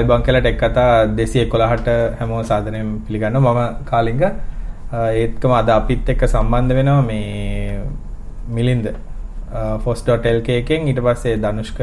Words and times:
අයිබං 0.00 0.22
කියලා 0.26 0.42
ටෙක් 0.46 0.58
කතා 0.62 0.92
211ට 1.18 1.88
හැමෝම 2.20 2.44
සාදරයෙන් 2.50 2.88
පිළිගන්නවා. 3.06 3.54
මම 3.56 3.84
කාලිංග. 3.90 4.22
ඒත්කම 5.22 5.52
අද 5.60 5.68
අපිත් 5.78 6.08
එක්ක 6.14 6.22
සම්බන්ධ 6.32 6.74
වෙනවා 6.78 7.02
මේ 7.02 7.80
මිලින්ද. 8.56 8.86
ෆොස්.lk 9.84 10.48
එකෙන්. 10.60 10.88
ඊට 10.90 11.00
පස්සේ 11.06 11.36
ධනුෂ්ක 11.44 11.80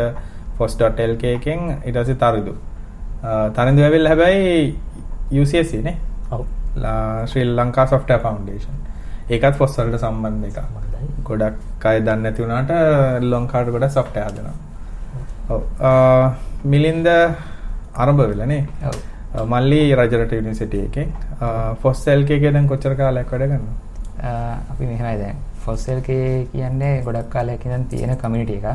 ෆොස්.lk 0.58 1.24
එකෙන්. 1.38 1.60
පස්සේ 1.86 2.20
තරිදු 2.24 2.54
තරිදු 3.56 3.82
ඇවිල්ලා 3.88 4.12
හැබැයි 4.14 4.76
UCSC 5.42 5.74
නේ? 5.88 5.98
ඔව්. 6.32 6.46
ශ්‍රී 7.30 7.46
ලංකා 7.60 7.86
සොෆ්ට්වෙයාර් 7.92 8.22
ෆවුන්ඩේෂන් 8.26 8.76
ඒකත් 9.36 9.56
ෆොස් 9.60 9.78
වලට 9.78 10.00
සම්බන්ධ 10.04 10.48
එකක්. 10.50 10.60
ගොඩක් 11.28 11.86
අය 11.90 12.00
දන්නේ 12.02 12.24
නැති 12.24 12.42
වුණාට 12.44 12.72
ලංකාවට 13.32 13.72
ගොඩක් 13.76 13.94
සොෆ්ට්වෙයාර් 13.98 14.32
හදනවා. 14.32 14.58
ඔව්. 15.54 15.62
මිලින්ද 16.74 17.08
ආරම්භ 17.97 18.25
වෙලානේ 18.25 18.63
ඔව් 18.89 18.99
මල්ලි 19.47 19.81
රජරට 19.95 20.33
යුනිවර්සිටි 20.33 20.83
එකේ 20.83 21.07
ෆොස් 21.81 22.03
එල්ක 22.09 22.31
එකේ 22.33 22.53
දැන් 22.53 22.69
කොච්චර 22.69 22.95
කාලයක් 22.97 23.33
වැඩ 23.33 23.47
කරනවද 23.47 23.91
අපි 24.71 24.85
මෙහෙමයි 24.85 25.19
දැන් 25.19 25.39
ෆොස්සල්ක 25.61 26.09
කියන්නේ 26.53 26.95
ගොඩක් 27.03 27.31
කාලයක් 27.31 27.65
ඉඳන් 27.67 27.85
තියෙන 27.87 28.13
කමියුනිටි 28.17 28.59
එකක් 28.61 28.69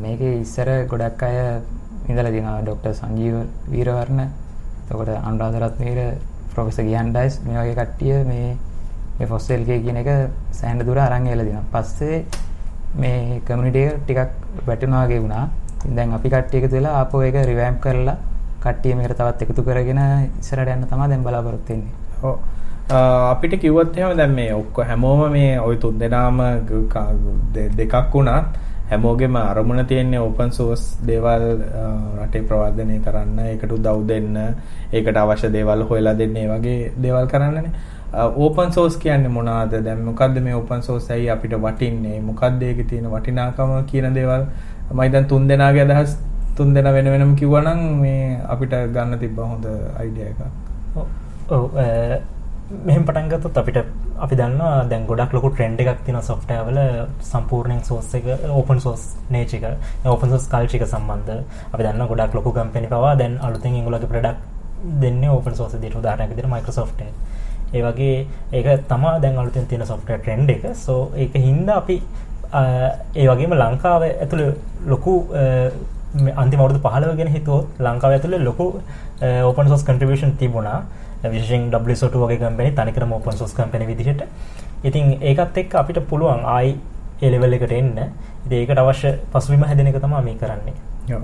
මේකේ 0.00 0.34
ඉස්සර 0.40 0.68
ගොඩක් 0.86 1.22
අය 1.24 1.36
ඉඳලා 2.08 2.30
තියෙනවා 2.30 2.60
ડોક્ટર 2.62 2.94
සංජීව 2.94 3.36
වීරවර්ණ 3.68 4.22
එතකොට 4.22 5.10
අනුරාධරත්නීර 5.20 6.00
ප්‍රොෆෙසර් 6.52 6.84
ගියන්ඩයිස් 6.84 7.40
මේ 7.44 7.58
වගේ 7.58 7.76
කට්ටිය 7.76 8.16
මේ 8.24 8.48
මේ 9.16 9.26
ෆොස්සල්ක 9.26 9.70
කියන 9.80 9.96
එක 9.96 10.10
සෑහෙන 10.52 10.80
දුර 10.80 10.98
අරන් 10.98 11.24
ගිහලා 11.24 11.44
දිනවා. 11.44 11.66
පස්සේ 11.72 12.24
මේ 12.96 13.40
කමියුනිටි 13.42 13.82
එක 13.82 13.96
ටිකක් 14.00 14.66
වැටෙනවා 14.66 15.06
වගේ 15.06 15.20
වුණා. 15.20 15.44
දැන් 15.85 16.13
අපි 16.13 16.29
කට්ටිය 16.29 16.63
එකතු 16.63 16.75
වෙලා 16.75 16.93
ආපහු 17.01 17.21
ඒක 17.23 17.35
රිවැම්ප් 17.51 17.81
කරලා 17.81 18.17
කට්ටිය 18.63 18.95
මේකට 18.95 19.17
තවත් 19.17 19.41
එකතු 19.47 19.63
කරගෙන 19.63 20.01
ඉස්සරහට 20.39 20.73
යන්න 20.75 20.87
තමයි 20.91 21.09
දැන් 21.11 21.23
බලාපොරොත්තු 21.23 21.73
වෙන්නේ. 21.73 21.93
ඔව්. 22.23 22.39
අපිට 22.89 23.59
කිව්වොත් 23.61 23.97
එහෙම 23.97 24.17
දැන් 24.17 24.33
මේ 24.39 24.53
ඔක්කො 24.53 24.83
හැමෝම 24.83 25.21
මේ 25.31 25.59
ওই 25.59 25.77
තුන් 25.77 25.99
දෙනාම 25.99 26.41
දෙකක් 27.53 27.95
වුණා 28.13 28.41
හැමෝගෙම 28.89 29.35
අරමුණ 29.35 29.85
තියෙන්නේ 29.85 30.19
ඕපන් 30.19 30.51
සෝස් 30.51 30.97
දේවල් 31.07 31.45
රටේ 32.21 32.41
ප්‍රවර්ධනය 32.41 32.99
කරන්න 33.05 33.39
ඒකට 33.45 33.71
උදව් 33.77 34.07
දෙන්න 34.07 34.37
ඒකට 34.91 35.17
අවශ්‍ය 35.23 35.51
දේවල් 35.53 35.85
හොයලා 35.89 36.17
දෙන්න 36.17 36.37
ඒ 36.37 36.47
වගේ 36.47 36.91
දේවල් 37.03 37.27
කරන්නනේ. 37.27 37.71
ඕපන් 38.35 38.71
සෝස් 38.73 38.97
කියන්නේ 38.97 39.29
මොනවද? 39.29 39.83
දැන් 39.85 40.01
මොකද්ද 40.05 40.41
මේ 40.41 40.55
ඕපන් 40.55 40.81
සෝස් 40.81 41.11
ඇයි 41.11 41.29
අපිට 41.29 41.53
වටින්නේ? 41.65 42.21
මොකද්ද 42.21 42.61
ඒකේ 42.61 42.89
තියෙන 42.89 43.11
වටිනාකම 43.11 43.85
කියන 43.91 44.13
දේවල්? 44.13 44.45
මම 44.91 45.11
දැන් 45.13 45.29
තුන් 45.31 45.47
දෙනාගේ 45.47 45.85
අදහස් 45.85 46.17
තුන් 46.57 46.73
දෙනා 46.73 46.93
වෙන 46.93 47.07
වෙනම 47.13 47.31
කිව්වනම් 47.35 47.79
මේ 48.01 48.25
අපිට 48.47 48.75
ගන්න 48.95 49.19
තිබ්බ 49.23 49.39
හොඳ 49.43 49.65
අයිඩියා 50.01 50.29
එකක් 50.33 50.41
ඔව් 51.49 51.63
මෙහෙම 52.87 53.03
පටන් 53.05 53.29
ගත්තොත් 53.31 53.57
අපිට 53.57 53.77
අපි 54.19 54.35
දන්නවා 54.35 54.73
දැන් 54.91 55.07
ගොඩක් 55.07 55.31
ලොකු 55.35 55.49
ට්‍රෙන්ඩ් 55.51 55.81
එකක් 55.83 56.01
තියෙනවා 56.05 56.27
සොෆ්ට්වෙයාර් 56.29 56.67
වල 56.67 56.79
සම්පූර්ණයෙන් 57.31 57.81
සෝස් 57.83 58.13
එක 58.19 58.29
ඕපන් 58.51 58.79
සෝස් 58.85 59.03
නේචර් 59.29 59.55
එක 59.59 60.07
ඕපන් 60.13 60.29
සෝස් 60.33 60.45
කල්චර් 60.53 60.77
එක 60.77 60.85
සම්බන්ධ 60.87 61.35
අපි 61.73 61.81
දන්නවා 61.85 62.11
ගොඩක් 62.13 62.39
ලොකු 62.39 62.55
කම්පැනි 62.57 62.91
පවා 62.93 63.13
දැන් 63.21 63.35
අලුතෙන් 63.47 63.77
ඒගොල්ලෝගේ 63.79 64.11
ප්‍රොඩක්ට් 64.13 64.57
දෙන්නේ 65.01 65.29
ඕපන් 65.29 65.55
සෝස් 65.55 65.73
විදිහට 65.75 65.99
උදාහරණයක් 66.01 66.31
විදිහට 66.31 66.53
Microsoft 66.55 67.01
එක. 67.01 67.13
ඒ 67.73 67.81
වගේ 67.83 68.27
ඒක 68.51 68.87
තමයි 68.87 69.13
දැන් 69.21 69.37
අලුතෙන් 69.37 69.67
තියෙන 69.67 69.85
සොෆ්ට්වෙයාර් 69.85 70.21
ට්‍රෙන්ඩ් 70.21 70.49
එක. 70.49 70.63
සෝ 70.75 71.01
ඒක 71.15 71.33
හින්දා 71.35 71.77
අපි 71.77 72.01
ඒ 72.53 73.27
වගේම 73.29 73.53
ලංකාවේ 73.53 74.13
ඇතුළේ 74.21 74.53
ලොකු 74.87 75.13
අන්තිම 76.35 76.59
අවුරුදු 76.59 76.79
15 76.79 77.17
ගැන 77.17 77.31
හිතුවොත් 77.35 77.67
ලංකාව 77.79 78.11
ඇතුළේ 78.11 78.43
ලොකු 78.43 78.65
ඕපන් 79.43 79.67
සෝස් 79.67 79.83
කන්ට්‍රිබියුෂන් 79.83 80.37
තිබුණා. 80.37 80.79
විශේෂයෙන් 81.23 81.71
WSO2 81.71 82.15
වගේ 82.15 82.37
කම්පැනි 82.37 82.71
තනිකරම 82.71 83.11
ඕපන් 83.11 83.37
සෝස් 83.37 83.53
කම්පැනි 83.53 83.87
විදිහට. 83.87 84.23
ඉතින් 84.83 85.17
ඒකත් 85.21 85.57
එක්ක 85.57 85.75
අපිට 85.75 85.99
පුළුවන් 86.09 86.45
ආයි 86.45 86.79
ඒ 87.21 87.31
ලෙවල් 87.31 87.53
එකට 87.53 87.71
එන්න. 87.71 87.97
ඉතින් 88.45 88.57
ඒකට 88.59 88.77
අවශ්‍ය 88.77 89.13
පසුබිම 89.33 89.63
හැදෙන 89.63 89.87
එක 89.87 90.01
තමයි 90.01 90.21
මේ 90.23 90.37
කරන්නේ. 90.41 90.75
ඔව්. 91.15 91.23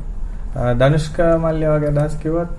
ධනුෂ්ක 0.79 1.17
මල්ලි 1.43 1.65
වගේ 1.67 1.93
අදහස් 1.93 2.17
කිව්වත් 2.21 2.51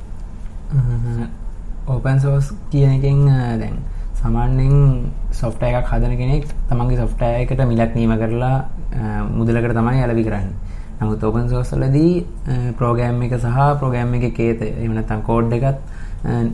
ඕපන් 1.88 2.20
සෝස් 2.20 2.54
කියන 2.70 2.98
එකෙන් 2.98 3.20
දැන් 3.60 3.76
සාමාන්‍යයෙන් 4.26 4.76
සොෆ්ට්වෙයාර් 5.32 5.82
එකක් 5.82 5.90
හදන 5.92 6.14
කෙනෙක් 6.20 6.44
තමන්ගේ 6.68 6.98
සොෆ්ට්වෙයාර් 7.00 7.42
එකට 7.42 7.60
මිලක් 7.70 7.92
නියම 7.94 8.12
කරලා 8.22 8.56
මුදලකට 9.38 9.74
තමයි 9.78 10.02
යලවි 10.06 10.24
කරන්නේ. 10.28 10.54
නමුත් 11.00 11.22
ඕපන් 11.22 11.46
සෝස් 11.52 11.70
වලදී 11.74 12.14
ප්‍රෝග්‍රෑම් 12.78 13.22
එක 13.26 13.36
සහ 13.36 13.60
ප්‍රෝග්‍රෑම් 13.80 14.14
එකේ 14.18 14.32
කේත 14.38 14.62
එහෙම 14.62 14.96
නැත්නම් 14.96 15.22
කෝඩ් 15.28 15.54
එකත් 15.58 15.78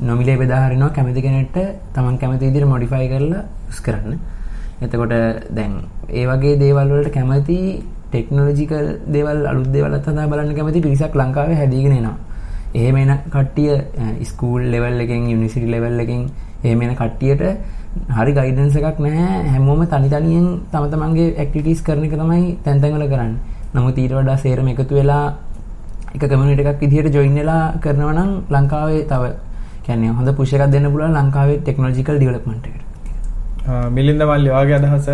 නොමිලේ 0.02 0.36
බෙදා 0.36 0.60
හරිනවා 0.66 0.92
කැමති 0.98 1.24
කෙනෙක්ට 1.26 1.56
තමන් 1.94 2.18
කැමති 2.18 2.44
විදිහට 2.48 2.70
මොඩිෆයි 2.72 3.08
කරලා 3.12 3.42
යූස් 3.66 3.80
කරන්න. 3.80 4.18
එතකොට 4.82 5.16
දැන් 5.56 5.72
ඒ 6.10 6.26
වගේ 6.26 6.58
දේවල් 6.64 6.92
වලට 6.94 7.14
කැමති 7.16 7.58
ටෙක්නොලොජිකල් 8.10 8.88
දේවල් 9.16 9.46
අලුත් 9.46 9.72
දේවල් 9.72 9.96
හදා 9.98 10.28
බලන්න 10.28 10.54
කැමති 10.54 10.84
පිරිසක් 10.86 11.18
ලංකාවේ 11.22 11.58
හැදීගෙන 11.62 11.98
එනවා. 12.00 12.16
එහෙම 12.74 12.96
එන 12.96 13.12
කට්ටිය 13.30 14.24
ස්කූල් 14.24 14.62
ලෙවල් 14.74 15.04
එකෙන් 15.04 15.30
යුනිවර්සිටි 15.30 15.74
ලෙවල් 15.74 16.00
එකෙන් 16.00 16.22
එහෙම 16.64 16.82
එන 16.82 16.94
කට්ටියට 16.96 17.42
හරි 18.16 18.32
ගයිඩන්ස් 18.32 18.76
එකක් 18.80 18.98
නැහැ 18.98 19.38
හැමෝම 19.52 19.80
තනි 19.86 20.08
තනියෙන් 20.08 20.46
තම 20.72 20.84
තමන්ගේ 20.92 21.34
ඇක්ටිවිටීස් 21.34 21.80
කරන 21.86 22.04
එක 22.04 22.14
තමයි 22.14 22.44
තැන් 22.64 22.80
තැන් 22.80 22.94
වල 22.94 23.06
කරන්නේ. 23.08 23.40
නමුත් 23.74 23.98
ඊට 23.98 24.12
වඩා 24.12 24.36
සේරම 24.36 24.68
එකතු 24.68 24.94
වෙලා 24.94 25.24
එක 26.14 26.22
කමියුනිටි 26.22 26.62
එකක් 26.64 26.80
විදිහට 26.80 27.14
ජොයින් 27.14 27.34
වෙලා 27.34 27.64
කරනවා 27.82 28.12
නම් 28.12 28.30
ලංකාවේ 28.50 29.02
තව 29.10 29.22
කියන්නේ 29.84 30.16
හොඳ 30.16 30.28
පුෂ් 30.36 30.52
එකක් 30.54 30.70
දෙන්න 30.72 30.90
පුළුවන් 30.92 31.14
ලංකාවේ 31.18 31.58
ටෙක්නොලොජිකල් 31.58 32.16
ඩෙවලොප්මන්ට් 32.16 32.66
එකට. 32.68 32.82
මිලින්ද 33.90 34.22
මල්ලි 34.22 34.50
ඔයාගේ 34.50 34.76
අදහස 34.80 35.08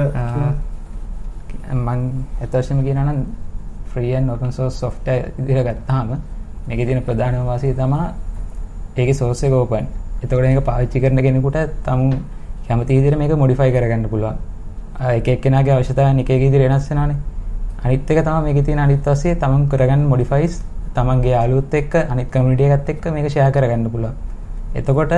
මං 1.76 2.00
ඇත්තටම 2.40 2.80
කියනවා 2.86 3.06
නම් 3.06 3.20
ෆ්‍රී 3.90 4.10
ඇන්ඩ් 4.14 4.30
ඕපන් 4.30 4.52
සෝස් 4.52 4.74
සොෆ්ට්වෙයාර් 4.80 5.30
විදිහට 5.38 5.68
ගත්තාම 5.68 6.08
මේකේ 6.66 6.86
තියෙන 6.86 7.02
ප්‍රධානම 7.02 7.46
වාසිය 7.46 7.74
තමයි 7.74 8.04
ඒකේ 8.96 9.14
සෝස් 9.14 9.42
එක 9.44 9.52
ඕපන්. 9.52 9.86
එතකොට 10.22 10.42
මේක 10.42 10.64
පාවිච්චි 10.64 11.00
කරන 11.00 11.22
කෙනෙකුට 11.26 11.58
තමුන් 11.86 12.14
කැමති 12.68 12.92
විදිහට 12.96 13.18
මේක 13.18 13.32
මොඩිෆයි 13.42 13.72
කරගන්න 13.74 14.08
පුළුවන්. 14.12 14.36
එක 15.18 15.28
එක්කෙනාගේ 15.28 15.74
අවශ්‍යතාවයන් 15.74 16.20
එක 16.20 16.30
එක 16.30 16.40
විදිහට 16.40 16.68
වෙනස් 16.68 16.88
වෙනවානේ. 16.90 17.16
අනිත් 17.84 18.10
එක 18.10 18.24
තමයි 18.24 18.40
මේකේ 18.46 18.62
තියෙන 18.62 18.78
අනිත් 18.78 19.04
වාසිය 19.06 19.34
තමන් 19.34 19.68
කරගන්න 19.72 20.06
මොඩිෆයිස් 20.12 20.62
තමන්ගේ 20.94 21.34
යාළුවොත් 21.34 21.74
එක්ක 21.74 21.94
අනිත් 22.12 22.30
කමියුනිටි 22.32 22.72
එකත් 22.76 22.88
එක්ක 22.94 23.04
මේක 23.12 23.28
ෂෙයා 23.30 23.50
කරගන්න 23.50 23.90
පුළුවන්. 23.90 24.14
එතකොට 24.74 25.12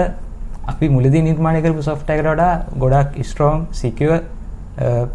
අපි 0.67 0.89
මුලදී 0.89 1.23
නිර්මාණය 1.23 1.63
කරපු 1.63 1.83
සොෆ්ට්වෙයාර් 1.83 2.21
එකට 2.21 2.35
වඩා 2.35 2.53
ගොඩක් 2.83 3.17
ස්ට්‍රෝං 3.25 3.67
සිකියුර් 3.73 4.21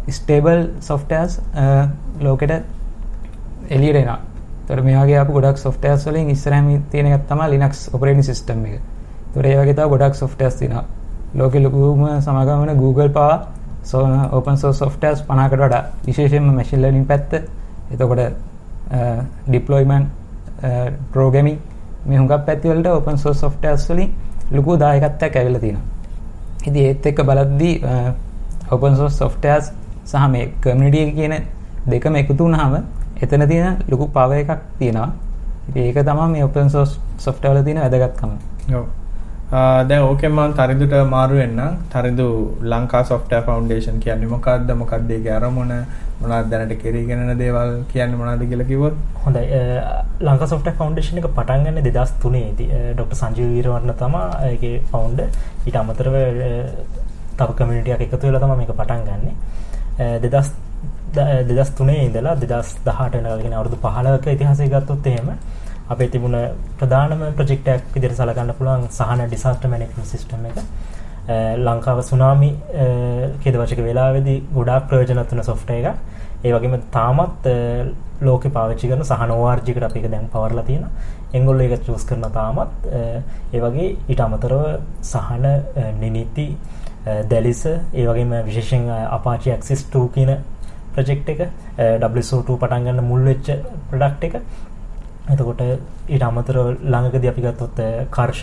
ස්ටේබල් 0.08 0.60
සොෆ්ට්වෙයාර්ස් 0.80 1.40
ලෝකෙට 2.20 2.52
එළියට 3.70 4.00
එනවා. 4.02 4.18
ඒතර 4.68 4.82
මේ 4.82 4.98
වගේ 4.98 5.18
ආපු 5.20 5.32
ගොඩක් 5.38 5.58
සොෆ්ට්වෙයාර්ස් 5.58 6.06
වලින් 6.06 6.30
ඉස්සරහම 6.30 6.68
තියෙන 6.90 7.06
එකක් 7.06 7.28
තමයි 7.30 7.46
Linux 7.54 7.88
operating 7.94 8.24
system 8.24 8.66
එක. 8.66 8.80
ඒතර 9.36 9.46
ඒ 9.46 9.56
වගේ 9.60 9.74
තව 9.74 9.88
ගොඩක් 9.92 10.14
සොෆ්ට්වෙයාර්ස් 10.14 10.56
තියෙනවා. 10.60 10.84
ලෝකෙ 11.34 11.58
ලොකුම 11.60 12.02
සමාගම 12.26 12.66
වෙන 12.66 12.78
Google 12.78 13.08
පවා 13.08 13.34
open 14.32 14.56
source 14.56 14.78
softwares 14.78 15.20
50කට 15.28 15.62
වඩා 15.62 15.82
විශේෂයෙන්ම 16.06 16.54
machine 16.58 16.82
learning 16.82 17.06
පැත්ත 17.06 17.32
එතකොට 17.92 18.20
deployment 19.52 20.06
programming 21.12 21.58
මේ 22.06 22.18
හුඟක් 22.18 22.46
පැති 22.46 22.68
වලට 22.68 22.86
open 22.86 23.18
source 23.18 23.40
softwares 23.40 23.88
වලින් 23.90 24.10
ලොකු 24.50 24.78
දායකත්වයක් 24.78 25.36
ඇවිල්ලා 25.36 25.60
තියෙනවා. 25.60 25.84
ඉතින් 26.66 26.82
ඒත් 26.86 27.06
එක්ක 27.06 27.20
බලද්දී 27.28 27.74
open 28.70 28.96
source 28.96 29.16
softwares 29.22 29.72
සහ 30.04 30.28
මේ 30.30 30.52
community 30.64 31.12
කියන 31.12 31.34
දෙකම 31.90 32.14
එකතු 32.16 32.42
වුණාම 32.44 32.76
එතන 33.22 33.48
තියෙන 33.48 33.76
ලොකු 33.90 34.08
power 34.08 34.38
එකක් 34.38 34.60
තියෙනවා. 34.78 35.10
ඉතින් 35.68 35.82
ඒක 35.82 35.98
තමයි 36.06 36.28
මේ 36.32 36.44
open 36.44 36.70
source 36.70 37.00
software 37.18 37.54
වල 37.54 37.64
තියෙන 37.64 37.80
වැදගත්කම. 37.82 38.30
ඔව්. 38.74 38.86
දැන් 39.50 40.02
ඕකෙන් 40.02 40.32
මම 40.32 40.54
තරිඳුට 40.58 40.94
මාරු 41.08 41.36
වෙන්නම්. 41.36 41.76
තරිඳු 41.92 42.26
ලංකා 42.72 43.02
software 43.04 43.44
foundation 43.48 44.00
කියන්නේ 44.00 44.28
මොකක්ද? 44.34 44.70
මොකක්ද 44.82 45.10
ඒකේ 45.10 45.36
අරමුණ? 45.38 45.72
මොනවද 46.20 46.50
දැනට 46.50 46.74
කෙරීගෙන 46.82 47.22
යන 47.24 47.38
දේවල් 47.38 47.70
කියන්නේ 47.92 48.18
මොනවද 48.20 48.42
කියලා 48.50 48.66
කිව්වොත්? 48.70 48.94
හොඳයි. 49.24 49.44
ලංකා 50.20 50.48
software 50.52 50.76
foundation 50.82 51.18
එක 51.22 51.28
පටන් 51.38 51.64
ගන්නේ 51.66 51.84
2003 51.88 52.44
දී. 52.58 52.68
ඩොක්ටර් 52.94 53.16
සංජීව 53.22 53.48
වීරවර්ණ 53.54 53.94
තමයි 54.02 54.22
ඒකේ 54.50 54.82
founder. 54.92 55.28
ඊට 55.66 55.76
අමතරව 55.82 56.16
තව 57.38 57.50
කමියුනිටි 57.58 57.94
එකක් 57.94 58.06
එකතු 58.06 58.26
වෙලා 58.26 58.42
තමයි 58.44 58.56
මේක 58.62 58.72
පටන් 58.80 59.02
ගන්නෙ. 59.08 59.32
2000 60.24 60.66
2003 61.16 62.00
ඉඳලා 62.06 62.34
2018 62.34 63.22
වෙනකල් 63.26 63.54
අවුරුදු 63.58 63.78
15ක 63.84 64.34
ඉතිහාසය 64.36 64.66
ගත්තොත් 64.74 65.06
එහෙම 65.12 65.30
අපේ 65.88 66.08
තිබුණ 66.08 66.36
ප්‍රධානම 66.78 67.20
ප්‍රොජෙක්ට් 67.36 67.68
එකක් 67.68 67.94
විදිහට 67.94 68.18
සලකන්න 68.18 68.52
පුළුවන් 68.58 68.86
සහන 68.90 69.20
ඩිසාස්ටර් 69.24 69.70
මැනේජ්මන්ට් 69.72 70.08
සිස්ටම් 70.12 70.46
එක. 70.50 70.56
ලංකාව 71.60 72.00
සුනාමි 72.08 72.50
කේදවචක 73.42 73.80
වෙලාවේදී 73.88 74.38
ගොඩාක් 74.54 74.88
ප්‍රයෝජනවත් 74.90 75.34
වෙන 75.34 75.44
සොෆ්ට්වෙයාර් 75.50 75.92
එකක්. 75.92 76.00
ඒ 76.44 76.52
වගේම 76.54 76.74
තාමත් 76.96 77.46
ලෝකෙ 78.20 78.48
පාවිච්චි 78.56 78.90
කරන 78.90 79.04
සහන 79.04 79.34
ORG 79.36 79.70
එකට 79.70 79.86
අපි 79.88 80.00
ඒක 80.00 80.10
දැන් 80.10 80.26
පවර්ලා 80.34 80.66
තියෙනවා. 80.70 80.92
එංගොල්ලෝ 81.34 81.68
ඒක 81.68 81.86
චූස් 81.86 82.04
කරන 82.04 82.26
තාමත් 82.32 82.90
ඒ 82.92 83.60
වගේ 83.60 83.88
ඊට 84.08 84.24
අමතරව 84.26 84.66
සහන 85.04 85.46
නිනිති 86.02 86.48
දැලිස 87.30 87.62
ඒ 87.66 88.06
වගේම 88.10 88.36
විශේෂයෙන් 88.44 88.90
Apache 89.16 89.54
Axis 89.54 89.86
2 89.94 90.08
කියන 90.14 90.36
ප්‍රොජෙක්ට් 90.94 91.28
එක 91.34 91.40
WSO2 92.04 92.58
පටන් 92.60 92.86
ගන්න 92.86 93.08
මුල් 93.10 93.26
වෙච්ච 93.30 93.50
ප්‍රොඩක්ට් 93.90 94.24
එක. 94.28 94.34
එතකොට 95.26 95.60
ඊට 96.08 96.22
අමතරව 96.22 96.66
ළඟකදී 96.84 97.30
අපි 97.30 97.42
ගත්තොත් 97.42 97.78
කර්ෂ 98.10 98.42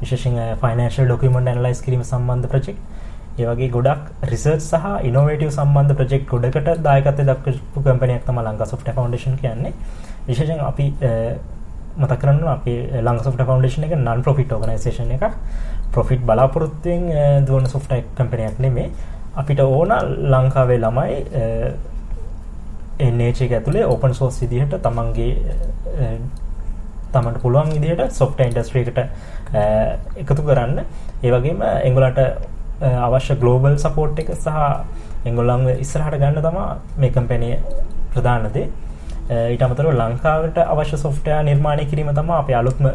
විශේෂයෙන් 0.00 0.56
ෆයිනෑන්ෂල් 0.60 1.06
ඩොකියුමන්ට් 1.06 1.48
ඇනලයිස් 1.48 1.82
කිරීම 1.82 2.04
සම්බන්ධ 2.04 2.48
ප්‍රොජෙක්ට් 2.48 2.90
ඒ 3.34 3.46
වගේ 3.46 3.70
ගොඩක් 3.70 4.08
රිසර්ච් 4.24 4.60
සහ 4.62 4.86
ඉනෝවේටිව් 5.02 5.50
සම්බන්ධ 5.50 5.94
ප්‍රොජෙක්ට් 5.94 6.26
ගොඩකට 6.28 6.82
දායකත්වය 6.82 7.24
දක්වපු 7.24 7.82
කම්පැනියක් 7.82 8.26
තමයි 8.26 8.42
ලංකා 8.42 8.66
සොෆ්ට්වෙයාර් 8.66 8.96
ෆවුන්ඩේෂන් 8.96 9.36
කියන්නේ. 9.36 9.72
විශේෂයෙන් 10.26 10.60
අපි 10.62 10.86
මතක් 11.96 12.18
කරන්න 12.18 12.42
අපි 12.48 12.74
ලංකා 13.00 13.24
සොෆ්ට්වෙයාර් 13.24 13.48
ෆවුන්ඩේෂන් 13.48 13.86
එක 13.86 13.94
නන් 13.96 14.22
ප්‍රොෆිට් 14.22 14.52
ඕගනයිසේෂන් 14.52 15.10
එකක්. 15.10 15.24
ප්‍රොෆිට් 15.90 16.22
බලාපොරොත්තුවෙන් 16.22 17.46
දුවන 17.46 17.66
සොෆ්ට්වෙයාර් 17.66 18.04
කම්පැනියක් 18.14 18.60
නෙමෙයි. 18.60 18.92
අපිට 19.34 19.60
ඕන 19.60 19.92
ලංකාවේ 20.28 20.78
ළමයි 20.78 21.16
එන්නේච 23.08 23.42
එක 23.46 23.52
ඇතුළේ 23.58 23.84
ඕපන් 23.92 24.14
සෝස් 24.20 24.40
විදිහට 24.42 24.74
තමන්ගේ 24.86 25.30
තමට 27.14 27.42
පුළුවන් 27.44 27.72
විදිහට 27.76 28.18
සොෆ්ට 28.18 28.40
ඉන්ඩස්ට්‍රීකට 28.46 28.98
එකතු 30.22 30.42
කරන්න. 30.48 30.78
ඒවගේම 31.22 31.62
එංගලට 31.88 32.20
අවශ්‍ය 33.06 33.34
ගලෝබල් 33.42 33.78
සපෝට් 33.84 34.22
එක 34.22 34.30
සහ 34.34 35.28
එංගොල්ලං 35.30 35.66
ඉස්සරහට 35.74 36.18
ගන්න 36.22 36.42
තමා 36.46 36.68
මේ 36.98 37.12
කම්පැනිය 37.16 37.56
ප්‍රධානදේ 38.14 38.66
ඊට 39.52 39.62
අමතර 39.66 39.90
ලංකාවට 39.92 40.58
අවශ්‍ය 40.64 40.96
සොෆ්ටයා 41.04 41.42
නිර්මාණය 41.48 41.84
කිරීම 41.90 42.10
තම 42.16 42.32
අප 42.38 42.50
අලුත්ම 42.60 42.88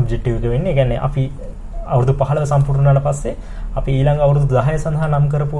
ඔබ්ජෙක්ටවක 0.00 0.44
වෙන්නේ. 0.52 0.74
ගැන 0.74 0.92
අපි 1.08 1.24
අවුදු 1.94 2.12
පහල 2.20 2.44
සම්පූර්ණට 2.52 3.02
පස්සේ 3.06 3.34
අපි 3.80 3.90
ඊළඟ 3.98 4.20
අවුරුදු 4.26 4.46
දහය 4.52 4.76
සඳහා 4.84 5.08
නම් 5.08 5.28
කරපු 5.32 5.58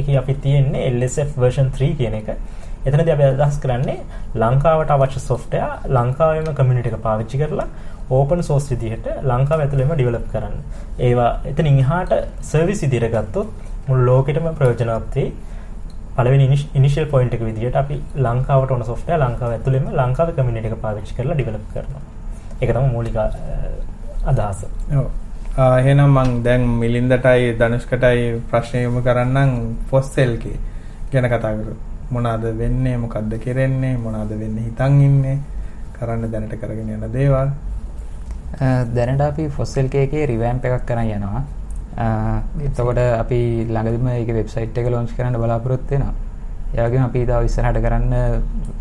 එක 0.00 0.06
අපි 0.22 0.34
තියෙන්නේ 0.44 0.86
එල්SF 0.90 1.36
වර්ෂන් 1.42 1.68
3 1.78 1.98
කියන 1.98 2.14
එක. 2.20 2.28
එතනද 2.88 3.10
අපි 3.12 3.24
අදහස් 3.26 3.56
කරන්නේ 3.62 3.98
ලංකාවට 4.42 4.90
අවශ්‍ය 4.94 5.20
සොෆ්ටයා 5.28 5.68
ලංකාවම 5.96 6.48
කමිනිට 6.58 6.88
එක 6.90 6.96
පාවිච්චි 7.06 7.40
කරලා 7.42 7.68
ඕපන් 8.10 8.42
සෝස් 8.48 8.64
විදිහට 8.72 9.06
ලංකාව 9.30 9.60
ඇතුළෙම 9.64 9.92
ඩිවලප් 9.94 10.26
කරන්න. 10.32 10.56
ඒවා 11.06 11.30
එතන 11.50 11.68
ඉහාට 11.72 12.12
සර්විස් 12.50 12.82
ඉදිර 12.86 13.06
ගත්තොත් 13.14 13.48
මුල් 13.88 14.00
ලෝකෙටම 14.08 14.48
ප්‍රයෝජනත්වේ 14.58 15.28
පලවෙනි 16.16 16.46
ඉනිශල් 16.78 17.06
පොයින්ට 17.12 17.36
එක 17.36 17.44
විදිහට 17.48 17.80
අපි 17.82 17.96
ලංකාවට 18.26 18.74
ඔන 18.76 18.84
සොෆ්ටය 18.90 19.16
ලංකාව 19.16 19.56
ඇතුළෙම 19.56 19.86
ලංකාව 20.00 20.34
කමිනිට 20.36 20.68
එක 20.70 20.76
පාවිච්චි 20.84 21.16
කරලා 21.16 21.38
ඩිවලප් 21.38 21.64
කරනවා. 21.74 22.02
එකතම 22.60 22.86
මූලික 22.92 23.16
අදහස. 24.30 24.60
එහෙනම් 25.80 26.14
මං 26.18 26.30
දැන් 26.44 26.68
මිලින්දටයි 26.82 27.56
ධනුෂ්කටයි 27.58 28.22
ප්‍රශ්නයම 28.52 29.02
කරන්නම් 29.02 29.50
ෆොස්සෙල්කේ 29.90 30.56
ගැන 31.12 31.32
කතා 31.32 31.56
කරු 31.56 31.74
මොනාද 32.10 32.44
වෙන්නේ 32.58 32.96
මොකක්ද 32.96 33.34
කෙරෙන්නේ 33.40 33.96
මොනාද 33.96 34.30
වෙන්න 34.42 34.56
හිතන් 34.58 35.00
ඉන්නේ 35.00 35.38
කරන්න 35.96 36.30
දැනට 36.30 36.56
කරගෙන 36.60 36.94
යන 36.96 37.10
දේවල් 37.12 37.50
දැනට 38.94 39.20
අපි 39.22 39.48
ෆොස්සෙල් 39.48 39.88
කේකේ 39.88 40.26
රිවෑම්ප් 40.26 40.64
එකක් 40.64 40.86
කරන් 40.86 41.14
යනවා 41.18 41.44
එතකොට 41.96 42.98
අපි 42.98 43.66
ළඟදිම 43.68 44.08
ඒක 44.08 44.28
වෙබ්සයිට් 44.28 44.78
එක 44.78 44.90
ලොන්ච් 44.90 45.10
කරන්න 45.16 45.38
බලාපොරොත්තු 45.38 45.94
වෙනවා. 45.94 46.14
ඒ 46.74 46.82
වගේම 46.82 47.04
අපි 47.04 47.24
තව 47.24 47.44
ඉස්සරහට 47.44 47.78
කරන්න 47.80 48.12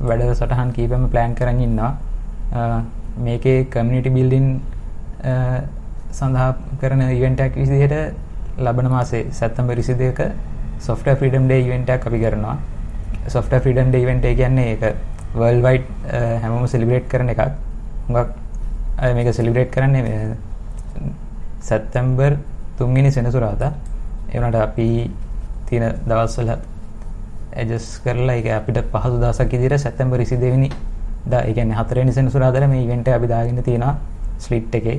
වැඩ 0.01 0.33
සටහන් 0.33 0.73
කීපෙම 0.73 1.09
ප්ලෑන් 1.09 1.35
කරන් 1.35 1.61
ඉන්නවා. 1.61 1.91
මේකේ 3.17 3.65
කමියුනිටි 3.65 4.09
බිල්ඩින් 4.09 4.61
සඳහා 6.11 6.55
කරන 6.81 7.01
ඉවෙන්ට් 7.09 7.39
එකක් 7.39 7.55
විදිහට 7.55 8.17
ලබන 8.57 8.89
මාසේ 8.89 9.29
September 9.31 9.77
22ක 9.77 10.31
software 10.79 11.15
freedom 11.15 11.47
day 11.47 11.61
event 11.61 11.89
එකක් 11.89 12.07
අපි 12.07 12.19
කරනවා. 12.19 12.57
Software 13.27 13.61
freedom 13.61 13.91
day 13.91 14.03
event 14.03 14.25
එක 14.25 14.37
කියන්නේ 14.37 14.71
ඒක 14.71 14.95
world 15.35 15.61
wide 15.63 15.85
හැමෝම 16.41 16.67
celebrate 16.67 17.07
කරන 17.09 17.29
එකක්. 17.29 17.41
හුඟක් 18.07 18.29
අය 18.97 19.13
මේක 19.13 19.33
සෙලිබ්‍රේට් 19.33 19.71
කරන්නේ 19.71 20.35
සැප්තැම්බර් 21.61 22.37
තුන්වෙනි 22.77 23.11
සෙනසුරාදා 23.11 23.71
ඒ 24.29 24.37
වුණාට 24.37 24.61
අපි 24.61 24.87
තියෙන 25.67 25.95
දවස්වල 26.07 26.49
ඇඩ්ජස්ට් 27.53 28.01
කරලා 28.03 28.35
ඒක 28.35 28.47
අපිට 28.51 28.79
පහසු 28.93 29.17
දවසක් 29.17 29.51
විදිහට 29.53 29.83
සැප්තැම්බර් 29.85 30.17
22 30.19 30.51
වෙනි 30.51 30.69
දා 31.31 31.41
ඒ 31.41 31.53
කියන්නේ 31.53 31.77
හතරවෙනි 31.77 32.13
සෙනසුරාදාට 32.13 32.69
මේ 32.69 32.83
ඉවෙන්ට් 32.83 33.07
එක 33.07 33.15
අපි 33.15 33.27
දාගෙන 33.27 33.63
තියෙනවා 33.63 33.95
ස්ලිට් 34.39 34.75
එකේ. 34.75 34.97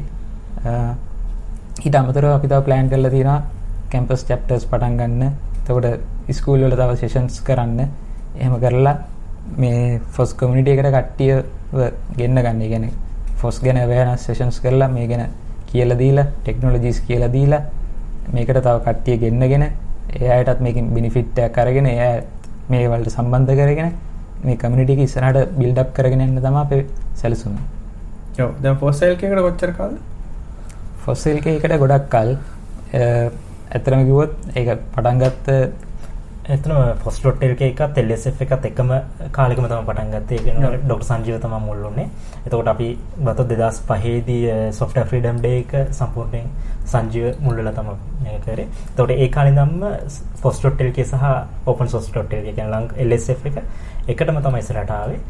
ඊට 1.81 1.95
අමතරව 1.95 2.31
අපි 2.31 2.49
තව 2.49 2.63
ප්ලෑන් 2.63 2.89
කරලා 2.89 3.11
තියෙනවා 3.11 3.41
කැම්පස් 3.91 4.25
චැප්ටර්ස් 4.25 4.67
පටන් 4.67 4.97
ගන්න. 4.97 5.23
එතකොට 5.61 5.87
ස්කූල් 6.33 6.65
වල 6.65 6.77
තව 6.77 6.97
සෙෂන්ස් 6.97 7.41
කරන්න. 7.41 7.89
එහෙම 8.35 8.55
කරලා 8.61 8.97
මේ 9.57 10.01
ෆොස් 10.11 10.35
කමියුනිටි 10.35 10.71
එකට 10.73 10.91
කට්ටියව 10.91 11.39
ගෙන්න 12.19 12.37
ගන්න. 12.37 12.63
ඒ 12.63 12.69
කියන්නේ 12.69 12.93
ෆොස් 13.37 13.61
ගැන 13.61 13.79
අවයනස් 13.79 14.27
සෙෂන්ස් 14.27 14.61
කරලා 14.61 14.89
මේ 14.89 15.07
ගැන 15.07 15.29
කියලා 15.67 15.99
දීලා 15.99 16.27
ටෙක්නොලොජිස් 16.37 17.01
කියලා 17.01 17.33
දීලා 17.33 17.63
මේකට 18.33 18.59
තව 18.59 18.77
කට්ටිය 18.87 19.19
ගෙන්නගෙන 19.19 19.65
ඒ 19.65 20.31
අයටත් 20.31 20.61
මේකෙන් 20.61 20.91
බෙනිෆිට් 20.91 21.39
එකක් 21.41 21.59
අරගෙන 21.59 21.87
ඒ 21.87 22.01
අය 22.01 22.19
මේ 22.69 22.89
වලට 22.89 23.13
සම්බන්ධ 23.13 23.55
කරගෙන 23.61 23.93
මේ 24.45 24.57
කමියුනිටි 24.57 24.97
එක 24.97 25.05
ඉස්සරහට 25.07 25.55
බිල්ඩ් 25.59 25.79
අප් 25.79 25.95
කරගෙන 25.95 26.21
යන්න 26.21 26.41
තමයි 26.41 26.61
අපේ 26.61 26.83
සැලසුම. 27.15 27.57
ඔව් 28.39 28.51
දැන් 28.63 28.77
ෆොසයිල් 28.77 29.15
එකකට 29.15 29.41
කොච්චර 29.47 29.73
කාලද? 29.79 29.99
ෆොසයිල් 31.05 31.39
එකකට 31.39 31.79
ගොඩක් 31.79 32.09
කල් 32.11 32.31
ඇත්තටම 32.95 34.05
කිව්වොත් 34.09 34.33
ඒක 34.55 34.69
පටන් 34.95 35.23
ගත්ත 35.23 35.59
එතන 36.47 36.73
ෆොස්ලොට්ටල්ක 37.03 37.61
එකත් 37.65 37.99
එල්SF 38.01 38.41
එකත් 38.45 38.67
එකම 38.69 38.91
කාලෙකම 39.33 39.67
තම 39.67 39.87
පටන් 39.87 40.11
ගත්තේ. 40.15 40.57
ඩොක්ට 40.83 41.07
සංජීව 41.09 41.39
තම 41.41 41.55
මුල්ලුන්නේ 41.69 42.09
එතකොට 42.45 42.69
අපි 42.69 42.89
ගත 43.19 43.47
දෙදස් 43.53 43.79
පහේදී 43.89 44.53
සොෆ්ට 44.73 45.01
ෆ්‍රීඩම් 45.09 45.39
ඩේ 45.41 45.63
එක 45.63 45.73
සම්පූර්ණයෙන් 45.93 46.51
සංජීව 46.85 47.41
මුල්ලල 47.41 47.71
තම 47.71 47.89
කරේ. 48.45 48.69
තොට 48.97 49.11
ඒ 49.13 49.29
කාලිදම්ම 49.29 49.83
ෆොස්ටොට්ටල්ක 50.43 51.03
සහ 51.03 51.25
ඔපන් 51.67 51.89
සොස්ටොට්ටල් 51.89 52.53
එක 52.53 52.63
ලං 52.67 52.93
එල්SF 53.07 53.47
එක 53.47 53.59
එකටම 54.09 54.43
තමයි 54.45 54.65
ඉස්සරටාවේ 54.65 55.21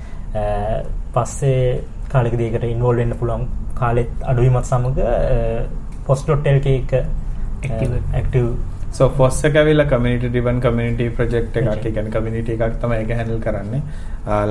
පස්සේ 1.15 1.65
කාලෙක 2.11 2.39
දේකට 2.43 2.71
ඉන්වෝල් 2.73 2.97
වෙන්න 2.97 3.19
පුළුවන් 3.21 3.49
කාලෙත් 3.79 4.11
අඩුවීමත් 4.25 4.67
සමඟ 4.67 5.03
පොස්ටොට්ටල්ක 6.07 6.71
එක 6.75 7.01
ඇක්ටව් 7.65 8.74
සෝ 8.95 9.09
ෆොස් 9.11 9.39
එක 9.45 9.57
ඇවිල්ලා 9.61 9.87
කමියුනිටි 9.87 10.29
ඩ්‍රිවන් 10.31 10.59
කමියුනිටි 10.61 11.11
ප්‍රොජෙක්ට් 11.11 11.57
එකක්. 11.57 11.69
ඒ 11.69 11.79
කියන්නේ 11.87 12.15
කමියුනිටි 12.17 12.53
එකක් 12.57 12.77
තමයි 12.83 12.99
ඒක 12.99 13.13
හැන්ඩල් 13.19 13.41
කරන්නේ. 13.47 13.83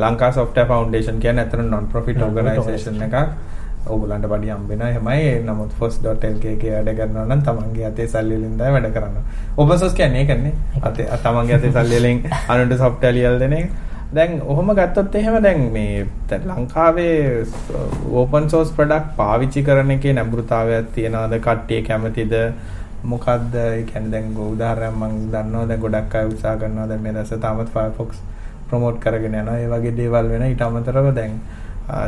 ලංකා 0.02 0.32
සොෆ්ට්වෙයාර් 0.38 0.70
ෆවුන්ඩේෂන් 0.72 1.20
කියන්නේ 1.20 1.46
අතන 1.46 1.70
non 1.70 1.88
profit 1.94 2.22
organization 2.22 3.00
එකක්. 3.08 3.16
ඕගොල්ලන්ට 3.88 4.28
බඩි 4.34 4.52
හම්බ 4.52 4.70
වෙනවා 4.70 4.90
එහෙමයි. 4.90 5.32
නමුත් 5.48 5.72
fos.lk 5.80 6.44
එකේ 6.56 6.76
වැඩ 6.76 6.92
කරනවා 7.00 7.26
නම් 7.30 7.46
තමන්ගේ 7.48 7.88
අතේ 7.92 8.08
සල්ලි 8.08 8.42
වලින් 8.42 8.60
තමයි 8.60 8.76
වැඩ 8.76 8.92
කරන්නේ. 8.98 9.24
open 9.58 9.80
source 9.80 9.96
කියන්නේ 9.96 10.26
ඒකනේ. 10.26 10.54
අතේ 10.82 11.08
තමන්ගේ 11.24 11.58
අතේ 11.58 11.72
සල්ලි 11.72 12.04
වලින් 12.04 12.22
අනුන්ට 12.52 12.78
software 12.84 13.16
ලියලා 13.18 13.40
දෙන 13.40 13.58
එක. 13.62 13.74
දැන් 14.14 14.38
ඔහොම 14.46 14.76
ගත්තොත් 14.76 15.16
එහෙම 15.16 15.42
දැන් 15.44 15.66
මේ 15.72 16.06
ලංකාවේ 16.46 17.18
open 18.22 18.50
source 18.50 18.78
product 18.78 19.18
පාවිච්චි 19.18 19.64
කරන 19.64 19.98
එකේ 19.98 20.14
නැඹුරුතාවයක් 20.14 20.96
තියනවාද? 20.96 21.42
කට්ටිය 21.42 21.84
කැමතිද? 21.90 22.40
මොකක්ද? 23.04 23.56
ඒ 23.56 23.84
කියන්නේ 23.84 24.12
දැන් 24.12 24.38
උදාහරණයක් 24.46 24.96
මම 24.96 25.32
දන්නවා. 25.34 25.66
දැන් 25.66 25.82
ගොඩක් 25.86 26.16
අය 26.16 26.26
උත්සාහ 26.28 26.56
කරනවා 26.58 26.88
දැන් 26.88 27.02
මේ 27.02 27.14
දැස 27.14 27.34
තාමත් 27.46 27.70
Firefox 27.76 28.22
ප්‍රොමෝට් 28.70 29.00
කරගෙන 29.00 29.36
යනවා. 29.36 29.58
ඒ 29.60 29.68
වගේ 29.68 29.96
දේවල් 30.00 30.30
වෙන 30.34 30.46
ඊට 30.50 30.62
අමතරව 30.62 31.10
දැන් 31.16 31.40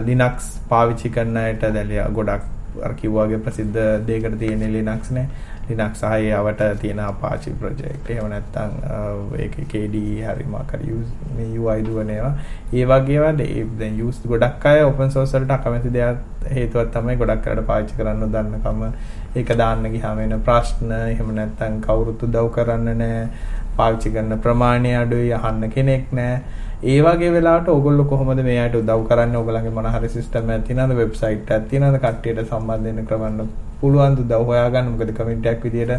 Linux 0.08 0.52
පාවිච්චි 0.70 1.10
කරන 1.10 1.38
අයට 1.38 1.66
දැන් 1.78 2.14
ගොඩක් 2.14 2.44
අර 2.84 2.94
කිව්වාගේ 2.94 3.40
ප්‍රසිද්ධ 3.40 3.82
දෙයකට 4.08 4.40
තියෙන 4.40 4.64
Linux 4.78 5.12
නේ. 5.12 5.28
Linux 5.70 6.00
සහ 6.00 6.14
ඒවට 6.14 6.62
තියෙන 6.82 7.00
Apache 7.00 7.54
project. 7.62 8.10
එහෙම 8.10 8.30
නැත්නම් 8.30 9.34
ඒකේ 9.40 9.66
KDE 9.72 10.28
හරි 10.28 10.46
මාකරි 10.48 10.92
use 10.92 11.12
මේ 11.38 11.48
UI 11.60 11.78
දුවන 11.88 12.10
ඒවා. 12.10 12.34
ඒ 12.74 12.86
වගේ 12.86 13.18
ඒවා 13.18 13.34
දැන් 13.80 14.02
use 14.08 14.22
ගොඩක් 14.28 14.66
අය 14.66 14.84
open 14.84 15.12
source 15.12 15.34
වලට 15.34 15.58
අකමැති 15.58 15.94
දෙයක් 15.98 16.52
හේතුවක් 16.52 16.92
තමයි 16.94 17.18
ගොඩක් 17.18 17.44
කරලා 17.46 17.68
පාවිච්චි 17.72 18.00
කරන්න 18.00 18.34
දන්නකම 18.36 18.84
ඒක 19.36 19.56
දාන්න 19.58 19.88
ගියාම 19.94 20.20
එන 20.20 20.36
ප්‍රශ්න 20.50 20.92
එහෙම 21.00 21.32
නැත්නම් 21.40 21.82
කවුරුත් 21.88 22.28
උදව් 22.28 22.52
කරන්න 22.58 22.92
නැහැ 22.98 23.26
පාවිච්චි 23.80 24.14
කරන 24.16 24.38
ප්‍රමාණය 24.46 24.94
අඩුයි 25.02 25.34
අහන්න 25.40 25.74
කෙනෙක් 25.78 26.14
නැහැ 26.20 26.64
ඒ 26.86 27.02
වගේ 27.02 27.30
වෙලාවට 27.34 27.70
ඕගොල්ලෝ 27.70 28.06
කොහොමද 28.06 28.40
මේ 28.44 28.58
අයට 28.62 28.76
උදව් 28.76 29.04
කරන්නේ? 29.10 29.38
ඕගොල්ලන්ගේ 29.38 29.72
මොන 29.72 29.86
හරි 29.88 30.10
සිස්ටම් 30.16 30.50
එකක් 30.56 30.66
තියෙනවද? 30.68 30.96
වෙබ්සයිට් 30.98 31.52
එකක් 31.56 31.70
තියෙනවද? 31.70 31.98
කට්ටියට 32.04 32.42
සම්බන්ධ 32.44 32.84
වෙන්න 32.88 33.08
ක්‍රමන්න 33.10 33.48
පුළුවන් 33.86 34.22
දුද 34.22 34.38
හොයාගන්න? 34.52 34.94
මොකද 34.94 35.12
කමෙන්ට් 35.20 35.52
එකක් 35.54 35.68
විදියට 35.68 35.94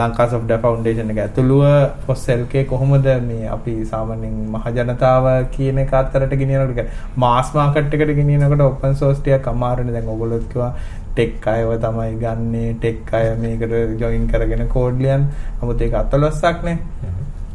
ලංකා 0.00 0.26
සොෆ්ට්වෙයාර් 0.32 0.62
ෆවුන්ඩේෂන් 0.64 1.10
එක 1.14 1.18
ඇතුළුව 1.24 1.64
ෆොස්සෙල් 2.06 2.44
එකේ 2.46 2.64
කොහොමද 2.70 3.08
මේ 3.26 3.50
අපි 3.56 3.74
සාමාන්‍යයෙන් 3.90 4.38
මහ 4.54 4.64
ජනතාව 4.76 5.26
කියන 5.56 5.82
එක 5.84 5.92
අතරට 6.00 6.32
ගෙනියනකොට 6.42 6.94
මාස් 7.24 7.50
මාකට් 7.58 7.98
එකට 7.98 8.14
ගෙනියනකොට 8.20 8.64
ඕපන් 8.68 8.96
සෝස් 9.02 9.20
ටිකක් 9.20 9.52
අමාරුනේ. 9.54 9.94
දැන් 9.96 10.08
ඔයගොල්ලෝ 10.14 10.40
කිව්වා 10.54 10.72
ටෙක් 11.14 11.48
අයව 11.52 11.70
තමයි 11.84 12.16
ගන්නේ. 12.24 12.74
ටෙක් 12.82 13.14
අය 13.18 13.30
මේකට 13.44 13.72
ජොයින් 14.02 14.26
කරගෙන 14.32 14.68
කෝඩ් 14.76 15.04
ලියන් 15.04 15.28
නමුත් 15.60 15.86
ඒක 15.86 16.00
අතලොස්සක් 16.02 16.64
නේ. 16.68 16.78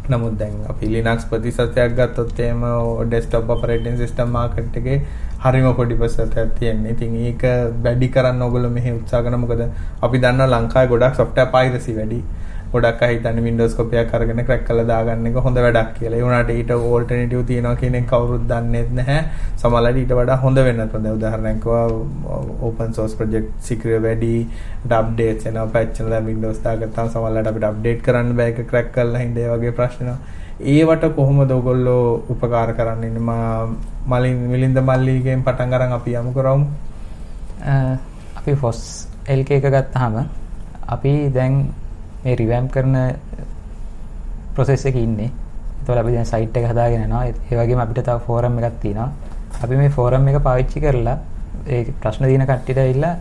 නමුත් 0.10 0.33
දැන් 0.38 0.55
අපි 0.67 0.86
Linux 0.93 1.25
ප්‍රතිශතයක් 1.25 1.93
ගත්තොත් 1.98 2.39
එහෙම 2.39 2.63
ඩෙස්ක්ටොප් 3.07 3.51
ඔපරේටින් 3.55 3.95
සිස්ටම් 3.98 4.33
මාකට් 4.36 4.79
එකේ 4.79 4.98
හරිම 5.43 5.67
පොඩි 5.75 5.95
ප්‍රතිශතයක් 5.95 6.50
තියෙනවා. 6.60 6.91
ඉතින් 6.91 7.15
ඒක 7.27 7.43
වැඩි 7.86 8.10
කරන්න 8.15 8.41
ඕගොල්ලෝ 8.41 8.72
මෙහි 8.77 8.91
උත්සාහ 8.98 9.22
කරන 9.24 9.39
මොකද 9.39 9.62
අපි 10.01 10.24
දන්නවා 10.25 10.50
ලංකාවේ 10.53 10.91
ගොඩක් 10.93 11.15
software 11.15 11.50
piracy 11.53 11.95
වැඩි. 12.00 12.19
ගොඩක් 12.74 13.01
අය 13.06 13.15
හිතන්නේ 13.15 13.44
Windows 13.48 13.74
copy 13.80 13.98
එකක් 14.01 14.13
අරගෙන 14.18 14.42
crack 14.50 14.63
කරලා 14.68 14.86
දාගන්න 14.92 15.27
එක 15.30 15.39
හොඳ 15.48 15.58
වැඩක් 15.65 15.89
කියලා. 15.98 16.20
ඒ 16.20 16.25
වුණාට 16.25 16.51
ඊට 16.58 16.72
alternative 16.75 17.44
තියෙනවා 17.50 17.75
කියන 17.82 17.96
එක 18.00 18.08
කවුරුත් 18.12 18.46
දන්නේ 18.51 18.84
නැහැ. 19.00 19.18
සමහරවිට 19.63 20.00
ඊට 20.03 20.13
වඩා 20.20 20.38
හොඳ 20.46 20.58
වෙන්නත් 20.68 20.92
පුළුවන්. 20.94 21.18
උදාහරණයක් 21.20 21.60
කිව්වා 21.63 22.38
open 22.70 22.94
source 23.00 23.15
project 23.20 23.50
secure 23.70 24.00
වැඩි, 24.06 24.36
updates 25.01 25.50
එනවා 25.51 25.68
patch 25.75 26.01
එකලා 26.06 26.22
Windows 26.30 26.62
දාගත්තාම 26.68 27.12
සමහරවිට 27.15 27.51
අපිට 27.51 27.68
update 27.72 28.01
කරන්න 28.08 28.38
බෑ 28.39 28.50
ඒක 28.53 28.63
crack 28.72 28.89
කරලා 28.96 29.25
හින්දා 29.25 29.44
ඒ 29.48 29.58
වගේ 29.58 29.75
ප්‍රශ්න 29.82 30.15
ඒවට 30.74 31.03
කොහොමද 31.18 31.51
ඔයගොල්ලෝ 31.58 32.03
උපකාර 32.34 32.70
කරන්නේ? 32.80 33.20
මා 33.30 33.68
මලින් 34.12 34.38
මිලින්ද 34.53 34.77
මල්ලිගෙන් 34.89 35.44
පටන් 35.48 35.74
අරන් 35.77 35.94
අපි 36.00 36.12
යමු 36.20 36.34
කරමු. 36.38 36.65
අපි 38.39 38.56
ෆොස් 38.62 38.80
LK 39.39 39.50
එක 39.60 39.65
ගත්තාම 39.75 40.15
අපි 40.96 41.12
දැන් 41.36 41.53
මේ 42.24 42.36
රිවෑම් 42.36 42.70
කරන 42.74 42.96
ප්‍රොසෙස් 44.56 44.86
එකේ 44.86 45.03
ඉන්නේ. 45.03 45.30
ඒතකොට 45.80 46.00
අපි 46.03 46.12
දැන් 46.15 46.25
සයිට් 46.25 46.58
එක 46.58 46.65
හදාගෙන 46.72 47.06
යනවා. 47.08 47.24
ඒ 47.25 47.56
වගේම 47.60 47.80
අපිට 47.80 48.06
තව 48.06 48.18
ෆෝරම් 48.27 48.58
එකක් 48.60 48.80
තියෙනවා. 48.82 49.10
අපි 49.63 49.75
මේ 49.75 49.89
ෆෝරම් 49.89 50.27
එක 50.27 50.39
පාවිච්චි 50.48 50.80
කරලා 50.86 51.18
ඒ 51.68 51.84
ප්‍රශ්න 52.01 52.27
දින 52.32 52.46
කට්ටියට 52.46 52.82
ඇවිල්ලා 52.84 53.13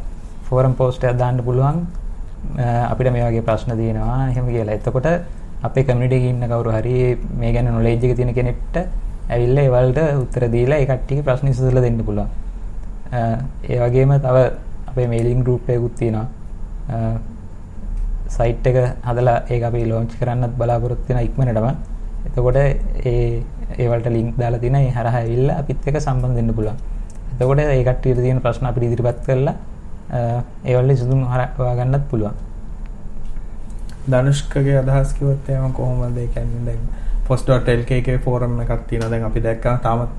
ෆෝරම් 0.49 0.75
පෝස්ට් 0.75 1.05
එකක් 1.05 1.19
දාන්න 1.19 1.43
පුළුවන්. 1.49 1.87
අපිට 2.93 3.13
මේ 3.13 3.25
වගේ 3.29 3.47
ප්‍රශ්න 3.49 3.77
දිනනවා 3.77 4.29
එහෙම 4.31 4.47
කියලා. 4.55 4.75
එතකොට 4.75 5.07
අපේ 5.63 5.85
කමියුනිටි 5.85 6.17
එකේ 6.17 6.33
ඉන්න 6.35 6.49
කවුරු 6.53 6.71
හරි 6.77 6.95
මේ 7.41 7.53
ගැන 7.53 7.73
නොලෙජ් 7.73 8.05
එක 8.05 8.17
තියෙන 8.17 8.35
කෙනෙක්ට 8.35 8.77
ඇවිල්ලා 9.29 9.65
ඒවලට 9.65 10.01
උත්තර 10.23 10.49
දීලා 10.55 10.79
ඒ 10.79 10.87
කට්ටියගේ 10.87 11.27
ප්‍රශ්න 11.29 11.51
විසඳලා 11.51 11.85
දෙන්න 11.87 12.05
පුළුවන්. 12.05 12.31
ඒ 13.71 13.79
වගේම 13.83 14.15
තව 14.25 14.47
අපේ 14.91 15.07
මේලින් 15.13 15.45
ගෲප් 15.47 15.69
එකකුත් 15.69 15.95
තියෙනවා. 16.01 16.27
සයිට් 18.33 18.67
එක 18.67 18.79
හදලා 19.05 19.39
ඒක 19.49 19.63
අපි 19.63 19.83
ලොන්ච් 19.87 20.15
කරන්නත් 20.21 20.55
බලාපොරොත්තු 20.59 21.09
වෙන 21.09 21.21
ඉක්මනටම. 21.21 21.69
එතකොට 22.27 22.57
ඒ 22.57 23.43
ඒවලට 23.79 24.09
ලින්ක් 24.09 24.39
දාලා 24.39 24.61
තියෙන 24.61 24.77
ඒ 24.77 24.91
හරහා 24.91 25.19
ඇවිල්ලා 25.19 25.59
අපිත් 25.59 25.87
එක්ක 25.87 26.01
සම්බන්ධ 26.01 26.37
වෙන්න 26.37 26.55
පුළුවන්. 26.55 26.79
එතකොට 27.33 27.61
ඒ 27.61 27.83
කට්ටියට 27.83 28.25
තියෙන 28.25 28.41
ප්‍රශ්න 28.41 28.67
අපිට 28.67 28.89
ඉදිරිපත් 28.89 29.21
කරලා 29.27 29.57
ඒවල 30.65 30.89
විසඳුම් 30.89 31.23
හොයාගන්නත් 31.29 32.09
පුළුවන්. 32.11 32.35
ධනුෂ්කගේ 34.07 34.79
අදහස් 34.79 35.15
කිව්වොත් 35.15 35.49
එහෙනම් 35.49 35.73
කොහොමද 35.73 36.17
ඒ 36.19 36.27
කියන්නේ 36.29 36.67
දැන් 36.67 36.85
post.lk 37.29 37.91
එකේ 37.93 38.19
ෆෝරම් 38.19 38.61
එකක් 38.61 38.87
තියෙනවා 38.89 39.11
දැන් 39.11 39.25
අපි 39.25 39.43
දැක්කා 39.43 39.77
තාමත් 39.79 40.11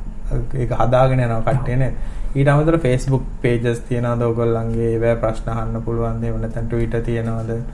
ඒක 0.55 0.71
හදාගෙන 0.73 1.19
යනවා 1.19 1.41
කට්ටිය 1.47 1.75
නේද 1.75 1.95
ඊට 2.35 2.47
අමතරව 2.47 2.79
Facebook 2.81 3.25
pages 3.41 3.81
තියනවාද 3.89 4.21
ඔයගොල්ලන්ගේ 4.21 4.87
ඒවැ 4.91 5.15
ප්‍රශ්න 5.15 5.49
අහන්න 5.51 5.81
පුළුවන් 5.81 6.23
එහෙම 6.23 6.39
නැත්නම් 6.41 6.69
Twitter 6.69 7.01
තියනවාද 7.01 7.49
දැන් 7.49 7.65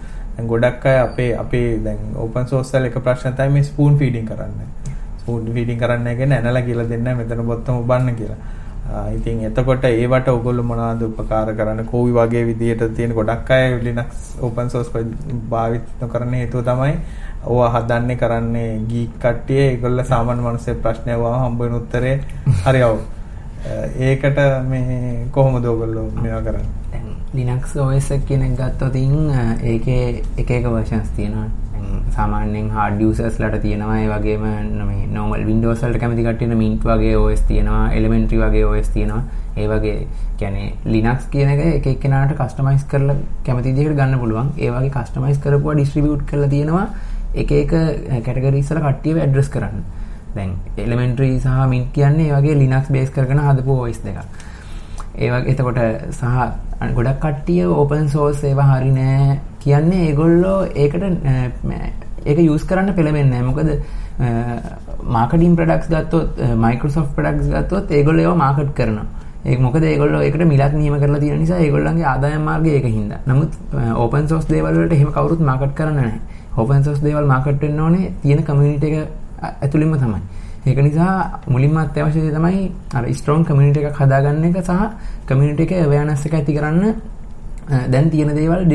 ගොඩක් 0.47 0.85
අය 0.85 0.97
අපේ 1.07 1.31
අපේ 1.43 1.79
දැන් 1.83 1.99
open 2.15 2.47
source 2.47 2.73
වල 2.73 2.85
එක 2.85 2.97
ප්‍රශ්න 3.07 3.33
තමයි 3.39 3.53
මේ 3.55 3.63
spoon 3.63 3.97
feeding 3.99 4.27
කරන්නේ. 4.29 4.67
spoon 5.21 5.51
feeding 5.53 5.79
කරන්නේ 5.79 6.15
කියන්නේ 6.15 6.39
ඇනලා 6.39 6.61
කියලා 6.61 6.89
දෙන්නේ 6.89 7.15
මෙතන 7.19 7.45
බොත්තම 7.51 7.81
උබන්න 7.83 8.15
කියලා. 8.15 8.37
ඉතින් 9.15 9.43
එතකොට 9.47 9.83
ඒවට 9.83 10.27
ඔයගොල්ලෝ 10.27 10.65
මොනවද 10.71 11.01
උපකාර 11.07 11.53
කරන්නේ? 11.59 11.85
කෝවි 11.91 12.11
වගේ 12.13 12.45
විදිහට 12.47 12.95
තියෙන 12.95 13.13
ගොඩක් 13.13 13.51
අය 13.51 13.79
Linux 13.83 14.09
open 14.41 14.69
source 14.69 14.89
භාවිත 15.49 15.87
කරන 16.13 16.33
හේතුව 16.33 16.63
තමයි 16.69 16.95
ඕවා 17.45 17.69
හදන්නේ 17.75 18.17
කරන්නේ 18.23 18.71
ගීක් 18.89 19.13
කට්ටිය 19.23 19.61
ඒගොල්ලෝ 19.67 20.05
සාමාන්‍ය 20.11 20.41
මිනිස්සේ 20.41 20.75
ප්‍රශ්න 20.83 21.09
අහුවම 21.15 21.39
හම්බ 21.43 21.59
වෙන 21.61 21.79
උත්තරේ 21.79 22.15
හරියව. 22.65 22.99
ඒකට 24.09 24.37
මේ 24.69 25.25
කොහොමද 25.31 25.65
ඔයගොල්ලෝ 25.65 26.11
මේවා 26.21 26.41
කරන්නේ? 26.41 26.78
ලිනක්ස් 27.33 27.75
OS 27.77 28.07
කියන 28.27 28.41
එක 28.41 28.53
ගත්තොත් 28.57 28.95
ඒකේ 28.95 30.23
එක 30.37 30.51
එක 30.51 30.65
versions 30.65 31.09
තියෙනවා. 31.15 31.49
hard 32.73 33.01
users 33.01 33.39
ලට 33.39 33.61
තියෙනවා. 33.61 33.97
වගේම 34.09 34.41
මේ 34.41 35.07
normal 35.07 35.45
Windows 35.45 35.83
වලට 35.83 35.99
කැමති 35.99 36.23
කට්ටියන 36.23 36.57
Mint 36.57 36.83
වගේ 36.83 37.15
OS 37.15 37.41
තියෙනවා. 37.41 37.91
Elementary 37.93 38.39
වගේ 38.41 38.63
OS 38.65 38.89
තියෙනවා. 38.89 39.23
ඒ 39.57 39.67
වගේ 39.67 40.07
කියන්නේ 40.37 40.73
Linux 40.85 41.27
කියන 41.31 41.49
එක 41.49 41.59
එක 41.59 41.87
එක්කෙනාට 41.87 42.33
customize 42.37 42.85
කරලා 42.89 43.15
කැමති 43.45 43.73
විදිහකට 43.73 43.95
ගන්න 43.99 44.19
පුළුවන්. 44.19 44.49
ඒ 44.57 44.71
වගේ 44.71 44.89
customize 44.89 45.39
කරපුවා 45.43 45.75
distribute 45.77 46.23
කරලා 46.25 46.49
තියෙනවා. 46.49 46.87
එක 47.35 47.51
එක 47.51 47.73
වල 48.71 48.81
කට්ටියව 48.81 49.21
address 49.23 49.49
කරන්න. 49.49 49.83
දැන් 50.35 50.55
Elementary 50.77 51.39
සහ 51.39 51.69
Mint 51.69 51.93
කියන්නේ 51.93 52.33
වගේ 52.33 52.57
Linux 52.57 52.89
base 52.89 53.11
කරගෙන 53.11 53.39
හදපු 53.39 53.77
OS 53.83 54.01
දෙකක්. 54.03 54.25
ඒ 55.19 55.29
වගේ 55.29 55.51
එතකොට 55.51 55.79
සහ 56.11 56.68
ගොඩක් 56.79 57.19
කට්ටිය 57.23 57.63
ඕපන් 57.67 58.07
සෝස් 58.15 58.43
ඒවා 58.49 58.67
හරි 58.71 58.91
නෑ 58.97 59.39
කියන්නේ 59.63 60.05
ඒගොල්ලෝ 60.09 60.59
ඒකට 60.83 61.03
ඒක 62.25 62.39
යූස් 62.39 62.63
කරන්න 62.69 62.93
පෙළඹෙන්නේ 62.97 63.41
නැහැ. 63.41 63.47
මොකද 63.49 63.69
මාකටිං 65.15 65.55
ප්‍රොඩක්ට්ස් 65.59 65.89
ගත්තොත් 65.93 66.39
Microsoft 66.65 67.11
ප්‍රොඩක්ට්ස් 67.15 67.49
ගත්තොත් 67.53 67.91
ඒගොල්ලෝ 67.91 68.23
ඒවා 68.23 68.41
මාකට් 68.43 68.73
කරනවා. 68.79 69.05
ඒක 69.45 69.59
මොකද 69.65 69.83
ඒගොල්ලෝ 69.83 70.21
ඒකට 70.23 70.43
මිලක් 70.53 70.73
නියම 70.79 70.95
කරලා 71.03 71.19
තියෙන 71.19 71.39
නිසා 71.43 71.59
ඒගොල්ලන්ගේ 71.65 72.09
ආදායම් 72.13 72.43
මාර්ගය 72.49 72.73
ඒක 72.77 72.87
හින්දා. 72.97 73.19
නමුත් 73.27 73.51
ඕපන් 73.95 74.27
සෝස් 74.31 74.47
දේවල් 74.47 74.75
වලට 74.79 74.93
එහෙම 74.97 75.11
කවුරුත් 75.15 75.39
මාකට් 75.51 75.75
කරන්නේ 75.75 76.01
නැහැ. 76.01 76.19
ඕපන් 76.57 76.83
සෝස් 76.83 76.99
දේවල් 77.03 77.25
මාකට් 77.33 77.61
වෙන්න 77.61 77.79
ඕනේ 77.79 78.13
තියෙන 78.21 78.43
කමියුනිටි 78.43 78.87
එක 78.87 79.07
ඇතුළෙන්ම 79.61 79.97
තමයි. 80.03 80.21
ඒක 80.67 80.79
නිසා 80.83 81.39
මුලින්ම 81.47 81.77
අත්‍යවශ්‍ය 81.77 82.19
දේ 82.25 82.35
තමයි 82.35 82.71
අර 82.93 83.03
ස්ට්‍රෝං 83.19 83.45
කමියුනිටි 83.47 83.85
එකක් 83.85 83.99
හදාගන්න 84.01 84.43
එක 84.49 84.57
සහ 84.63 84.71
කමියුනිටි 85.29 85.63
එකේ 85.63 85.83
අවයර්නස් 85.83 86.25
එක 86.25 86.33
ඇති 86.33 86.57
කරන්න 86.57 86.85
දැන් 87.87 88.09
තියෙන 88.09 88.33
දේවල් 88.35 88.65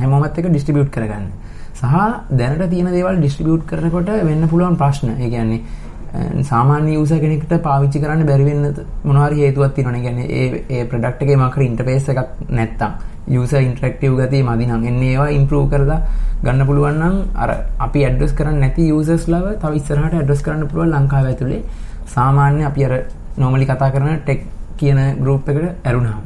හැමෝමත් 0.00 0.38
එක 0.38 0.46
ඩිස්ට්‍රිබියුට් 0.46 0.90
කරගන්න. 0.90 1.26
සහ 1.74 1.94
දැනට 2.32 2.68
තියෙන 2.70 2.92
දේවල් 2.92 3.16
ඩිස්ට්‍රිබියුට් 3.18 3.66
කරනකොට 3.66 4.12
වෙන්න 4.22 4.48
පුළුවන් 4.48 4.76
ප්‍රශ්න. 4.76 5.16
ඒ 5.16 5.30
කියන්නේ 5.30 6.42
සාමාන්‍ය 6.42 6.94
යූසර් 6.94 7.18
කෙනෙක්ට 7.18 7.56
පාවිච්චි 7.60 8.00
කරන්න 8.00 8.26
බැරි 8.26 8.44
වෙන්න 8.44 8.84
මොනවා 9.04 9.28
හරි 9.28 9.40
හේතුවක් 9.40 9.74
තියෙනවා. 9.74 9.96
ඒ 9.96 10.02
කියන්නේ 10.02 10.26
ඒ 10.32 10.64
ඒ 10.70 10.84
ප්‍රොඩක්ට් 10.84 11.22
එකේ 11.22 11.36
මොකක් 11.36 11.56
හරි 11.56 11.66
ඉන්ටර්ෆේස් 11.66 12.08
එකක් 12.10 12.20
නැත්තම් 12.50 12.92
යූසර් 13.28 13.60
ඉන්ටරැක්ටිව් 13.60 14.20
ගතිය 14.20 14.42
මදි 14.44 14.66
නම් 14.66 14.84
එන්නේ 14.84 15.10
ඒවා 15.10 15.30
ඉම්ප්‍රූව් 15.30 15.66
කරලා 15.70 16.00
ගන්න 16.44 16.66
පුළුවන් 16.66 17.00
නම් 17.00 17.16
අර 17.36 17.50
අපි 17.78 18.04
ඇඩ්‍රස් 18.04 18.32
කරන්නේ 18.32 18.60
නැති 18.60 18.88
යූසර්ස්ලව 18.88 19.46
තව 19.56 19.72
ඉස්සරහට 19.74 20.14
ඇඩ්‍රස් 20.14 20.42
කරන්න 20.42 20.68
පුළුවන් 20.68 20.94
ලංකාව 20.94 21.26
ඇතුලේ 21.26 21.62
සාමාන්‍ය 22.06 22.64
අපි 22.64 22.84
අර 22.84 22.94
normally 23.36 23.66
කතා 23.66 23.90
කරන 23.90 24.18
ටෙක් 24.18 24.42
කියන 24.80 25.02
group 25.22 25.52
එකට 25.52 25.86
ඇරුණාම 25.90 26.22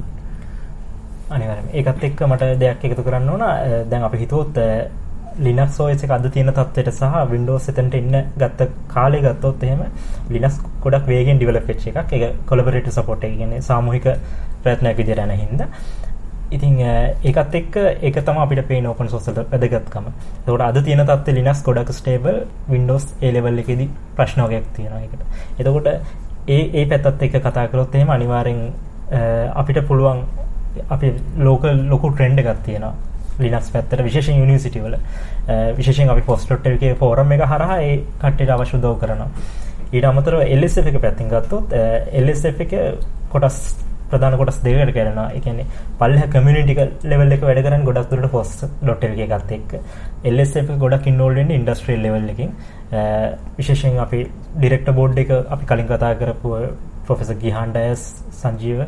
අනිවාර්යයෙන් 1.37 1.75
ඒකත් 1.81 2.09
එක්ක 2.11 2.25
මට 2.31 2.55
දෙයක් 2.65 2.89
එකතු 2.91 3.05
කරන්න 3.11 3.29
ඕන 3.35 3.45
දැන් 3.91 4.09
අපි 4.09 4.25
හිතුවොත් 4.25 4.65
Linux 5.47 5.79
OS 5.81 6.03
එක 6.05 6.13
අද 6.15 6.25
තියෙන 6.35 6.51
තත්ත්වයට 6.51 6.89
සහ 6.93 7.19
Windows 7.33 7.69
එතනට 7.71 7.95
ඉන්න 7.95 8.17
ගත්ත 8.41 8.67
කාලේ 8.95 9.21
ගත්තොත් 9.23 9.63
එහෙම 9.67 9.85
Linux 10.35 10.59
ගොඩක් 10.83 11.07
වේගෙන් 11.07 11.39
develop 11.43 11.69
වෙච්ච 11.71 11.87
එකක්. 11.91 12.13
ඒක 12.13 12.35
collaborative 12.49 12.95
support 12.97 13.23
එක 13.29 13.37
කියන්නේ 13.39 13.63
සාමූහික 13.69 14.09
ප්‍රයත්නයක් 14.65 14.97
විදිහට 15.01 15.23
යන 15.25 15.35
හින්දා. 15.43 15.69
ඉතින් 16.57 16.81
ඒකත් 16.83 17.55
එක්ක 17.61 17.77
ඒක 18.09 18.19
තමයි 18.29 18.43
අපිට 18.45 18.67
පේන 18.71 18.87
open 18.93 19.09
source 19.13 19.31
වල 19.31 19.47
වැදගත්කම. 19.53 20.09
ඒකට 20.49 20.65
අද 20.69 20.81
තියෙන 20.89 21.05
තත්ත්වය 21.07 21.37
Linux 21.39 21.63
ගොඩක් 21.69 21.93
stable 22.01 22.39
Windows 22.75 23.07
A 23.23 23.31
level 23.37 23.63
එකේදී 23.63 23.91
ප්‍රශ්න 24.17 24.43
වගේක් 24.47 24.67
තියෙනවා 24.77 25.01
ඒකට. 25.05 25.23
එතකොට 25.61 25.87
ඒ 26.49 26.61
ඒ 26.75 26.87
පැත්තත් 26.87 27.23
එක්ක 27.23 27.39
කතා 27.41 27.67
කරොත් 27.69 27.95
එහෙම 27.95 28.11
අනිවාර්යෙන් 28.11 28.61
අපිට 29.55 29.81
පුළුවන් 29.89 30.25
අපි 30.89 31.13
ලෝකල් 31.41 31.85
ලොකු 31.93 32.11
ට්‍රෙන්ඩ් 32.11 32.43
එකක් 32.43 32.65
තියෙනවා 32.65 32.95
ලිනක්ස් 33.41 33.71
පැත්තට 33.71 34.05
විශේෂයෙන් 34.05 34.41
යුනිවර්සිටි 34.41 34.85
වල 34.85 34.99
විශේෂයෙන් 35.77 36.15
අපි 36.15 36.23
පොස්ට් 36.23 36.71
එකේ 36.73 36.95
ෆෝරම් 36.95 37.33
එක 37.33 37.45
හරහා 37.47 37.81
ඒ 37.81 37.97
කට්ටියට 38.21 38.55
අවශ්‍ය 38.57 38.79
උදව් 38.79 38.95
කරනවා 39.03 39.29
ඊට 39.91 40.05
අමතරව 40.05 40.41
LSF 40.53 40.89
එක 40.91 40.99
පැත්තෙන් 41.01 41.29
ගත්තොත් 41.29 41.77
LSF 42.23 42.67
එක 42.67 42.75
කොටස් 43.31 43.61
ප්‍රධාන 44.11 44.37
කොටස් 44.37 44.59
දෙකකට 44.65 44.93
කැඩෙනවා. 44.95 45.29
ඒ 45.31 45.41
කියන්නේ 45.41 45.67
පල්ලෙහ 45.99 46.25
කමියුනිටි 46.35 46.75
ලෙවල් 47.05 47.33
එක 47.33 47.43
වැඩ 47.43 47.63
කරන්නේ 47.65 47.87
ගොඩක් 47.89 48.11
දුරට 48.13 48.31
post.lk 48.33 49.27
එකත් 49.27 49.53
එක්ක. 49.57 49.73
LSF 50.33 50.73
එක 50.75 50.79
ගොඩක් 50.79 51.09
ඉන්වෝල්ව් 51.13 51.41
වෙන්නේ 51.41 51.61
ඉන්ඩස්ට්‍රියල් 51.61 52.05
ලෙවල් 52.91 52.95
එකකින්. 52.95 53.37
විශේෂයෙන් 53.57 53.99
අපි 53.99 54.25
ඩිරෙක්ටර් 54.57 54.93
බෝඩ් 54.93 55.19
එක 55.19 55.31
අපි 55.31 55.67
කලින් 55.67 55.87
කතා 55.87 56.15
කරපු 56.15 56.55
ප්‍රොෆෙසර් 57.07 57.35
ගිහාන් 57.35 57.73
ඩයස් 57.73 58.03
සංජීව 58.33 58.81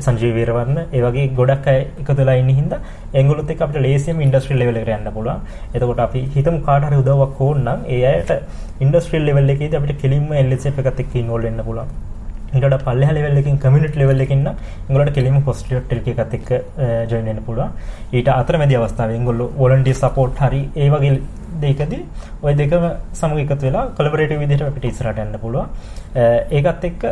සංජීව 0.00 0.34
වීරවර්ණ 0.34 0.78
ඒ 0.78 1.00
වගේ 1.00 1.26
ගොඩක් 1.30 1.66
අය 1.66 1.78
එකතු 1.80 2.14
වෙලා 2.14 2.34
ඉන්න 2.34 2.50
හින්දා 2.50 2.80
ඒගොල්ලොත් 3.14 3.50
එක්ක 3.50 3.60
අපිට 3.60 3.82
ලේසියෙම 3.82 4.20
ඉන්ඩස්ට්‍රියල් 4.20 4.58
ලෙවල් 4.58 4.80
එකට 4.80 4.92
යන්න 4.96 5.10
පුළුවන්. 5.12 5.40
එතකොට 5.74 6.04
අපි 6.06 6.22
හිතමු 6.36 6.58
කාට 6.60 6.88
හරි 6.88 7.00
උදව්වක් 7.04 7.40
ඕන 7.40 7.64
නම් 7.64 7.80
ඒ 7.88 8.02
අයට 8.12 8.30
ඉන්ඩස්ට්‍රියල් 8.80 9.26
ලෙවල් 9.28 9.54
එකේදී 9.54 9.80
අපිට 9.80 10.00
කෙලින්ම 10.02 10.28
LSF 10.44 10.84
එකත් 10.84 11.02
එක්ක 11.04 11.18
ඉන්වෝල්ව් 11.22 11.48
වෙන්න 11.48 11.64
පුළුවන්. 11.64 12.17
ඊට 12.54 12.76
පල්ලෙහා 12.84 13.14
ලෙවල් 13.16 13.38
එකකින් 13.40 13.58
කමියුනිටි 13.64 13.98
ලෙවල් 14.02 14.20
එකකින් 14.24 14.44
නම් 14.44 14.54
ඒගොල්ලන්ට 14.88 15.14
කෙලින්ම 15.16 15.40
හොස්පිටල් 15.48 15.98
එකත් 16.12 16.34
එක්ක 16.38 16.48
ජොයින් 17.10 17.26
වෙන්න 17.30 17.42
පුළුවන්. 17.46 17.70
ඊට 18.12 18.28
අතරමැදි 18.40 18.78
අවස්ථාවේ 18.80 19.18
ඒගොල්ලෝ 19.18 19.48
වොලන්ටියර් 19.62 19.98
සපෝට් 20.02 20.44
හරි 20.44 20.62
ඒ 20.76 20.88
වගේ 20.94 21.16
දෙකදී 21.64 22.02
ওই 22.42 22.54
දෙකම 22.60 22.84
සමග 23.20 23.38
එකතු 23.44 23.64
වෙලා 23.66 23.84
කොලැබොරේටිව් 23.96 24.40
විදිහට 24.44 24.68
අපිට 24.68 24.88
ඉස්සරහට 24.90 25.24
යන්න 25.24 25.40
පුළුවන්. 25.44 25.68
ඒකත් 26.56 26.88
එක්ක 26.90 27.02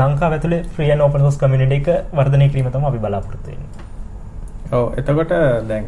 ලංකාව 0.00 0.32
ඇතුලේ 0.36 0.62
ෆ්‍රී 0.74 0.90
ඇන්ඩ් 0.90 1.04
ඕපන් 1.06 1.26
සෝස් 1.26 1.38
කමියුනිටි 1.42 1.76
එක 1.80 1.88
වර්ධනය 2.18 2.48
කිරීම 2.48 2.72
තමයි 2.72 2.90
අපි 2.90 3.04
බලාපොරොත්තු 3.04 3.50
වෙන්නේ. 3.50 3.86
ඔව් 4.76 4.98
එතකොට 5.00 5.32
දැන් 5.68 5.86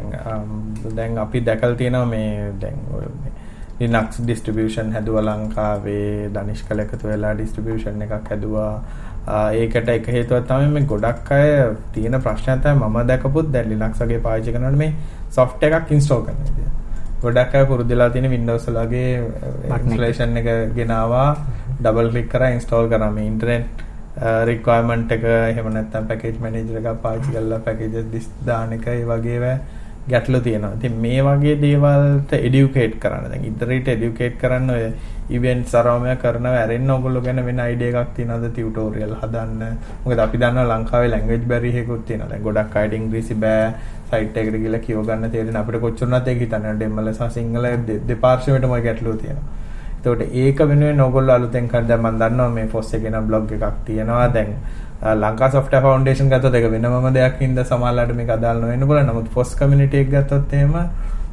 දැන් 0.97 1.17
අපි 1.25 1.45
දැකලා 1.47 1.75
තියෙනවා 1.81 2.05
මේ 2.13 2.51
දැන් 2.61 2.77
Linux 3.81 4.19
distribution 4.31 4.91
හැදුවා 4.95 5.23
ලංකාවේ 5.27 6.29
දනිෂ්කල 6.35 6.83
එකතු 6.85 7.07
වෙලා 7.11 7.33
distribution 7.43 8.03
එකක් 8.07 8.29
හැදුවා. 8.31 8.73
ඒකට 9.61 9.89
එක 9.95 10.07
හේතුවක් 10.15 10.45
තමයි 10.49 10.69
මේ 10.75 10.87
ගොඩක් 10.91 11.31
අය 11.37 11.47
තියෙන 11.95 12.19
ප්‍රශ්නයක් 12.27 12.61
තමයි 12.65 12.89
මම 12.89 12.99
දැකපුත් 13.11 13.51
දැන් 13.55 13.69
Linux 13.73 14.03
වගේ 14.03 14.21
පාවිච්චි 14.27 14.53
කරනකොට 14.55 14.77
මේ 14.83 14.93
software 15.37 15.77
එකක් 15.79 15.91
install 15.97 16.23
කරන 16.27 16.39
විදිය. 16.47 16.69
ගොඩක් 17.23 17.55
අය 17.55 17.65
පුරුදුලා 17.71 18.09
තියෙන 18.09 18.31
Windows 18.35 18.65
වලගේ 18.69 19.09
installation 19.77 20.37
එක 20.41 20.49
ගෙනාවා 20.79 21.29
double 21.85 22.09
click 22.11 22.29
කරා 22.33 22.51
install 22.57 22.89
කරා 22.93 23.11
මේ 23.17 23.27
internet 23.27 23.85
රික්වයර්මන්ට් 24.49 25.11
එක 25.17 25.23
එහෙම 25.33 25.69
නැත්නම් 25.75 26.07
පැකේජ් 26.09 26.41
මැනේජර් 26.45 26.81
එකක් 26.81 26.97
පාවිච්චි 27.05 27.35
කරලා 27.35 27.61
පැකේජස් 27.67 28.27
දාන 28.47 28.73
එක 28.77 28.87
ඒ 28.87 29.05
වගේ 29.11 29.53
ගැටලු 30.09 30.39
තියෙනවා. 30.39 30.73
ඉතින් 30.73 30.93
මේ 31.01 31.21
වගේ 31.21 31.55
දේවල්ට 31.61 32.33
එඩියුකේට් 32.33 32.95
කරන්න. 32.99 33.29
දැන් 33.31 33.45
ඉදිරියට 33.45 33.87
එඩියුකේට් 33.87 34.35
කරන්න 34.41 34.69
ඔය 34.69 34.83
ඉවෙන්ට්ස් 35.29 35.75
අරවම 35.75 36.05
කරනවා 36.23 36.55
ඇරෙන්න 36.61 36.89
ඕගොල්ලෝ 36.89 37.21
ගැන 37.21 37.45
වෙන 37.45 37.59
අයිඩියා 37.59 38.01
එකක් 38.01 38.15
තියෙනවද 38.17 38.49
ටියුටෝරියල් 38.49 39.15
හදන්න. 39.21 39.77
මොකද 40.03 40.19
අපි 40.25 40.41
දන්නවා 40.43 40.67
ලංකාවේ 40.73 41.11
ලැන්ග්වේජ් 41.13 41.47
බැරියර් 41.53 41.79
එකකුත් 41.83 42.05
තියෙනවා. 42.07 42.29
දැන් 42.29 42.43
ගොඩක් 42.43 42.75
අයට 42.75 42.99
ඉංග්‍රීසි 42.99 43.39
බෑ. 43.45 43.71
සයිට් 44.11 44.37
එකට 44.37 44.59
ගිහලා 44.63 44.85
කියව 44.85 45.01
ගන්න 45.07 45.31
තේරෙන 45.31 45.61
අපිට 45.61 45.81
කොච්චරවත් 45.81 46.27
ඒක 46.27 46.45
හිතන්න 46.45 46.79
දෙමළ 46.79 47.13
සහ 47.13 47.33
සිංහල 47.37 47.67
දෙපාර්ශ්වයටම 48.07 48.77
ඔය 48.77 48.81
ගැටලුව 48.87 49.17
තියෙනවා. 49.23 49.59
එතකොට 49.97 50.21
ඒක 50.33 50.59
වෙනුවෙන් 50.69 51.01
ඕගොල්ලෝ 51.01 51.35
අලුතෙන් 51.35 51.67
කර 51.69 51.83
දැන් 51.87 52.01
මම 52.01 52.17
දන්නවා 52.19 52.49
මේ 52.49 52.67
ෆොස් 52.67 52.93
එකේ 52.93 53.09
නම් 53.09 53.27
බ්ලොග් 53.27 53.51
එකක් 53.51 53.83
තියෙනවා 53.85 54.27
දැන් 54.33 54.55
ලංකා 55.01 55.49
සොෆ්ට්වෙයාර් 55.49 55.83
ෆවුන්ඩේෂන් 55.83 56.27
ගත්තොත් 56.29 56.55
ඒක 56.55 56.67
වෙනමම 56.71 57.07
දෙයක් 57.13 57.39
හින්දා 57.41 57.65
සමහරවිට 57.65 58.15
මේක 58.15 58.29
අදාළ 58.29 58.61
නොවෙන්න 58.61 58.85
පුළුවන්. 58.85 59.07
නමුත් 59.07 59.29
ෆොස් 59.29 59.55
කමියුනිටි 59.55 59.97
එක 59.97 60.09
ගත්තොත් 60.11 60.53
එහෙම 60.53 60.75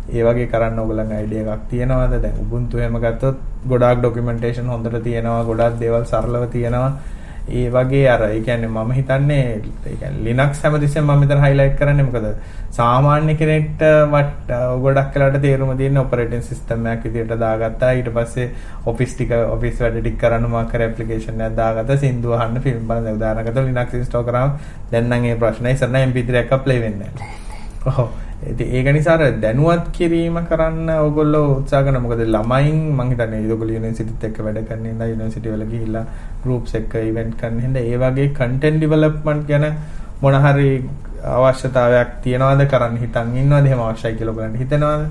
ඒ 0.08 0.22
වගේ 0.24 0.46
කරන්න 0.46 0.78
ඕගොල්ලන්ගේ 0.78 1.18
අයිඩියා 1.18 1.54
එකක් 1.54 1.66
තියෙනවද? 1.70 2.14
දැන් 2.22 2.38
Ubuntu 2.40 2.78
එහෙම 2.78 2.96
ගත්තොත් 2.98 3.36
ගොඩාක් 3.68 4.00
ඩොකියුමන්ටේෂන් 4.00 4.72
හොඳට 4.72 4.96
තියෙනවා. 5.04 5.44
ගොඩාක් 5.44 5.76
දේවල් 5.78 6.04
සරලව 6.04 6.46
තියෙනවා. 6.50 6.92
ඒ 7.50 7.70
වගේ 7.70 8.08
අර 8.08 8.22
ඒ 8.22 8.40
කියන්නේ 8.40 8.68
මම 8.68 8.90
හිතන්නේ 8.92 9.42
ඒ 9.86 9.96
කියන්නේ 9.96 10.24
Linux 10.24 10.62
හැමතිස්සෙම 10.62 11.04
මම 11.04 11.20
මෙතන 11.20 11.40
highlight 11.40 11.74
කරන්නේ 11.78 12.04
මොකද? 12.04 12.26
සාමාන්‍ය 12.70 13.34
කෙනෙක්ට 13.34 13.82
වට 14.12 14.60
ගොඩක් 14.82 15.14
වෙලාට 15.14 15.40
තේරුම 15.42 15.72
තියෙන 15.76 15.98
operating 15.98 16.42
system 16.42 16.86
එකක් 16.86 17.04
විදියට 17.04 17.34
දාගත්තා. 17.40 17.90
ඊට 17.92 18.12
පස්සේ 18.14 18.50
office 18.86 19.16
ටික 19.16 19.34
office 19.56 19.80
වැඩ 19.80 20.00
ටික 20.00 20.20
කරන්න 20.20 20.50
මොකක් 20.50 20.72
හරි 20.72 20.84
application 20.84 21.40
එකක් 21.40 21.56
දාගත්තා. 21.56 21.96
සින්දු 21.96 22.32
අහන්න 22.34 22.60
ෆිල්ම් 22.60 22.86
බලන්න. 22.88 23.16
උදාහරණයකට 23.16 23.60
Linux 23.64 23.94
install 23.94 24.24
කරාම 24.24 24.56
දැන් 24.92 25.10
නම් 25.10 25.28
ඒ 25.32 25.36
ප්‍රශ්නේ 25.36 25.72
ඉස්සර 25.72 25.92
නම් 25.92 26.08
MP3 26.08 26.42
එකක් 26.44 26.64
play 26.64 26.80
වෙන්නේ 26.80 27.12
නැහැ. 27.12 27.36
ඔව් 27.86 28.08
ඒක 28.46 28.88
නිසා 28.94 29.16
දැනුවත් 29.42 29.86
කිරීම 29.92 30.36
කරන්න 30.50 30.90
ඕගොල්ලෝ 30.96 31.46
උත්සාහ 31.56 31.82
කරන 31.84 31.98
මොකද 32.02 32.22
ළමයින් 32.26 32.78
මං 32.96 33.10
හිතන්නේ 33.12 33.40
ඒගොල්ලෝ 33.42 33.78
යුනිවර්සිටිත් 33.78 34.26
එක්ක 34.28 34.38
වැඩ 34.46 34.60
කරන 34.68 34.86
ඉඳලා 34.92 35.08
යුනිවර්සිටි 35.12 35.54
වල 35.54 35.64
ගිහිල්ලා 35.72 36.04
ගෲප්ස් 36.44 36.78
එක්ක 36.80 36.94
ඉවෙන්ට් 37.02 37.34
කරන 37.40 37.58
හින්දා 37.66 37.82
ඒ 37.84 37.98
වගේ 38.04 38.28
කන්ටෙන්ට් 38.38 38.80
ඩෙවලොප්මන්ට් 38.80 39.48
ගැන 39.50 39.66
මොන 40.22 40.38
හරි 40.44 40.70
අවශ්‍යතාවයක් 41.38 42.14
තියනවාද 42.22 42.62
කරන්න 42.70 42.96
හිතන් 42.98 43.34
ඉන්නවද? 43.36 43.66
එහෙම 43.66 43.80
අවශ්‍යයි 43.80 44.14
කියලා 44.14 44.36
ඔයගලන්ට 44.36 44.60
හිතනවාද? 44.62 45.02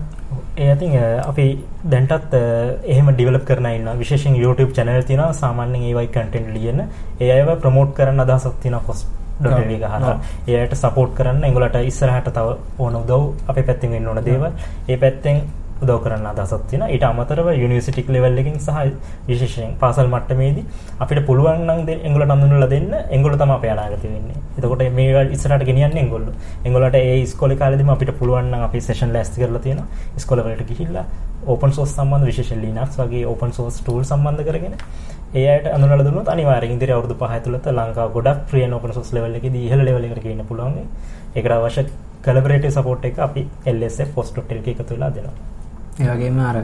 ඒ 0.57 0.71
ඉතින් 0.73 0.95
uh, 0.95 1.29
අපි 1.29 1.45
දැන්ටත් 1.91 2.33
uh, 2.33 2.79
එහෙම 2.85 3.11
ඩිවලොප් 3.11 3.45
කරන 3.45 3.69
ඉන්නවා. 3.73 3.99
විශේෂයෙන් 3.99 4.39
YouTube 4.43 4.71
channel 4.71 5.03
තියෙනවා. 5.03 5.33
සාමාන්‍යයෙන් 5.33 5.83
ඒ 5.83 5.93
වගේ 5.93 6.13
කන්ටෙන්ට් 6.15 6.55
ලියන. 6.55 6.83
ඒ 7.21 7.31
අයව 7.37 7.55
ප්‍රොමෝට් 7.61 7.95
කරන්න 7.99 8.25
අදහසක් 8.25 8.59
තියෙනවා 8.63 8.87
එක 9.69 9.85
හරහා 9.85 10.17
එයාට 10.47 10.75
සපෝට් 10.75 11.13
කරන්න 11.13 11.43
එංගොලට 11.43 11.77
ඉස්සරහට 11.83 12.29
තව 12.31 12.57
ඕන 12.79 12.95
උදව් 12.95 13.23
අපේ 13.47 13.63
පැත්තෙන් 13.63 14.07
ඕන 14.07 14.21
දේවල්. 14.23 14.51
ඒ 14.87 14.97
පැත්තෙන් 14.97 15.41
උදව් 15.79 15.97
කරන්න 16.03 16.25
අදහසක් 16.25 16.63
තියෙනවා. 16.69 16.89
ඊට 16.89 17.03
අමතරව 17.03 17.47
යුනිවර්සිටි 17.53 18.03
ලෙවල් 18.07 18.39
එකකින් 18.41 18.57
සහ 18.57 18.77
විශේෂයෙන් 19.27 19.75
පාසල් 19.75 20.07
මට්ටමේදී 20.07 20.65
අපිට 20.99 21.21
පුළුවන් 21.25 21.61
නම් 21.67 21.79
එංගොලට 21.99 22.33
හඳුන්වලා 22.33 22.69
දෙන්න. 22.69 22.91
එංගොල්ලෝ 23.09 23.37
තමයි 23.37 23.55
අපේ 23.55 23.71
අනාගතේ 23.71 24.11
වෙන්නේ. 24.15 24.37
එතකොට 24.57 24.83
මේවා 24.91 25.25
ඉස්සරහට 25.29 25.65
ගෙනියන්නේ 25.65 26.03
එංගොල්ලෝ. 26.03 26.33
එංගොල්ලන්ට 26.65 26.95
ඒ 26.95 27.21
ඉස්කෝලේ 27.21 27.57
කාලෙදිම 27.57 27.89
අපිට 27.89 28.11
පුළුවන් 28.19 28.53
අපි 28.59 28.81
සෙෂන් 28.81 29.13
ලෑස්ති 29.13 29.41
කරලා 29.41 29.61
තියෙනවා. 29.61 29.87
ඉස්කෝල 30.17 30.43
වලට 30.43 30.69
ගිහිල්ලා 30.71 31.05
ඕපන් 31.45 31.71
සෝස් 31.71 31.91
සම්බන්ධ 31.91 32.25
විශේෂයෙන් 32.25 32.61
Linux 32.61 32.97
වගේ 32.97 33.25
ඕපන් 33.25 33.53
සෝස් 33.53 33.77
ටූල් 33.77 34.03
සම්බන්ධ 34.03 34.43
කරගෙන 34.43 34.73
ඒ 35.35 35.47
අයට 35.53 35.65
අඳුනලා 35.75 36.03
දුන්නොත් 36.07 36.29
අනිවාර්යෙන් 36.33 36.75
ඉදිරි 36.75 36.91
අවුරුදු 36.95 37.15
5 37.21 37.35
ඇතුළත 37.35 37.65
ලංකාව 37.77 38.13
ගොඩක් 38.15 38.53
ඇන්ඩ් 38.55 38.75
ඕපන් 38.75 38.93
සෝස් 38.97 39.09
ලෙවල් 39.15 39.35
එකේදී 39.39 39.63
ඉහළ 39.67 39.83
ලෙවල් 39.87 40.03
එකට 40.07 40.23
ගේන්න 40.23 40.43
පුළුවන්. 40.49 40.75
ඒකට 41.35 41.51
අවශ්‍ය 41.55 41.83
කලබරේටිව් 42.25 42.71
සපෝට් 42.75 43.05
එක 43.09 43.17
අපි 43.25 43.41
LSF 43.77 44.09
post.lk 44.15 44.67
එකතු 44.73 44.93
වෙලා 44.93 45.09
දෙනවා. 45.15 45.33
ඒ 46.01 46.07
වගේම 46.11 46.39
අර 46.49 46.57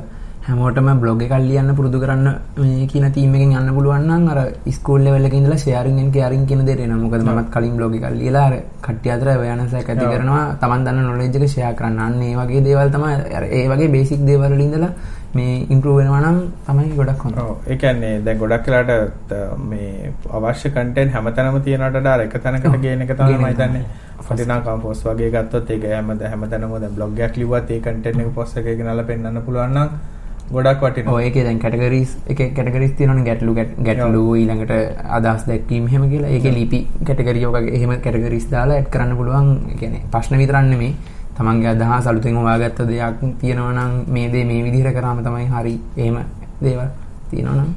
හැමෝටම 0.46 0.88
බ්ලොග් 1.02 1.22
එකක් 1.26 1.34
ලියන්න 1.48 1.76
පුරුදු 1.78 2.00
කරන්න 2.04 2.30
මේ 2.60 2.86
කියන 2.92 3.08
තීම් 3.18 3.36
එකෙන් 3.36 3.52
යන්න 3.60 3.74
පුළුවන් 3.78 4.30
අර 4.34 4.40
ස්කූල් 4.78 5.04
ලෙවල් 5.08 5.28
එකේ 5.28 5.42
ඉඳලා 5.42 5.58
ෂෙයාරින් 5.64 6.00
එන්ඩ් 6.04 6.14
කෙයාරින් 6.16 6.46
කියන 6.46 6.64
දේ 6.68 6.78
එනවා. 6.86 7.02
මොකද 7.04 7.26
මමත් 7.28 7.50
කලින් 7.56 7.76
බ්ලොග් 7.80 7.98
එකක් 7.98 8.08
ලියලා 8.22 8.46
අර 8.50 8.56
කට්ටිය 8.86 9.12
අතර 9.16 9.30
අවයනසයක් 9.34 9.90
ඇති 9.90 10.06
කරනවා. 10.14 10.46
Taman 10.62 10.86
දන්න 10.86 11.04
නොලෙජ් 11.10 11.36
එක 11.36 11.48
ෂෙයා 11.48 11.74
කරන්න. 11.74 12.00
අන්න 12.00 12.24
ඒ 12.30 12.36
වගේ 12.40 12.64
දේවල් 12.70 12.96
තමයි 12.96 13.14
ඒ 13.60 13.68
වගේ 13.74 13.92
බේසික් 13.98 14.26
දේවල් 14.30 14.56
වල 14.56 14.66
ඉඳලා 14.68 14.94
මේ 15.36 15.66
ඉම්ප්‍රූව් 15.74 15.98
වෙනවා 16.00 16.22
නම් 16.22 16.40
තමයි 16.68 16.96
ගොඩක් 17.00 17.24
හොඳ. 17.26 17.38
කියන්නේ 17.84 18.14
දැන් 18.26 18.40
ගොඩක් 18.42 18.68
වෙලාට 18.68 19.34
මේ 19.70 20.14
අවශ්‍ය 20.40 20.70
කන්ටෙන්ට් 20.78 21.14
හැමතැනම 21.16 21.60
තියනට 21.68 22.00
වඩා 22.00 22.18
එක 22.26 22.36
තැනකට 22.48 22.82
ගේන 22.88 23.02
එක 23.06 23.14
තමයි 23.20 23.38
මම 23.38 23.46
හිතන්නේ. 23.52 23.86
ෆටිනා 24.26 24.60
කම්පෝස් 24.66 25.06
වගේ 25.06 25.32
ගත්තොත් 25.36 25.70
ඒක 25.76 25.86
හැම 25.94 26.12
හැමතැනම 26.34 26.76
දැන් 26.82 26.98
බ්ලොග් 26.98 27.20
එකක් 27.28 27.40
ලිව්වත් 27.44 27.72
ඒ 27.78 27.80
කන්ටෙන්ට් 27.86 28.26
එක 28.26 28.34
පොස්ට් 28.36 28.60
එකේ 28.62 28.76
ගෙනල්ලා 28.82 29.08
පෙන්නන්න 29.10 29.42
පුළුවන් 29.48 29.80
ගොඩක්. 30.52 31.08
ඔය 31.08 31.24
ඒකේ 31.24 31.44
දැන් 31.48 31.60
කැටගරිස් 31.60 32.12
එකේ 32.28 32.50
කැටගරිස් 32.58 32.94
තියෙනවනේ 32.98 33.26
ගැටලු 33.30 33.56
ගැටලු 33.58 34.24
ඊළඟට 34.36 34.74
අදහස් 35.18 35.48
දැක්වීම 35.50 35.88
එහෙම 35.88 36.06
කියලා. 36.12 36.30
ඒකේ 36.30 36.54
ලිපි 36.60 36.80
කැටගරි 37.08 37.46
වගේ 37.56 37.74
එහෙම 37.80 37.96
කැටගරිස් 38.06 38.48
දාලා 38.54 38.78
ඇඩ් 38.78 38.90
කරන්න 38.94 39.18
පුළුවන්. 39.18 39.50
කියන්නේ 39.80 40.04
ප්‍රශ්න 40.14 40.38
විතරක් 40.38 40.70
නෙමෙයි. 40.70 40.94
තමන්ගේ 41.44 41.72
අදහස් 41.76 42.06
අලුතෙන් 42.08 42.36
හොයාගත්ත 42.38 42.82
දෙයක් 42.90 43.24
තියෙනවා 43.40 43.72
නම් 43.74 43.94
මේ 44.08 44.28
දේ 44.30 44.44
මේ 44.46 44.64
විදිහට 44.66 44.96
කරාම 44.98 45.24
තමයි 45.24 45.48
හරි. 45.48 45.76
එහෙම 45.98 46.18
දේවල් 46.62 46.90
තියෙනවා 47.32 47.56
නම් 47.56 47.72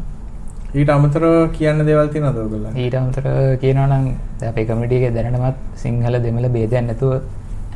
ඊට 0.75 0.91
අමතරව 0.91 1.35
කියන්න 1.53 1.87
දේවල් 1.87 2.09
තියෙනවද 2.09 2.39
ඔයගොල්ලෝ? 2.39 2.73
ඊට 2.77 2.95
අමතරව 2.95 3.59
කියනවා 3.63 3.87
නම් 3.89 4.05
දැන් 4.39 4.51
අපේ 4.51 4.65
කමියුනිටි 4.65 4.97
එකේ 4.99 5.13
දැනටමත් 5.17 5.59
සිංහල 5.77 6.19
දෙමළ 6.27 6.49
ભેදයක් 6.49 6.83
නැතුව 6.83 7.13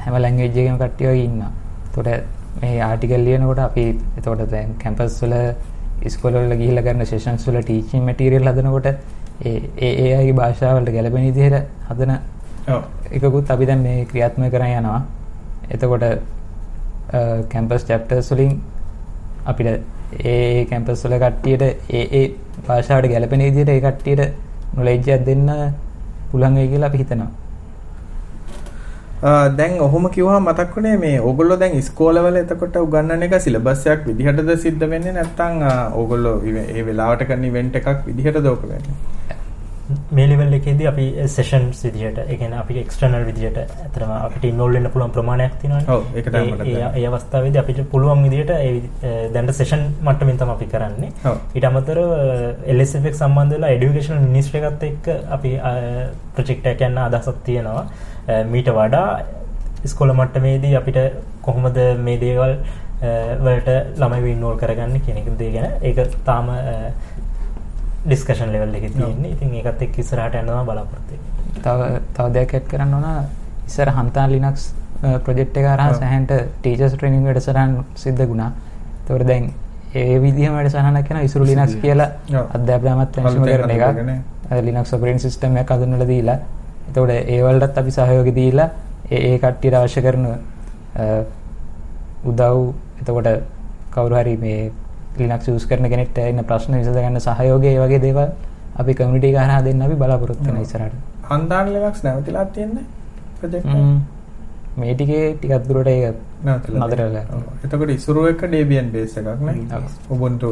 හැම 0.02 0.14
ලැන්ග්වේජ් 0.16 0.58
එකකම 0.62 0.78
කට්ටිය 0.82 1.08
වගේ 1.08 1.24
ඉන්නවා. 1.24 1.52
එතකොට 1.86 2.08
මේ 2.60 2.80
ආටිකල් 2.80 3.24
ලියනකොට 3.26 3.60
අපි 3.60 3.86
එතකොට 4.18 4.42
දැන් 4.50 4.74
කැම්පස් 4.82 5.16
වල 5.22 5.36
ඉස්කෝල 6.02 6.34
වල 6.34 6.54
ගිහිල්ලා 6.56 6.86
කරන 6.86 7.06
සෙෂන්ස් 7.06 7.46
වල 7.48 7.62
ටීචින් 7.62 8.04
මැටීරියල් 8.08 8.50
හදනකොට 8.50 8.88
ඒ 8.88 9.56
ඒ 9.78 9.92
ඒ 10.02 10.12
අයගේ 10.18 10.36
භාෂාවලට 10.40 10.92
ගැලපෙන 10.96 11.26
විදිහට 11.28 11.56
හදන 11.88 12.12
ඔව් 12.68 12.82
එකකුත් 13.12 13.50
අපි 13.50 13.66
දැන් 13.66 13.82
මේ 13.82 14.04
ක්‍රියාත්මක 14.04 14.52
කරන් 14.52 14.72
යනවා. 14.74 15.00
එතකොට 15.70 16.04
කැම්පස් 17.52 17.84
චැප්ටර්ස් 17.88 18.30
වලින් 18.32 18.52
අපිට 19.46 19.68
ඒ 20.24 20.64
කැම්පස් 20.70 21.04
වල 21.04 21.16
කට්ටියට 21.24 21.62
ඒ 21.90 22.04
ඒ 22.20 22.24
භාෂාවට 22.66 23.12
ගැලපෙන 23.12 23.44
විදිහට 23.46 23.74
ඒ 23.74 23.80
කට්ටියට 23.80 24.22
නොලෙජ් 24.76 24.98
එකක් 24.98 25.26
දෙන්න 25.28 25.46
පුළුවන් 26.32 26.58
වෙයි 26.58 26.72
කියලා 26.72 26.90
අපි 26.92 27.02
හිතනවා. 27.02 27.30
දැන් 29.56 29.72
ඔහොම 29.86 30.04
කිව්වම 30.10 30.46
මතක් 30.48 30.76
වුණේ 30.76 30.96
මේ 30.96 31.16
ඕගොල්ලෝ 31.20 31.58
දැන් 31.62 31.74
ඉස්කෝලවල 31.78 32.36
එතකොට 32.42 32.76
උගන්වන 32.82 33.24
එක 33.26 33.34
සිලබස් 33.46 33.82
එකක් 33.94 34.06
විදිහටද 34.10 34.52
සිද්ධ 34.64 34.84
වෙන්නේ 34.92 35.16
නැත්නම් 35.16 35.64
ඕගොල්ලෝ 36.00 36.36
ඒ 36.60 36.84
වෙලාවට 36.86 37.26
කරන 37.30 37.44
ඉවෙන්ට් 37.50 37.80
එකක් 37.80 38.06
විදිහටද 38.06 38.46
ඕක 38.52 38.62
වෙන්නේ? 38.70 38.96
මේ 40.10 40.26
ලෙවල් 40.30 40.54
එකේදී 40.58 40.88
අපි 40.90 41.04
සෙෂන් 41.34 41.64
විදිහට 41.84 42.18
එකන 42.34 42.52
අපි 42.62 42.78
එක්ස්ටර්නල් 42.82 43.24
විදිහට 43.28 43.58
ඇතරම 43.58 44.12
අපිට 44.16 44.44
ඉන්නොල්ලන්න 44.50 44.90
පුළුවන් 44.94 45.14
ප්‍රමාණයක් 45.16 45.56
තිනවා 45.62 45.98
ඒ 46.94 47.06
අවස්ථාවද 47.10 47.56
අපිට 47.62 47.80
පුළුවන් 47.92 48.22
විදිහට 48.26 48.52
දැන්ට 49.34 49.54
සෙෂන් 49.60 49.82
මට්ටමින් 50.02 50.40
තම 50.40 50.52
අපි 50.56 50.66
කරන්නේ. 50.66 51.10
ඉට 51.54 51.68
අමතර 51.70 52.00
එල්ෙක් 52.74 53.14
සම්බන්ධලා 53.14 53.74
එඩිකේෂන් 53.76 54.28
මිනිස්ට්‍ර 54.28 54.60
එකත් 54.60 54.86
එක් 54.90 55.10
අපි 55.36 55.52
ප්‍රජෙක්ටයක් 56.36 56.86
යන්න 56.88 57.02
අදසක් 57.06 57.42
තියෙනවා. 57.44 57.84
මීට 58.52 58.70
වඩා 58.78 59.08
ස්කොල 59.86 60.12
මට්ටමේදී 60.12 60.76
අපිට 60.76 60.98
කොහොමද 61.42 61.78
මේ 62.06 62.20
දේවල් 62.20 62.54
වලට 63.44 63.70
ළමයි 64.00 64.32
ඉන්නෝල් 64.34 64.58
කරගන්න 64.60 65.00
කෙනෙක 65.06 65.30
දේ 65.38 65.52
ගැන. 65.52 65.70
ඒක 65.82 65.98
තාම 66.24 66.50
ඩිස්කෂන් 68.04 68.52
ලෙවල් 68.52 68.74
එකේ 68.74 68.90
තියෙන්නේ. 68.90 69.32
ඉතින් 69.32 69.54
ඒකත් 69.54 69.82
එක්ක 69.82 69.98
ඉස්සරහට 69.98 70.34
යනවා 70.34 70.64
බලාපොරොත්තු. 70.64 71.14
තව 71.56 71.80
තව 72.14 72.26
දෙයක් 72.34 72.54
ඇඩ් 72.54 72.68
කරන්න 72.70 72.94
ඕන 72.94 73.08
ඉස්සර 73.66 73.90
හන්තාන් 73.90 74.30
ලිනක්ස් 74.32 74.68
ප්‍රොජෙක්ට් 75.24 75.56
එක 75.56 75.66
හරහා. 75.66 75.94
සෑහෙන්ට 75.94 76.32
ටීචර්ස් 76.60 76.94
ට්‍රේනින්ග් 76.94 77.24
වැඩසටහන් 77.24 77.76
සිද්ධ 77.96 78.24
වුණා. 78.26 78.50
ඒතකොට 79.00 79.26
දැන් 79.26 79.52
ඒ 79.94 80.20
විදිහම 80.22 80.54
වැඩසටහනක් 80.54 81.10
යනවා 81.10 81.26
ඉසුරු 81.28 81.44
ලිනක්ස් 81.44 81.76
කියලා 81.76 82.10
ඔව්. 82.30 82.46
අධ්‍යාපන 82.56 82.92
අමාත්‍යාංශම 82.94 83.42
අලුතෙන් 83.44 83.78
කරන 83.88 84.10
එක. 84.10 84.64
ලිනක්ස් 84.68 84.94
ඔපරේටින් 84.94 85.24
සිස්ටම් 85.26 85.56
එකක් 85.56 85.74
හඳුන්වලා 85.76 86.10
දීලා. 86.12 86.38
එතකොට 86.88 87.10
ඒ 87.10 87.42
වලටත් 87.42 87.78
අපි 87.78 87.90
සහයෝගය 87.92 88.34
දීලා 88.34 88.68
ඒ 89.10 89.20
ඒ 89.28 89.38
කට්ටියට 89.38 89.80
අවශ්‍ය 89.80 90.02
කරන 90.02 90.26
උදව් 92.24 92.56
එතකොට 93.00 93.28
කවුරු 93.90 94.16
හරි 94.16 94.36
මේ 94.36 94.70
ලිනක් 95.22 95.48
ස් 95.48 95.66
කරන 95.66 95.88
කෙනෙට 95.88 96.18
එන්න 96.20 96.44
ප්‍රශ්න 96.44 96.76
විසඳගන්න 96.76 97.20
සහයෝගය 97.22 97.74
වගේ 97.78 98.00
දේව 98.00 98.20
අපි 98.76 98.94
කමිට 98.94 99.28
ගහනා 99.30 99.60
දෙන්න 99.62 99.82
අපි 99.82 99.96
බලාපොරොත්වන 99.96 100.62
ඉසරට 100.62 100.96
හන්දාන් 101.28 101.72
ලෙනක්ස් 101.74 102.02
නැවතිලා 102.02 102.46
තියෙන්නේ 102.48 102.86
ප්‍රජෙක්් 103.38 103.64
මේටිකේ 104.76 105.24
ටිකත්දුරට 105.34 105.88
ඒ 105.88 106.12
නදර 106.44 107.00
එතකට 107.64 107.90
ඉසුරුව 107.90 108.28
එක 108.28 108.44
ඩේබියන් 108.44 108.92
බේස 108.92 109.16
එකක්න 109.16 109.48
ඔබොන්ට 110.10 110.42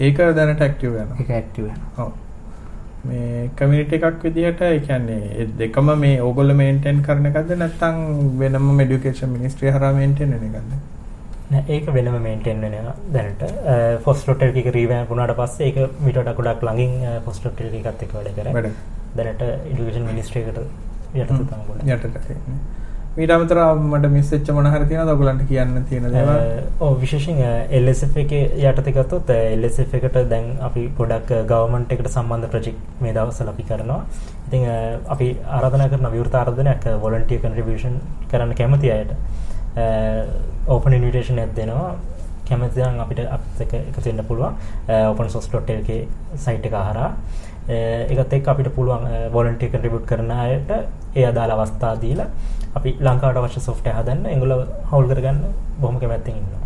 ඒක 0.00 0.20
දැන 0.34 0.54
ටක්ටව 0.54 0.94
යන 0.96 1.10
ඇක්ටව 1.30 1.66
මේ 3.04 3.50
කමිනිට 3.56 3.92
එකක් 3.92 4.24
විදිහට 4.24 4.62
එකන්නේ 4.62 5.46
දෙකම 5.58 5.92
මේ 5.98 6.22
ඕගොල 6.22 6.54
මේන්ටෙන් 6.54 7.02
කරන 7.02 7.28
එකද 7.28 7.52
නැත්තං 7.56 8.00
වෙනම 8.38 8.68
මඩිකේෂන් 8.72 9.30
මිනිස්ට්‍රී 9.30 9.72
හරමෙන්ටෙන් 9.72 10.32
එන 10.32 10.44
එකන්න 10.48 10.82
ඒක 11.74 11.86
වෙනම 11.96 12.16
මේන්ටේන් 12.26 12.60
වෙනවා 12.64 12.94
දැනට 13.14 13.42
ෆොස්ට් 14.04 14.28
හොටෙල් 14.32 14.60
එක 14.62 14.68
රීවෑම්ප් 14.76 15.10
වුණාට 15.12 15.36
පස්සේ 15.40 15.70
ඒක 15.70 15.98
මීට 16.04 16.20
වඩා 16.20 16.36
ගොඩක් 16.38 16.62
ළඟින් 16.68 17.22
ෆොස්ට් 17.26 17.48
හොටෙල් 17.48 17.74
එකත් 17.80 18.06
එක්ක 18.06 18.14
වැඩ 18.18 18.36
කරා. 18.36 18.54
වැඩ. 18.58 18.70
දැනට 19.16 19.42
එඩුකේෂන් 19.48 20.06
මිනිස්ට්‍රි 20.10 20.44
එකට 20.44 20.62
යටතේ 21.14 21.26
තමයි 21.26 21.66
ගොඩක්. 21.68 21.84
තියෙන්නේ. 22.26 22.60
ඊට 23.22 23.32
අමතරව 23.34 23.80
මට 23.90 24.08
මිස් 24.12 24.30
වෙච්ච 24.32 24.50
මොන 24.56 24.66
හරි 24.72 24.86
තියෙනවද 24.90 25.10
ඔයගලන්ට 25.14 25.42
කියන්න 25.48 25.82
තියෙන 25.88 26.06
දේවල්? 26.14 26.38
ඔව් 26.80 26.94
විශේෂයෙන් 27.02 27.40
LSF 27.80 28.14
එකේ 28.22 28.44
යටතේ 28.70 28.94
ගත්තොත් 28.96 29.32
LSF 29.36 29.96
එකට 29.98 30.16
දැන් 30.30 30.46
අපි 30.68 30.86
ගොඩක් 31.00 31.34
ගවර්න්මන්ට් 31.50 31.92
එකට 31.96 32.08
සම්බන්ධ 32.14 32.48
ප්‍රොජෙක්ට් 32.54 33.02
මේ 33.04 33.12
දවස්වල 33.12 33.52
අපි 33.52 33.68
කරනවා. 33.68 34.00
ඉතින් 34.46 34.64
අපි 35.16 35.28
ආරාධනා 35.58 35.90
කරන 35.92 36.12
විවෘත 36.16 36.38
ආරාධනයක් 36.40 36.88
වොලන්ටියර් 37.04 37.42
කන්ට්‍රිබියුෂන් 37.44 38.00
කරන්න 38.32 38.56
කැමති 38.60 38.94
අයට 38.96 39.12
ඕපන් 40.68 40.92
ඉන්විටේෂන් 40.92 41.38
එකක් 41.38 41.54
දෙනවා. 41.56 41.94
කැමති 42.48 42.80
නම් 42.82 43.00
අපිට 43.00 43.20
අපිත් 43.36 43.60
එක්ක 43.64 43.74
එකතු 43.80 44.00
වෙන්න 44.06 44.24
පුළුවන් 44.24 44.54
opensource.lk 45.10 45.90
සයිට් 46.36 46.66
එක 46.66 46.74
හරහා. 46.74 47.10
අ, 47.68 47.74
ඒකත් 48.10 48.32
එක්ක 48.32 48.48
අපිට 48.48 48.68
පුළුවන් 48.74 49.06
වොලන්ටියර් 49.32 49.70
කන්ට්‍රිබියුට් 49.70 50.06
කරන 50.06 50.30
අයට 50.30 50.70
ඒ 51.14 51.24
අදාළ 51.26 51.50
අවස්ථා 51.56 51.94
දීලා 51.96 52.26
අපි 52.74 52.96
ලංකාවට 53.00 53.38
අවශ්‍ය 53.38 53.60
software 53.60 53.96
හදන්න 53.98 54.26
ඒගොල්ලෝ 54.26 54.58
හවුල් 54.90 55.06
කරගන්න 55.08 55.38
බොහොම 55.80 55.98
කැමැත්තෙන් 56.00 56.34
ඉන්නවා. 56.34 56.58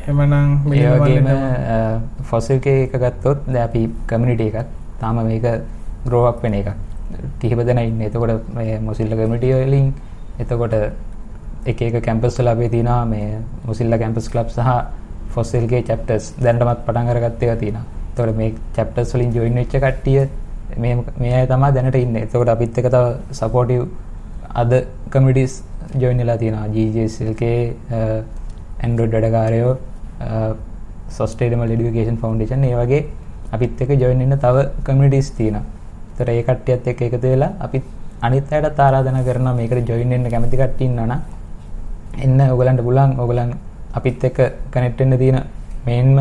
එහෙමනම් 0.00 0.34
ඒ 0.34 0.68
මිලියන 0.68 1.00
වගේම 1.00 1.24
වලට- 1.24 2.24
ෆොසිල් 2.30 2.60
එක 2.66 2.92
ගත්තොත් 3.02 3.38
දැන් 3.46 3.64
අපි 3.64 3.82
කමියුනිටි 4.06 4.46
එකක් 4.52 4.66
තාම 5.00 5.16
මේක 5.24 5.46
ග්‍රෝ 6.06 6.26
අප් 6.28 6.42
වෙන 6.42 6.54
එකක්. 6.54 6.70
කිහිප 7.40 7.58
දෙනා 7.66 7.84
ඉන්නේ. 7.84 8.06
එතකොට 8.06 8.54
මේ 8.54 8.78
මොසිල්ලා 8.80 9.18
කමියුනිටි 9.18 9.52
වලින් 9.62 9.92
එතකොට 10.38 10.74
එක 11.66 11.82
එක 11.82 11.96
කැම්පස් 12.04 12.38
වල 12.40 12.48
අපේ 12.48 12.68
තියෙනවා 12.68 13.04
මේ 13.12 13.28
මොසිල්ලා 13.66 13.98
කැම්පස් 13.98 14.28
ක්ලබ් 14.32 14.48
සහ 14.48 14.70
ෆොසිල් 15.34 15.64
ගේ 15.72 15.82
චැප්ටර්ස් 15.82 16.26
දැනටමත් 16.44 16.82
පටන් 16.86 17.08
අරගත්ත 17.12 17.42
ඒවා 17.42 17.60
තියෙනවා. 17.62 17.84
එතකොට 18.10 18.36
මේ 18.36 18.54
චැප්ටර්ස් 18.76 19.14
වලින් 19.14 19.32
ජොයින් 19.36 19.58
වෙච්ච 19.60 19.74
කට්ටිය 19.76 20.20
මේ 20.76 20.94
මේ 21.18 21.34
අය 21.38 21.46
තමයි 21.46 21.72
දැනට 21.76 21.96
ඉන්නේ. 21.96 22.22
එතකොට 22.26 22.52
අපිත් 22.54 22.78
එක 22.78 22.88
තව 22.94 23.04
සපෝටිව් 23.32 23.82
අද 24.54 24.72
කමියුනිටිස් 25.10 25.52
ජොයින් 26.02 26.18
වෙලා 26.18 26.38
තියෙනවා. 26.38 26.66
GJSLK 26.68 27.42
ඇන්ඩ්‍රොයිඩ් 28.82 29.14
වැඩකාරයෝ 29.16 29.72
සොස්ටේඩමල් 31.10 31.76
එඩියුකේෂන් 31.76 32.18
ෆවුන්ඩේෂන් 32.22 32.64
ඒ 32.64 32.74
වගේ 32.82 33.02
අපිත් 33.52 33.80
එක 33.82 33.94
ජොයින් 34.02 34.24
වෙන්න 34.24 34.38
තව 34.38 34.66
කමියුනිටිස් 34.84 35.30
තියෙනවා. 35.38 35.64
ඒතර 36.10 36.30
ඒ 36.30 36.42
කට්ටියත් 36.42 36.92
එක්ක 36.92 37.06
එකතු 37.08 37.26
වෙලා 37.26 37.52
අපි 37.60 37.82
අනිත් 38.22 38.52
අයටත් 38.52 38.78
ආරාධනා 38.80 39.24
කරනවා 39.24 39.54
මේකට 39.54 39.88
ජොයින් 39.90 40.10
වෙන්න 40.10 40.30
කැමති 40.32 40.56
කට්ටිය 40.56 40.88
ඉන්නවා 40.88 41.06
නම් 41.06 41.35
එන්න 42.24 42.40
ඔයගලන්ට 42.46 42.82
පුළුවන් 42.82 43.12
ඔයගලන් 43.20 43.52
අපිත් 43.92 44.24
එක්ක 44.24 44.38
කනෙක්ට් 44.72 44.98
වෙන්න 45.00 45.18
තියෙන 45.18 45.38
මේන්ම 45.86 46.18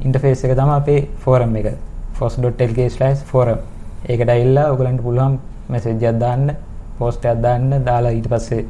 ඉන්ටර්ෆේස් 0.00 0.44
එක 0.44 0.54
තමයි 0.58 0.76
අපේ 0.76 1.00
ෆෝරම් 1.22 1.56
එක 1.56 1.68
force.lk/forum 2.14 3.60
ඒකට 4.08 4.28
ඇවිල්ලා 4.28 4.70
ඔයගලන්ට 4.72 5.02
පුළුවන් 5.02 5.38
මැසේජ් 5.68 6.04
එකක් 6.04 6.18
දාන්න 6.20 6.50
පෝස්ට් 6.98 7.24
එකක් 7.24 7.42
දාන්න 7.42 7.70
දාලා 7.84 8.12
ඊට 8.12 8.28
පස්සේ 8.28 8.64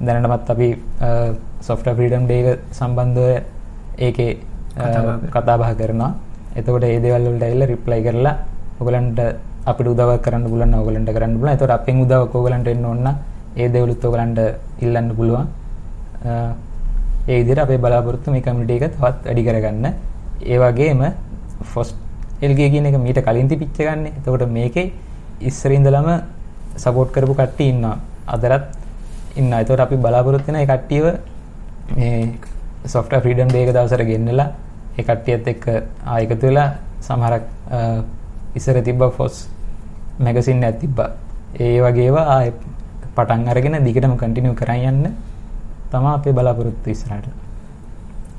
දැනටමත් 0.00 0.50
අපි 0.50 0.68
software 1.60 1.96
freedom 1.96 2.26
day 2.26 2.40
එක 2.42 2.60
සම්බන්ධව 2.72 3.28
ඒකේ 3.98 4.32
කතා 5.30 5.56
බහ 5.60 5.70
කරනවා. 5.80 6.10
එතකොට 6.56 6.84
ඒ 6.84 6.98
දේවල් 7.00 7.24
වලට 7.26 7.42
ඇවිල්ලා 7.42 7.70
රිප්ලයි 7.72 8.02
කරලා 8.02 8.34
ඔයගලන්ට 8.80 9.20
අපිට 9.70 9.88
උදව්වක් 9.92 10.20
කරන්න 10.24 10.44
පුළුවන් 10.50 10.70
නම් 10.70 10.80
ඔයගලන්ට 10.82 11.14
කරන්න 11.16 11.34
පුළුවන්. 11.38 11.54
එතකොට 11.54 11.76
අපෙන් 11.78 12.02
උදව්වක් 12.04 12.34
ඔයගලන්ට 12.34 12.68
එන්න 12.68 12.84
ඕන 12.84 13.08
ඒ 13.56 13.68
දේවලුත් 13.68 14.04
ඔයගලන්ට 14.04 14.38
ඉල්ලන්න 14.84 15.10
පුළුවන්. 15.18 15.46
අ, 16.24 16.54
ඒ 17.28 17.42
විදිහට 17.42 17.58
අපේ 17.58 17.78
බලාපොරොත්තු 17.78 18.30
මේ 18.30 18.40
කමියුනිටි 18.42 18.76
එක 18.78 18.92
තවත් 18.92 19.24
වැඩි 19.24 19.42
කරගන්න. 19.44 19.86
ඒ 20.42 20.58
වගේම 20.58 21.00
ෆොස්ට් 21.64 21.96
එල්ගේ 22.42 22.70
කියන 22.70 22.86
එක 22.86 22.96
මීට 22.98 23.20
කලින් 23.22 23.48
තිබිච්ච 23.48 23.76
ගන්නේ. 23.78 24.12
එතකොට 24.18 24.48
මේකේ 24.48 24.92
ඉස්සර 25.40 25.70
ඉඳලම 25.72 26.08
සපෝට් 26.76 27.10
කරපු 27.12 27.34
කට්ටිය 27.34 27.68
ඉන්නවා. 27.70 27.96
අදටත් 28.26 28.76
ඉන්නවා. 29.36 29.60
එතකොට 29.60 29.80
අපි 29.80 29.96
බලාපොරොත්තු 29.96 30.46
වෙන 30.46 30.56
ඒ 30.56 30.66
කට්ටියව 30.66 31.06
මේ 31.96 32.32
software 32.86 33.20
freedom 33.22 33.48
day 33.48 33.62
එක 33.64 33.72
දවසට 33.74 34.04
ගෙන්නලා 34.06 34.48
ඒ 34.98 35.02
කට්ටියත් 35.02 35.48
එක්ක 35.48 35.64
ආ 36.06 36.18
එකතු 36.20 36.46
වෙලා 36.46 36.68
සමහරක් 37.00 37.42
අ, 37.70 37.78
ඉස්සර 38.54 38.82
තිබ්බ 38.82 39.02
ෆොස් 39.12 39.48
මැගසින් 40.18 40.62
එකක් 40.62 40.80
තිබ්බා. 40.80 41.10
ඒ 41.54 41.80
වගේ 41.80 42.04
ඒවා 42.04 42.26
ආයෙ 42.36 42.52
පටන් 43.16 43.48
අරගෙන 43.48 43.84
දිගටම 43.84 44.16
කන්ටිනියු 44.16 44.54
කරන් 44.54 44.80
යන්න 44.88 45.06
තමයි 45.90 46.10
අපේ 46.10 46.32
බලාපොරොත්තු 46.32 46.90
ඉස්සරහට. 46.90 47.28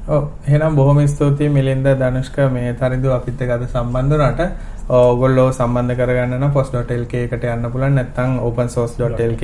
ඔව් 0.08 0.24
එහෙනම් 0.46 0.76
බොහොම 0.76 1.00
ස්තුතියි 1.06 1.50
මිලින්ද 1.50 1.88
ධනුෂ්ක 1.96 2.38
මේ 2.50 2.74
තරිදු 2.74 3.12
අපිත් 3.12 3.42
එක්ක 3.42 3.52
අද 3.52 3.64
සම්බන්ධ 3.66 4.12
වුණාට 4.12 4.42
ඕගොල්ලෝ 4.92 5.50
සම්බන්ධ 5.52 5.96
කරගන්න 5.96 6.36
නම් 6.36 6.52
post.lk 6.52 7.14
එකට 7.18 7.46
යන්න 7.46 7.72
පුළුවන් 7.72 7.96
නැත්නම් 7.96 8.40
opensource.lk 8.42 9.44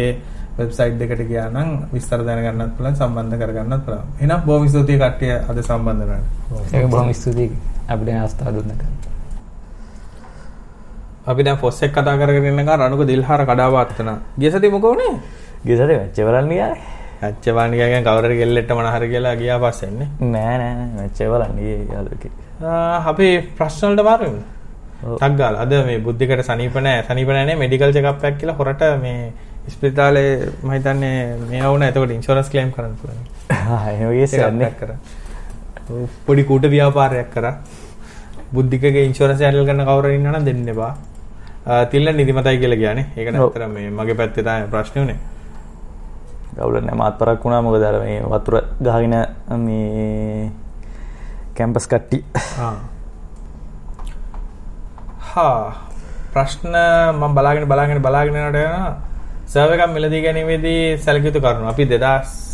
වෙබ්සයිට් 0.57 1.01
එකට 1.01 1.23
ගියා 1.23 1.49
නම් 1.49 1.69
විස්තර 1.93 2.23
දැනගන්නත් 2.23 2.75
පුළුවන් 2.75 2.95
සම්බන්ධ 2.95 3.37
කරගන්නත් 3.37 3.85
පුළුවන්. 3.85 4.05
එහෙනම් 4.19 4.41
බොහොම 4.43 4.67
ස්තුතියි 4.67 4.99
කට්ටිය 4.99 5.33
අද 5.45 5.61
සම්බන්ධ 5.61 6.01
වුණාට. 6.01 6.73
ඒක 6.73 6.89
බොහොම 6.89 7.13
ස්තුතියි 7.13 7.51
අපිට 7.87 8.09
අවස්ථාව 8.17 8.53
දුන්නට. 8.55 8.81
අපි 11.27 11.43
දැන් 11.43 11.57
ෆොස් 11.57 11.81
එක 11.83 11.91
කතා 11.93 12.17
කරගෙන 12.17 12.45
ඉන්නකන් 12.45 12.75
රණුක 12.75 13.05
දිල්හාර 13.05 13.45
කඩා 13.45 13.69
වාත්තනා. 13.69 14.17
ගිය 14.35 14.51
සතිය 14.51 14.71
මොකෝ 14.71 14.91
උනේ? 14.91 15.15
ගෙසට 15.63 15.89
මැච්ච 15.89 16.17
බලන්න 16.17 16.96
ගියානේ 17.21 17.27
ඇච්චවානිකයන් 17.27 18.03
කවුරු 18.03 18.27
හරි 18.27 18.37
ගෙල්ලෙට්ට 18.37 18.71
මොන 18.75 18.85
හරි 18.95 19.07
කියලා 19.09 19.35
ගියා 19.35 19.59
පස්සේ 19.59 19.87
එන්නේ. 19.89 20.07
නෑ 20.19 20.57
නෑ 20.57 20.87
මැච්ච 20.97 21.17
බලන්න 21.33 21.57
ගියේ 21.57 21.87
යාළුවෙක් 21.93 22.23
ආ, 22.63 23.03
අපි 23.09 23.27
ප්‍රශ්න 23.57 23.87
වලට 23.91 24.03
මාරු 24.09 24.25
වෙමු. 24.25 24.41
ටක් 25.17 25.37
ගාලා 25.37 25.61
අද 25.61 25.73
මේ 25.85 25.99
බුද්ධිකට 25.99 26.43
සනීප 26.49 26.75
නැහැ 26.87 27.03
සනීප 27.09 27.27
නැහැ 27.29 27.45
නේ 27.45 27.55
මෙඩිකල් 27.63 27.93
චෙකප් 27.93 28.23
එකක් 28.29 28.37
කියලා 28.41 28.55
හොරට 28.59 28.81
මේ 29.01 29.31
ස්පිරිතාලේ 29.73 30.29
මම 30.63 30.71
හිතන්නේ 30.71 31.15
මේ 31.49 31.61
වුණා 31.71 31.89
එතකොට 31.91 32.11
ඉන්ෂුරන්ස් 32.17 32.49
ක්ලේම් 32.49 32.71
කරන්න 32.71 32.95
පුළුවන්. 33.01 33.25
ගියේ 34.13 34.27
Check 34.27 34.43
up 34.45 34.51
සන්නේ 34.53 34.71
කරා. 34.79 34.97
පොඩි 36.25 36.43
කූට 36.43 36.65
ව්‍යාපාරයක් 36.75 37.29
කරා. 37.35 37.53
බුද්ධිකගේ 38.53 39.05
ඉන්ෂුරන්ස් 39.09 39.41
හැන්ඩල් 39.41 39.65
කරන 39.69 39.85
කවුරු 39.85 40.07
හරි 40.07 40.15
ඉන්නවා 40.19 40.39
නම් 40.39 40.45
දෙන්න 40.45 40.67
එපා. 40.73 40.93
ආ, 41.65 41.85
තිල්ල 41.85 42.07
නිදිමතයි 42.15 42.57
කියලා 42.63 42.77
කියන්නේ. 42.83 43.05
ඒක. 43.17 43.27
නැත්තර 43.33 43.67
මේ 43.67 43.89
මගේ 43.89 44.15
පැත්තේ 44.21 44.43
තමයි 44.43 44.67
ප්‍රශ්නේ 44.71 45.03
උනේ. 45.05 45.17
ගවුල 46.57 46.77
නෑ 46.87 46.97
මාත් 47.01 47.17
පරක් 47.19 47.43
වුණා 47.45 47.61
මොකද 47.65 47.83
අර 47.89 47.97
මේ 48.03 48.21
වතුර 48.33 48.55
ගහගෙන 48.85 49.15
මේ 49.65 50.51
කැම්පස් 51.57 51.85
කට්ටි. 51.91 52.19
හා 55.31 55.73
ප්‍රශ්න 56.33 56.73
මම 57.19 57.31
බලාගෙන 57.37 57.69
බලාගෙන 57.71 58.01
බලාගෙන 58.07 58.35
යනකොට 58.39 58.59
යනවා 58.63 58.91
සර්වර් 59.53 59.73
එකක් 59.77 59.93
මිලදී 59.95 60.21
ගැනීමේදී 60.25 60.81
සැලකිය 61.05 61.29
යුතු 61.29 61.41
කරුණු. 61.45 61.67
අපි 61.73 61.83
2000 61.85 62.45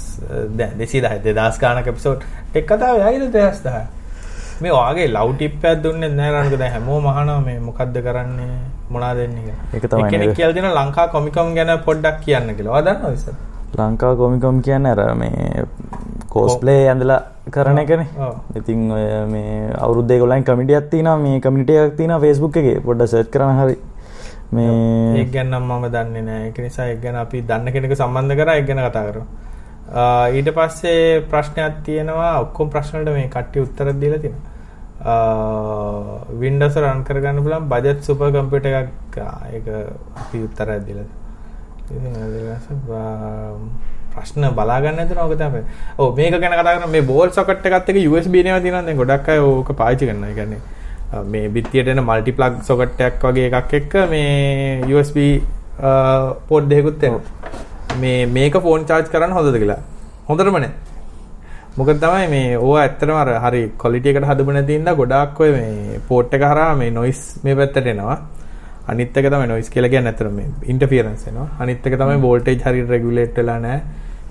දැන් 0.58 0.78
210 0.78 1.24
2000 1.26 1.62
ගානක 1.64 1.88
එපිසෝඩ් 1.92 2.22
ටෙක් 2.52 2.66
කතාවේ 2.72 3.04
ආයිද 3.08 3.24
2010. 3.36 3.88
මේ 4.62 4.74
වාගේ 4.80 5.08
ලව් 5.16 5.30
ටිප් 5.38 5.66
එකක් 5.70 5.82
දුන්නේ 5.84 6.12
නැහැ 6.20 6.34
රණක 6.34 6.60
දැන් 6.62 6.74
හැමෝම 6.76 7.08
අහනවා 7.14 7.40
මේ 7.48 7.58
මොකද්ද 7.70 7.96
කරන්නේ 8.06 8.52
මොනවද 8.94 9.18
දෙන්නේ 9.22 9.44
කියලා. 9.48 9.66
ඒක 9.74 9.86
තමයි 9.92 10.12
කෙනෙක්? 10.14 10.36
කියලා 10.38 10.56
දෙන 10.60 10.70
ලංකා 10.80 11.08
කොමිකොම් 11.16 11.56
ගැන 11.58 11.74
පොඩ්ඩක් 11.88 12.22
කියන්න 12.26 12.56
කියලා. 12.58 12.74
ඔයා 12.76 12.86
දන්නවද 12.88 13.18
ඉතින්? 13.20 13.36
ලංකා 13.78 14.16
කොමිකොම් 14.16 14.62
කියන්න 14.62 14.86
අර 14.86 15.00
මේ 15.16 15.64
කෝස්පලේ 16.30 16.90
ඇඳලා 16.90 17.22
කරන 17.52 17.78
එකනේ. 17.78 18.08
ඉතින් 18.56 18.92
ඔය 18.92 19.06
මේ 19.34 19.72
අවුරුද්දේ 19.78 20.20
ගොලයින් 20.20 20.44
කමිටියක් 20.44 20.90
තියෙනවා 20.92 21.18
මේ 21.18 21.40
කමිටි 21.40 21.78
එකක් 21.78 21.98
තියෙනවා 21.98 22.20
Facebook 22.26 22.58
එකේ 22.62 22.80
පොඩ්ඩක් 22.86 23.10
සර්ච් 23.12 23.30
කරන්න 23.34 23.60
හරි 23.62 23.76
මේ 24.52 25.18
ඒක 25.22 25.32
ගැන 25.34 25.50
නම් 25.52 25.64
මම 25.70 25.86
දන්නේ 25.96 26.22
නැහැ. 26.22 26.48
ඒක 26.48 26.58
නිසා 26.60 26.88
ඒක 26.94 27.02
ගැන 27.02 27.16
අපි 27.16 27.42
දන්න 27.42 27.72
කෙනෙකු 27.74 27.96
සම්බන්ධ 27.96 28.38
කරා 28.40 28.56
ඒක 28.60 28.68
ගැන 28.68 28.82
කතා 28.88 29.06
කරමු. 29.10 29.26
ආ, 29.94 30.26
ඊට 30.30 30.50
පස්සේ 30.58 31.22
ප්‍රශ්නයක් 31.32 31.84
තියෙනවා 31.86 32.34
ඔක්කොම 32.46 32.70
ප්‍රශ්න 32.70 32.98
වලට 33.00 33.14
මේ 33.18 33.30
කට්ටිය 33.36 33.62
උත්තර 33.66 33.92
දීලා. 34.02 34.34
ආ, 35.06 36.22
Windows 36.44 36.76
රන් 36.78 37.04
කරගන්න 37.04 37.44
පුළුවන් 37.44 37.68
බජට් 37.74 38.04
සුපර් 38.08 38.32
කම්පියුටර් 38.32 38.74
එකක් 38.82 39.18
ඒක 39.54 39.68
අපි 40.22 40.38
උත්තරයක් 40.48 40.86
දීලා 40.88 41.06
තියෙනවා. 41.06 41.22
ඉතින් 41.83 41.83
ඒක 41.83 41.83
නිසා, 41.83 41.83
ප්‍රශ්න 44.14 44.44
බලා 44.58 44.80
ගන්න 44.82 44.96
නැතුන 44.98 45.18
ඕක 45.18 45.34
තමයි. 45.38 45.62
ඔව් 45.98 46.16
මේක 46.18 46.36
ගැන 46.36 46.54
කතා 46.54 46.76
කරන 46.78 46.92
මේ 46.92 47.02
බෝල් 47.02 47.30
සොකට් 47.32 47.66
එකත් 47.66 47.90
එක්ක 47.90 48.00
USB 48.12 48.36
නේවා 48.46 48.62
තියෙනවා 48.62 48.86
දැන් 48.88 48.98
ගොඩක් 48.98 49.30
අය 49.30 49.40
ඕක 49.40 49.70
පාවිච්චි 49.82 50.06
කරනවා. 50.10 50.30
ඒ 50.30 50.36
කියන්නේ 50.36 50.60
අ, 51.14 51.24
මේ 51.24 51.50
බිත්තියට 51.50 51.88
එන 51.88 52.02
මල්ටි 52.04 52.32
ප්ලග් 52.38 52.62
සොකට් 52.70 53.02
එකක් 53.08 53.24
වගේ 53.24 53.50
එකක් 53.60 53.74
එක්ක 53.80 53.94
මේ 54.10 54.96
USB 54.96 55.18
පෝඩ් 56.50 56.70
දෙකකුත් 56.70 57.04
එනවා. 57.04 57.22
මේ 58.02 58.26
මේක 58.28 58.54
ෆෝන් 58.62 58.86
charge 58.86 59.10
කරන්න 59.14 59.34
හොඳද 59.38 59.58
කියලා. 59.58 59.80
හොඳටම 60.30 60.58
නෑ. 60.58 60.72
මොකද 61.78 61.98
තමයි 62.02 62.28
මේ 62.30 62.58
ඕවා 62.58 62.82
ඇත්තටම 62.86 63.16
අර 63.18 63.30
හරි 63.46 63.62
ක්වොලිටි 63.82 64.10
එකට 64.12 64.28
හදපු 64.30 64.52
නැති 64.54 64.76
ඉඳලා 64.80 64.94
ගොඩාක් 65.02 65.40
ඔය 65.40 65.52
මේ 65.58 66.00
පෝට් 66.10 66.34
එක 66.38 66.44
හරහා 66.52 66.76
මේ 66.82 66.92
නොයිස් 66.92 67.22
මේ 67.44 67.56
පැත්තට 67.60 67.88
එනවා. 67.94 68.18
අනිත් 68.88 69.18
එක 69.18 69.28
තමයි 69.32 69.48
නොයිස් 69.48 69.70
කියලා 69.74 69.90
කියන්නේ 69.90 70.12
ඇත්තටම 70.12 70.36
මේ 70.40 70.50
ඉන්ටර්ෆියරන්ස් 70.72 71.28
එනවා. 71.30 71.48
අනිත් 71.60 71.88
එක 71.88 71.96
තමයි 72.02 72.20
වෝල්ටේජ් 72.26 72.60
හරියට 72.66 72.90
රෙගියුලේට් 72.90 73.38
වෙලා 73.38 73.60
නැහැ. 73.60 73.82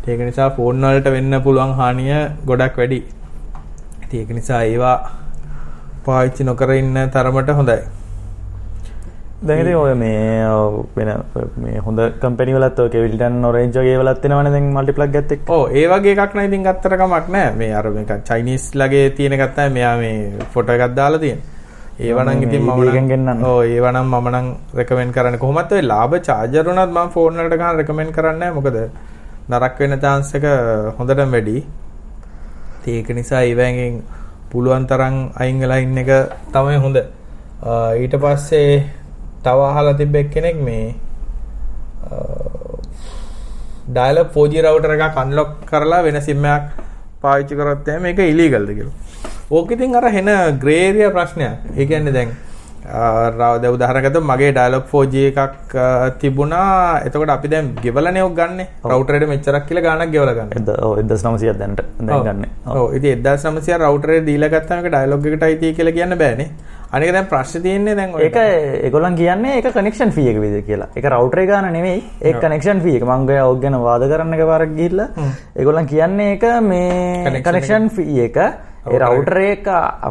ඒක 0.08 0.20
නිසා 0.28 0.50
ෆෝන් 0.50 0.82
වලට 0.82 1.10
වෙන්න 1.14 1.40
පුළුවන් 1.42 1.74
හානිය 1.80 2.14
ගොඩක් 2.46 2.76
වැඩි. 2.76 3.00
ඉතින් 4.04 4.20
ඒක 4.20 4.30
නිසා 4.38 4.62
ඒවා 4.68 4.96
පාවිච්චි 6.04 6.44
නොකර 6.44 6.72
ඉන්න 6.74 6.98
තරමට 7.14 7.52
හොඳයි. 7.58 7.80
දැන් 9.46 9.60
ඉතින් 9.62 9.76
ඔය 9.76 9.94
මේ 9.94 10.44
ඔව් 10.48 10.74
වෙන 10.96 11.08
මේ 11.62 11.78
හොඳ 11.86 12.02
කම්පැනි 12.22 12.56
වලත් 12.56 12.84
ඔය 12.84 12.90
කෙවිල්ටන් 12.90 13.44
ඔරෙන්ජ් 13.44 13.72
වගේ 13.78 13.96
වලත් 14.02 14.20
තියෙනවනේ 14.22 14.52
දැන් 14.54 14.68
මල්ටි 14.76 14.96
ප්ලග් 14.98 15.16
එකත් 15.22 15.32
එක්ක 15.36 15.50
ඕ 15.56 15.64
ඒ 15.80 15.86
වගේ 15.92 16.14
එකක් 16.16 16.36
නම් 16.36 16.44
ඉතින් 16.50 16.68
ගත්තට 16.68 16.98
කමක් 17.00 17.32
නැහැ. 17.36 17.56
මේ 17.62 17.72
අර 17.80 17.90
මේක 17.96 18.12
චයිනීස් 18.28 18.68
ලගේ 18.74 19.10
තියෙන 19.16 19.38
එකක් 19.38 19.56
තමයි 19.56 19.74
මෙයා 19.78 19.96
මේ 20.02 20.46
ෆොටෝ 20.54 20.76
එකක් 20.76 20.94
දාලා 21.00 21.22
තියෙන්නේ. 21.24 21.61
ඒවා 22.06 22.24
නම් 22.24 22.38
මේ 22.40 22.46
ඉතින් 22.48 22.62
මම 22.66 22.80
නම් 22.88 23.08
ගෙන්නන්න. 23.12 23.44
ඔව් 23.50 23.58
ඒවා 23.74 23.92
නම් 23.94 24.06
මම 24.14 24.28
නම් 24.34 24.46
රෙකමෙන්ඩ් 24.78 25.14
කරන්නේ. 25.16 25.42
කොහොමත් 25.44 25.72
ඔය 25.76 25.82
ලාභ 25.92 26.14
චාර්ජර් 26.28 26.66
උනත් 26.72 26.92
මම 26.96 27.08
ෆෝන් 27.14 27.38
වලට 27.40 27.58
ගන්න 27.60 27.78
රෙකමෙන්ඩ් 27.80 28.14
කරන්නේ 28.16 28.38
නැහැ. 28.40 28.56
මොකද 28.58 28.76
නරක 29.50 29.78
වෙන 29.82 29.94
chance 30.04 30.34
එක 30.38 30.44
හොඳටම 30.98 31.30
වැඩි. 31.36 31.56
ඉතින් 32.78 32.94
ඒක 32.98 33.08
නිසා 33.18 33.42
ඒවෙන් 33.50 34.02
පුළුවන් 34.50 34.84
තරම් 34.90 35.16
අයින් 35.42 35.62
වෙලා 35.62 35.80
ඉන්න 35.84 36.02
එක 36.02 36.10
තමයි 36.54 36.78
හොඳ. 36.84 36.98
ඊට 38.02 38.14
පස්සේ 38.22 38.72
තව 39.44 39.58
අහලා 39.70 39.98
තිබ්බ 40.00 40.14
එක්කෙනෙක් 40.22 40.58
මේ 40.68 40.94
ඩයලොග් 43.94 44.28
4G 44.34 44.52
රවුටර් 44.64 44.92
එකක් 44.96 45.16
අන්ලොක් 45.22 45.50
කරලා 45.70 46.02
වෙන 46.06 46.18
සිම් 46.26 46.44
එකක් 46.54 46.66
පාවිච්චි 47.22 47.54
කරොත් 47.60 47.88
මේක 48.04 48.18
ඉලීගල්ද 48.32 48.70
කියලා. 48.78 48.96
ඕක 49.50 49.70
ඉතින් 49.70 49.94
අර 49.96 50.04
හෙන 50.12 50.30
ග්‍රේ 50.62 50.80
ඒරියා 50.86 51.10
ප්‍රශ්නයක්. 51.10 51.76
ඒ 51.76 51.86
කියන්නේ 51.86 52.12
දැන් 52.12 52.30
රාව 53.38 53.60
දැන් 53.62 53.74
උදාහරණයක් 53.74 54.06
ගත්තොත් 54.08 54.24
මගේ 54.30 54.52
ඩයලොග් 54.52 54.84
4G 54.90 55.14
එකක් 55.30 55.74
තිබුණා. 56.20 57.02
එතකොට 57.06 57.30
අපි 57.30 57.48
දැන් 57.48 57.74
ගෙවලානේ 57.82 58.24
ඔක් 58.26 58.34
ගන්නෙ. 58.38 58.66
රවුටර් 58.84 59.14
එකට 59.18 59.28
මෙච්චරක් 59.32 59.66
කියලා 59.68 59.86
ගාණක් 59.86 60.12
ගෙවලා 60.14 60.34
ගන්න. 60.34 60.50
එද 60.58 60.68
ඔව් 60.86 60.98
1900ක් 60.98 61.58
දැනට 61.60 61.82
දැන් 62.00 62.24
ගන්න 62.26 62.46
ඔව් 62.66 62.94
ඉතින් 62.98 63.22
1900 63.22 63.78
රවුටර් 63.84 64.14
එක 64.16 64.24
දීලා 64.30 64.52
ගත්තාම 64.54 64.84
ඒක 64.84 64.92
ඩයලොග් 64.94 65.26
එකට 65.32 65.46
අයිති 65.48 65.74
කියලා 65.78 65.96
කියන්න 65.98 66.18
බෑනේ. 66.24 66.48
අනික 66.92 67.12
දැන් 67.12 67.28
ප්‍රශ්නේ 67.30 67.62
තියෙන්නේ 67.62 67.94
දැන් 68.00 68.16
ඔය 68.16 68.24
ඒක 68.26 68.36
ඒගොල්ලන් 68.88 69.14
කියන්නේ 69.20 69.54
ඒක 69.60 69.70
කනෙක්ෂන් 69.76 70.10
ෆී 70.16 70.28
එක 70.32 70.42
විදිහට 70.42 70.66
කියලා. 70.66 70.90
ඒක 70.96 71.06
රවුටර් 71.12 71.44
එක 71.44 71.48
ගන්න 71.52 71.72
නෙවෙයි. 71.78 72.02
ඒක 72.20 72.42
කනෙක්ෂන් 72.42 72.82
ෆී 72.84 72.96
එක. 72.98 73.06
මම 73.06 73.28
ගිය 73.30 73.40
ඔක් 73.46 73.62
ගැන 73.62 73.78
වාද 73.86 74.08
කරන්න 74.10 74.34
එකපාරක් 74.36 74.74
ගිහිල්ලා 74.80 75.08
ඒගොල්ලන් 75.56 75.86
කියන්නේ 75.94 76.34
ඒක 76.34 76.44
මේ 76.72 77.40
කනෙක්ෂන් 77.46 77.88
ෆී 77.94 78.20
එක. 78.26 78.38
ඒ 78.82 78.98
රවුටර් 78.98 79.36
එක 79.46 79.66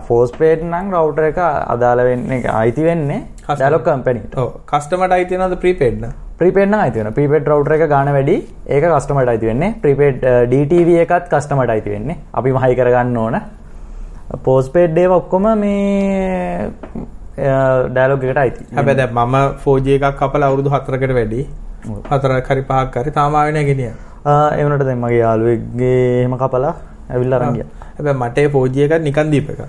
ෆෝස්පේඩ් 0.08 0.62
නම් 0.64 0.92
රවුටර් 0.96 1.26
එක 1.30 1.40
අදාළ 1.44 2.02
වෙන්නේ 2.08 2.44
අයිති 2.60 2.84
වෙන්නේ. 2.86 3.22
ඩයලොග් 3.48 3.84
කම්පැනිට. 3.88 4.36
ඔව් 4.42 4.52
කස්ටමර්ට 4.72 5.16
අයිති 5.18 5.38
වෙනවද 5.38 5.58
ප්‍රීපේඩ් 5.64 5.98
න? 6.02 6.14
ප්‍රීපේඩ් 6.40 6.70
නම් 6.72 6.84
අයිති 6.84 7.00
වෙනවා. 7.02 7.16
ප්‍රීපේඩ් 7.18 7.50
රවුටර් 7.52 7.74
එක 7.78 7.84
ගන්න 7.92 8.14
වැඩි. 8.18 8.36
ඒක 8.68 8.86
කස්ටමර්ට 8.94 9.32
අයිති 9.34 9.50
වෙන්නේ. 9.52 9.74
ප්‍රීපේඩ් 9.84 10.24
DTV 10.54 10.90
එකත් 11.04 11.28
කස්ටමර්ට 11.34 11.74
අයිති 11.76 11.90
වෙන්නේ. 11.96 12.18
අපි 12.34 12.54
මහයි 12.58 12.78
කරගන්න 12.80 13.18
ඕන. 13.18 13.36
පෝස්පේඩ් 14.46 14.98
ඒවා 14.98 15.18
ඔක්කොම 15.24 15.50
මේ 15.60 16.72
ඩයලොග් 17.92 18.24
එකට 18.24 18.42
අයිති. 18.46 18.64
හැබැයි 18.76 18.98
දැන් 19.02 19.14
මම 19.18 19.36
4G 19.66 19.98
එකක් 20.00 20.16
කපලා 20.24 20.48
අවුරුදු 20.48 20.70
4කට 20.78 21.14
වැඩි. 21.20 21.44
හතරක් 22.10 22.48
හරි 22.56 22.64
පහක් 22.72 23.04
හරි 23.04 23.12
තාම 23.12 23.36
ආවේ 23.36 23.52
නැහැ 23.52 23.68
ගෙනියන්න. 23.74 23.96
ආ, 24.26 24.50
ඒ 24.56 24.64
වුණාට 24.64 24.86
දැන් 24.88 25.00
මගේ 25.04 25.20
යාළුවෙක්ගේ 25.20 26.02
එහෙම 26.24 26.36
කපලා 26.40 26.74
ඇවිල්ලා 27.12 27.40
අරන් 27.42 27.56
ගියා. 27.60 27.70
හැබැයි 27.98 28.18
මට 28.22 28.38
ඒ 28.38 28.48
4G 28.50 28.78
එකක් 28.88 29.02
නිකන් 29.04 29.32
දීප 29.32 29.50
එකක්. 29.54 29.62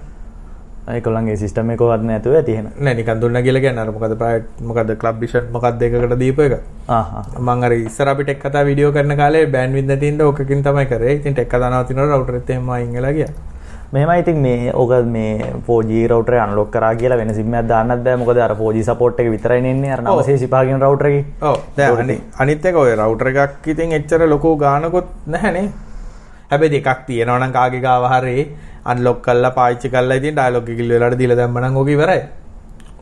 ඒගොල්ලන්ගේ 0.92 1.36
සිස්ටම් 1.36 1.70
එක 1.70 1.78
කොහොමද 1.78 2.04
නැතුව 2.04 2.34
ඇති 2.36 2.52
එහෙම. 2.52 2.66
නෑ 2.80 2.94
නිකන් 2.94 3.20
දුන්නා 3.22 3.42
කියලා 3.42 3.60
කියන්නේ 3.64 3.82
අර 3.84 3.90
මොකද 3.92 4.14
ප්‍රයිවට් 4.18 4.60
මොකද 4.70 4.90
ක්ලබ් 4.98 5.20
විෂන් 5.20 5.46
මොකක්ද 5.52 5.82
එකකට 5.82 6.16
දීප 6.18 6.38
එක. 6.40 6.54
ආ 6.88 6.98
ආ. 7.18 7.22
මම 7.38 7.48
අර 7.64 7.72
ඉස්සර 7.72 8.08
අපි 8.08 8.24
ටෙක් 8.24 8.42
කතා 8.42 8.64
වීඩියෝ 8.66 8.92
කරන 8.92 9.16
කාලේ 9.16 9.46
බෑන්ඩ් 9.46 9.74
විඩ් 9.74 9.86
නැති 9.88 10.08
ඉඳ 10.08 10.20
ඕකකින් 10.20 10.62
තමයි 10.62 10.86
කරේ. 10.86 11.14
ඉතින් 11.14 11.34
ටෙක් 11.34 11.48
කතා 11.48 11.70
නවතිනකොට 11.70 12.10
රවුටර් 12.10 12.34
එකත් 12.40 12.50
එහෙම 12.50 12.70
අයින් 12.70 12.92
වෙලා 12.92 13.12
ගියා. 13.12 13.30
මෙහෙමයි 13.92 14.20
ඉතින් 14.20 14.36
මේ 14.42 14.72
ඕක 14.74 14.92
මේ 15.06 15.52
4G 15.68 16.02
රවුටර් 16.10 16.34
එක 16.34 16.40
අන්ලොක් 16.46 16.70
කරා 16.74 16.94
කියලා 16.96 17.18
වෙන 17.20 17.34
සිම් 17.34 17.54
එකක් 17.54 17.68
දාන්නත් 17.68 18.02
බෑ 18.04 18.16
මොකද 18.16 18.38
අර 18.40 18.54
4G 18.56 18.82
සපෝට් 18.82 19.20
එක 19.20 19.30
විතරයි 19.30 19.62
එන්නේ 19.70 19.92
අර 19.92 20.00
ඔව්. 20.00 20.22
985 20.24 20.66
කියන 20.66 20.80
රවුටර් 20.82 21.06
එකේ. 21.06 21.24
ඔව් 21.42 21.56
දැන් 21.76 21.98
අනි- 22.04 22.20
අනිත් 22.38 22.64
එක 22.66 22.76
ඔය 22.76 22.94
රවුටර් 22.96 23.28
එකක් 23.36 23.66
ඉතින් 23.68 23.92
එච්චර 23.92 24.26
ලොකු 24.28 24.56
ගානකුත් 24.56 25.04
නැහැනේ. 25.26 25.68
හැබැයි 26.52 26.72
දෙකක් 26.76 27.02
තියෙනවා 27.08 27.40
නම් 27.40 27.52
කාගේ 27.58 27.82
ගාව 27.86 28.04
හරි 28.12 28.46
අන්ලොක් 28.92 29.18
කරලා 29.26 29.52
පාවිච්චි 29.58 29.88
කරලා 29.96 30.20
ඉතින් 30.20 30.38
ඩයලොග් 30.38 30.70
එක 30.70 30.76
කිල් 30.78 30.94
වෙලාට 30.94 31.18
දීලා 31.20 31.38
දැම්මනම් 31.40 31.76
ඕක 31.80 31.92
ඉවරයි. 31.96 32.22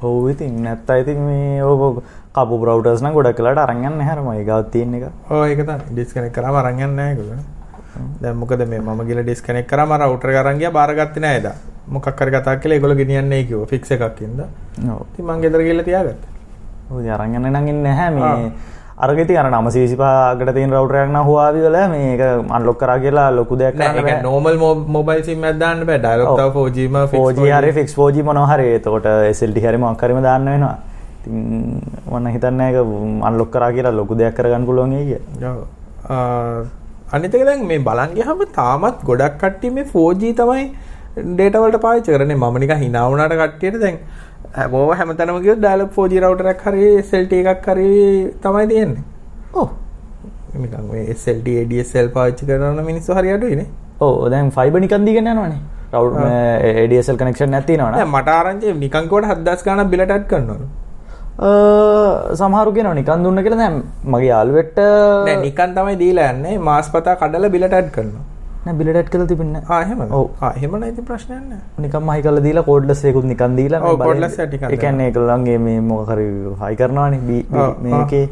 ඔව් 0.02 0.28
ඉතින් 0.32 0.52
නැත්තා 0.64 0.96
ඉතින් 1.02 1.18
මේ 1.28 1.62
ඕක 1.62 2.02
කපු 2.36 2.58
බ්‍රවුටර්ස් 2.62 3.02
නම් 3.02 3.16
ගොඩක් 3.16 3.40
වෙලාට 3.42 3.62
අරන් 3.64 3.80
යන්නේ 3.80 3.96
නැහැ 3.98 4.14
අර 4.16 4.22
මගේ 4.26 4.44
ගාව 4.50 4.70
තියෙන 4.74 4.94
එක. 4.94 5.04
ඔව් 5.30 5.42
ඒක 5.46 5.62
තමයි 5.66 5.94
ඩිස්කනෙක්ට් 5.96 6.34
කරාම 6.36 6.60
අරන් 6.60 6.70
යන්නේ 6.78 6.94
නැහැ 6.94 7.12
ඒගොල්ලෝ. 7.14 7.42
දැන් 8.22 8.36
මොකද 8.42 8.62
මේ 8.72 8.80
මම 8.80 9.00
ගිහලා 9.08 9.26
ඩිස්කනෙක්ට් 9.28 9.70
කරාම 9.72 9.94
රවුටර් 9.98 10.30
එක 10.32 10.40
අරන් 10.42 10.58
ගියා 10.62 10.76
බාරගත්තේ 10.78 11.22
නැහැ 11.26 11.40
එදා. 11.42 11.56
මොකක් 11.94 12.06
හරි 12.20 12.30
කතා 12.36 12.56
කළා 12.62 12.76
ඒගොල්ලෝ 12.78 13.00
ගෙනියන්නේ 13.02 13.44
කිව්වා 13.48 13.70
ෆික්ස් 13.72 13.90
එකක් 13.96 14.20
ඉඳලා. 14.26 14.48
ඔව්. 14.94 15.02
ඉතින් 15.12 15.24
මං 15.26 15.42
ගෙදර 15.44 15.62
ගිහලා 15.68 15.86
තියාගත්තා. 15.90 16.30
ඔය 16.94 17.10
අරන් 17.16 17.34
යන්නේ 17.34 17.50
නම් 17.50 17.68
ඉන්නේ 17.72 17.94
නැහැ 17.94 18.10
මේ 18.14 18.52
අරක 19.00 19.18
ඉතින් 19.24 19.36
අර 19.40 19.46
925කට 19.52 20.52
තියෙන 20.56 20.72
රවුටර් 20.76 20.96
එකක් 21.02 21.10
නම් 21.12 21.24
Huawei 21.28 21.62
වල 21.66 21.76
මේක 21.92 22.20
අන්ලොක් 22.58 22.78
කරා 22.82 22.98
කියලා 23.04 23.28
ලොකු 23.38 23.56
දෙයක් 23.56 23.74
නෑ 23.74 23.88
කරන්න 23.88 23.98
ඒක 24.00 24.08
බෑ. 24.08 24.22
normal 24.28 24.56
mo- 24.62 24.84
mobile 24.96 25.22
sim 25.28 25.44
එකක් 25.44 25.58
දාන්න 25.62 25.84
බෑ. 25.88 25.98
ඩයලොග් 26.04 26.28
ඔව්. 26.32 26.38
තව 26.40 26.56
4G 26.58 26.88
ම 26.88 26.98
fix 27.08 27.20
4G 27.22 27.50
හරි 27.58 27.72
fix 27.78 27.94
4G 28.00 28.24
මොනවා 28.28 28.48
හරි 28.52 28.66
එතකොට 28.78 29.08
SLT 29.32 29.58
හරි 29.66 29.78
මොකක් 29.84 30.04
හරිම 30.06 30.20
දාන්න 30.28 30.44
වෙනවා. 30.52 30.76
මම 31.28 32.26
හිතන්නේ 32.34 32.68
ඒක 32.72 32.78
අන්ලොක් 33.30 33.50
කරා 33.56 33.70
කියලා 33.72 33.94
ලොකු 34.00 34.14
දෙයක් 34.20 34.34
කරගන්න 34.36 34.66
පුළුවන් 34.68 34.92
ඒ 34.92 35.04
කිය. 35.08 35.20
ඔව්. 35.46 35.58
ආ, 36.10 36.62
අනිත් 37.12 37.34
එක 37.34 37.44
දැන් 37.48 37.66
මේ 37.66 37.78
බලන් 37.88 38.14
ගියාම 38.18 38.44
තාමත් 38.60 39.04
ගොඩක් 39.04 39.36
කට්ටිය 39.42 39.72
මේ 39.72 39.84
4G 39.86 40.32
තමයි 40.36 40.64
data 41.38 41.58
වලට 41.62 41.80
පාවිච්චි 41.84 42.12
කරන්නේ. 42.14 42.36
මම 42.36 42.58
නිකන් 42.58 42.76
hina 42.84 43.00
වුණාට 43.08 43.36
කට්ටියට 43.42 43.80
දැන් 43.80 43.98
හැමෝම 44.56 44.90
හැමතැනම 44.98 45.36
ගියොත් 45.44 45.60
dial-up 45.64 45.92
4G 45.96 46.22
router 46.24 46.46
එකක් 46.52 46.64
හරි 46.68 46.86
SLT 47.02 47.32
එකක් 47.52 47.66
හරි 47.72 47.90
තමයි 48.44 48.66
තියෙන්නේ. 48.72 49.04
ඔව්. 49.60 49.68
නිකන් 50.62 50.88
මේ 50.92 51.04
SLT 51.14 51.48
ADSL 51.62 52.08
පාවිච්චි 52.16 52.48
කරන 52.48 52.80
මිනිස්සු 52.88 53.14
හරි 53.18 53.30
අඩුයිනේ. 53.36 53.68
ඔව් 54.06 54.16
දැන් 54.34 54.50
ෆයිබර් 54.56 54.80
නිකන් 54.86 55.06
දීගෙන 55.08 55.30
යනවනේ. 55.32 55.60
රවුටර් 55.94 56.26
ADSL 56.82 57.20
කනෙක්ෂන් 57.22 57.50
නැති 57.56 57.78
දැන් 57.78 57.92
නවනේ. 57.94 58.10
මට 58.14 58.36
ආරංචි 58.38 58.74
නිකන් 58.84 59.08
කොට 59.12 59.28
7000 59.32 59.66
ගාණක් 59.68 59.92
බිලට 59.94 60.14
ඇඩ් 60.16 60.26
කරනවලු. 60.32 60.66
සමහරු 62.40 62.70
කියනවා 62.76 62.98
නිකන් 63.00 63.22
දුන්න 63.24 63.42
කියලා 63.46 63.62
දැන් 63.62 63.76
මගේ 64.14 64.30
යාළුවෙක්ට 64.32 64.78
නෑ 65.28 65.38
නිකන් 65.46 65.78
තමයි 65.78 65.96
දීලා 66.02 66.28
යන්නේ 66.34 66.58
මාස් 66.70 66.90
පතා 66.96 67.16
කඩලා 67.22 67.54
බිලට 67.56 67.78
ඇඩ් 67.78 67.94
කරනවා. 67.96 68.24
බිලට 68.78 69.08
කරලා 69.12 69.26
තිබෙන්නේ 69.26 69.62
ආ 69.68 69.80
එහෙමද? 69.82 70.10
ඔව්. 70.12 70.26
ආ 70.40 70.52
එහෙම 70.56 70.74
නම් 70.76 70.84
ඉතින් 70.84 71.04
ප්‍රශ්නයක් 71.04 71.42
නැහැ 71.42 71.84
නිකම් 71.84 72.10
හයි 72.12 72.22
කරලා 72.22 72.42
දීලා 72.46 72.64
කෝඩ්ලස් 72.64 73.04
එකකුත් 73.04 73.24
නිකන් 73.24 73.56
දීලා 73.56 73.80
ඔව්, 73.80 73.86
මේ 73.88 73.96
බලන්න. 73.96 74.06
cordless 74.08 74.38
එක 74.38 74.50
ටිකක් 74.50 74.64
ඒ 74.70 74.76
කියන්නේ 74.76 75.06
ඒගොල්ලන්ගේ 75.08 75.58
මේ 75.60 75.80
මොකක් 75.82 76.10
හරි 76.12 76.26
හයි 76.62 76.76
කරනවානේ 76.76 77.20
මේකේ 77.82 78.24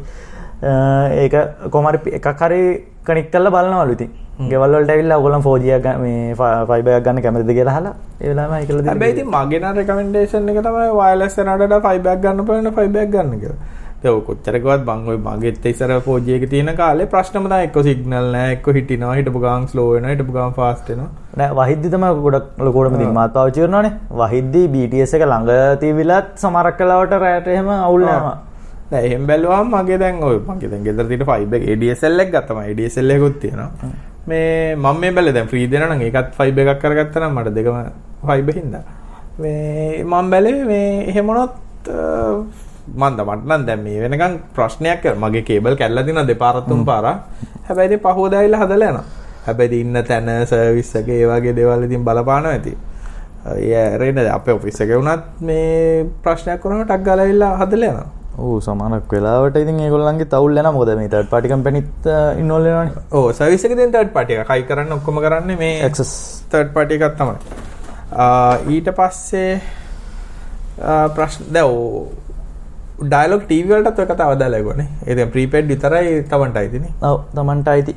ඒක 0.61 1.33
කොහමරි 1.71 1.97
එකක් 2.13 2.27
හරි 2.41 2.61
කනෙක්ට් 3.05 3.31
කරලා 3.33 3.51
බලනවලු 3.51 3.93
ඉතින්. 3.93 4.09
ගෙවල් 4.49 4.73
වලට 4.75 4.89
ඇවිල්ලා 4.91 5.17
ඔයගොල්ලන් 5.19 5.41
4G 5.43 5.65
එකක් 5.75 5.83
ගන්න- 5.83 6.01
මේ 6.01 6.35
ෆයිබර් 6.69 6.91
එකක් 6.97 7.03
ගන්න 7.05 7.21
කැමතිද 7.23 7.49
කියලා 7.57 7.73
අහලා 7.73 7.93
ඒ 8.21 8.29
වෙලාවෙම 8.29 8.55
හයි 8.59 8.67
කරලා 8.67 8.85
හැබැයි 8.89 9.13
ඉතින් 9.15 9.27
මගේ 9.33 9.59
නම් 9.59 9.75
රෙකමෙන්ඩේෂන් 9.79 10.49
එක 10.49 10.59
තමයි 10.63 11.81
ෆයිබර් 11.87 12.09
එකක් 12.13 12.21
ගන්න 12.23 12.45
පුළුවන් 12.47 12.73
ෆයිබර් 12.77 12.99
එකක් 13.03 13.11
ගන්න 13.15 13.39
කියලා. 13.41 13.59
ඒක 14.01 14.11
ඔය 14.11 14.21
කොච්චර 14.27 14.55
කිව්වත් 14.57 14.83
මං 14.87 15.07
ඔය 15.13 15.17
මගෙත් 15.27 15.65
ඉස්සර 15.71 15.93
4G 16.07 16.35
එක 16.37 16.45
තියෙන 16.51 16.73
කාලේ 16.81 17.09
ප්‍රශ්නම 17.13 17.47
තමයි 17.47 17.69
එක්ක 17.69 17.79
සිග්නල් 17.87 18.29
නැහැ. 18.35 18.57
එක්ක 18.57 18.67
හිටිනවා. 18.77 19.15
හිටපු 19.19 19.39
ගාම් 19.45 19.67
ස්ලෝ 19.71 19.87
වෙනවා. 19.93 20.13
හිටපු 20.13 20.35
ගාම් 20.37 20.53
ෆාස්ට් 20.59 20.91
වෙනවා. 20.91 21.09
නෑ 21.37 21.55
වහිද්දි 21.59 21.93
තමයි 21.95 22.11
ගොඩක් 22.25 22.61
ලොකෝටම 22.67 22.99
ඉතින් 22.99 23.15
මාත් 23.17 23.33
පාවිච්චි 23.37 23.65
කරනවානේ 23.65 23.95
වහිද්දි 24.21 24.61
BTS 24.75 25.17
එක 25.17 25.25
ළඟ 25.25 25.81
තිබිලත් 25.81 26.29
සමහරක් 26.43 26.79
වෙලාවට 26.83 27.17
රැට 27.23 27.49
එහෙම 27.55 27.73
අවුල් 27.79 28.05
යනවා 28.05 28.37
නෑ 28.91 29.01
එහෙම 29.07 29.25
බැලුවම 29.29 29.73
මගේ 29.73 29.97
දැන් 30.03 30.23
ඔය 30.27 30.37
මගේ 30.45 30.69
දැන් 30.71 30.85
ගෙදර 30.87 31.09
තියෙන 31.09 31.25
ෆයිබර් 31.31 31.57
එක 31.57 31.67
ADSL 31.73 32.23
එක 32.23 32.31
ගත්තම 32.35 32.61
ADSL 32.61 33.13
එකකුත් 33.15 33.35
තියෙනවා. 33.43 33.91
මේ 34.29 34.75
මම 34.75 34.97
මේ 35.01 35.11
බැලුවේ 35.17 35.35
දැන් 35.37 35.51
ෆ්‍රී 35.51 35.67
දෙනා 35.73 35.89
නම් 35.89 36.01
ඒකත් 36.07 36.31
ෆයිබර් 36.39 36.71
එකක් 36.73 36.81
කරගත්තා 36.83 37.21
නම් 37.23 37.37
මට 37.37 37.53
දෙකම 37.57 37.77
ෆයිබර් 38.29 38.55
හින්දා. 38.61 38.83
මේ 39.41 40.03
මම 40.03 40.31
බැලුවේ 40.33 40.65
මේ 40.71 40.89
එහෙම 41.11 41.29
වුණොත් 41.29 41.53
මන්ද 42.95 43.19
මට 43.27 43.45
නම් 43.45 43.65
දැන් 43.67 43.81
මේ 43.85 44.01
වෙනකන් 44.03 44.35
ප්‍රශ්නයක් 44.55 45.07
මගේ 45.23 45.43
කේබල් 45.49 45.75
කැල්ලා 45.79 46.03
තියෙනවා 46.03 46.27
දෙපාරක් 46.27 46.67
තුන් 46.67 46.85
පාරක්. 46.85 47.17
හැබැයි 47.67 47.89
ඉතින් 47.93 48.03
පහුවදා 48.05 48.39
ඇවිල්ලා 48.41 48.61
හදලා 48.65 48.91
යනවා. 48.91 49.05
හැබැයි 49.47 49.81
ඉන්න 49.85 50.03
තැන 50.11 50.29
සර්විස් 50.51 50.93
එක 50.99 51.09
ඒ 51.15 51.25
වගේ 51.31 51.55
දේවල් 51.57 51.83
ඉතින් 51.89 52.05
බලපානවා 52.05 52.53
ඇති. 52.53 52.77
ඒ 53.55 53.97
රේන 53.97 54.17
අපේ 54.37 54.53
ඔෆිස් 54.53 54.81
එකේ 54.81 54.97
වුණත් 55.01 55.41
මේ 55.41 56.05
ප්‍රශ්නයක් 56.23 56.63
වුණාම 56.63 56.87
ටක් 56.87 57.05
ගාලා 57.07 57.25
ඇවිල්ලා 57.25 57.51
හදලා 57.61 57.91
යනවා. 57.91 58.07
ඕ 58.39 58.59
සමහරක් 58.65 59.11
වෙලාවට 59.13 59.57
ඉතින් 59.61 59.79
ඒගොල්ලන්ගේ 59.85 60.29
තවුල් 60.33 60.59
යනවා 60.59 60.75
මොකද 60.75 60.91
මේ 60.99 61.09
තර්ඩ් 61.13 61.29
පාටි 61.31 61.51
කම්පැනිත් 61.51 62.07
ඉන්වෝල් 62.41 62.63
වෙනවානේ 62.67 63.03
ඕ 63.17 63.27
සර්විස් 63.39 63.65
එකේ 63.65 63.77
තියෙන 63.79 63.91
තර්ඩ් 63.95 64.13
පාටි 64.15 64.37
එක 64.37 64.47
කයි 64.51 64.63
කරන්න 64.69 64.95
ඔක්කොම 64.97 65.19
කරන්නේ 65.25 65.59
මේ 65.61 65.75
access 65.87 66.13
තර්ඩ් 66.51 66.71
පාටි 66.77 66.99
එකක් 66.99 67.17
තමයි. 67.19 67.37
ඊට 68.75 68.89
පස්සේ 68.99 69.51
ප්‍රශ්න 71.15 71.51
දැන් 71.55 71.67
ඩයලොග් 73.01 73.43
ටීවී 73.47 73.73
වලටත් 73.73 73.99
ඔය 74.01 74.07
කතාව 74.07 74.31
දාලා 74.39 74.59
ඉගොනේ. 74.63 74.87
ඒ 75.07 75.15
දැන් 75.17 75.29
ප්‍රීපේඩ් 75.35 75.67
විතරයි 75.71 76.15
තවන්ටයි 76.31 76.69
තියෙන්නේ. 76.73 76.93
ඔව් 77.09 77.17
තමන්ට 77.35 77.67
අයිති 77.73 77.93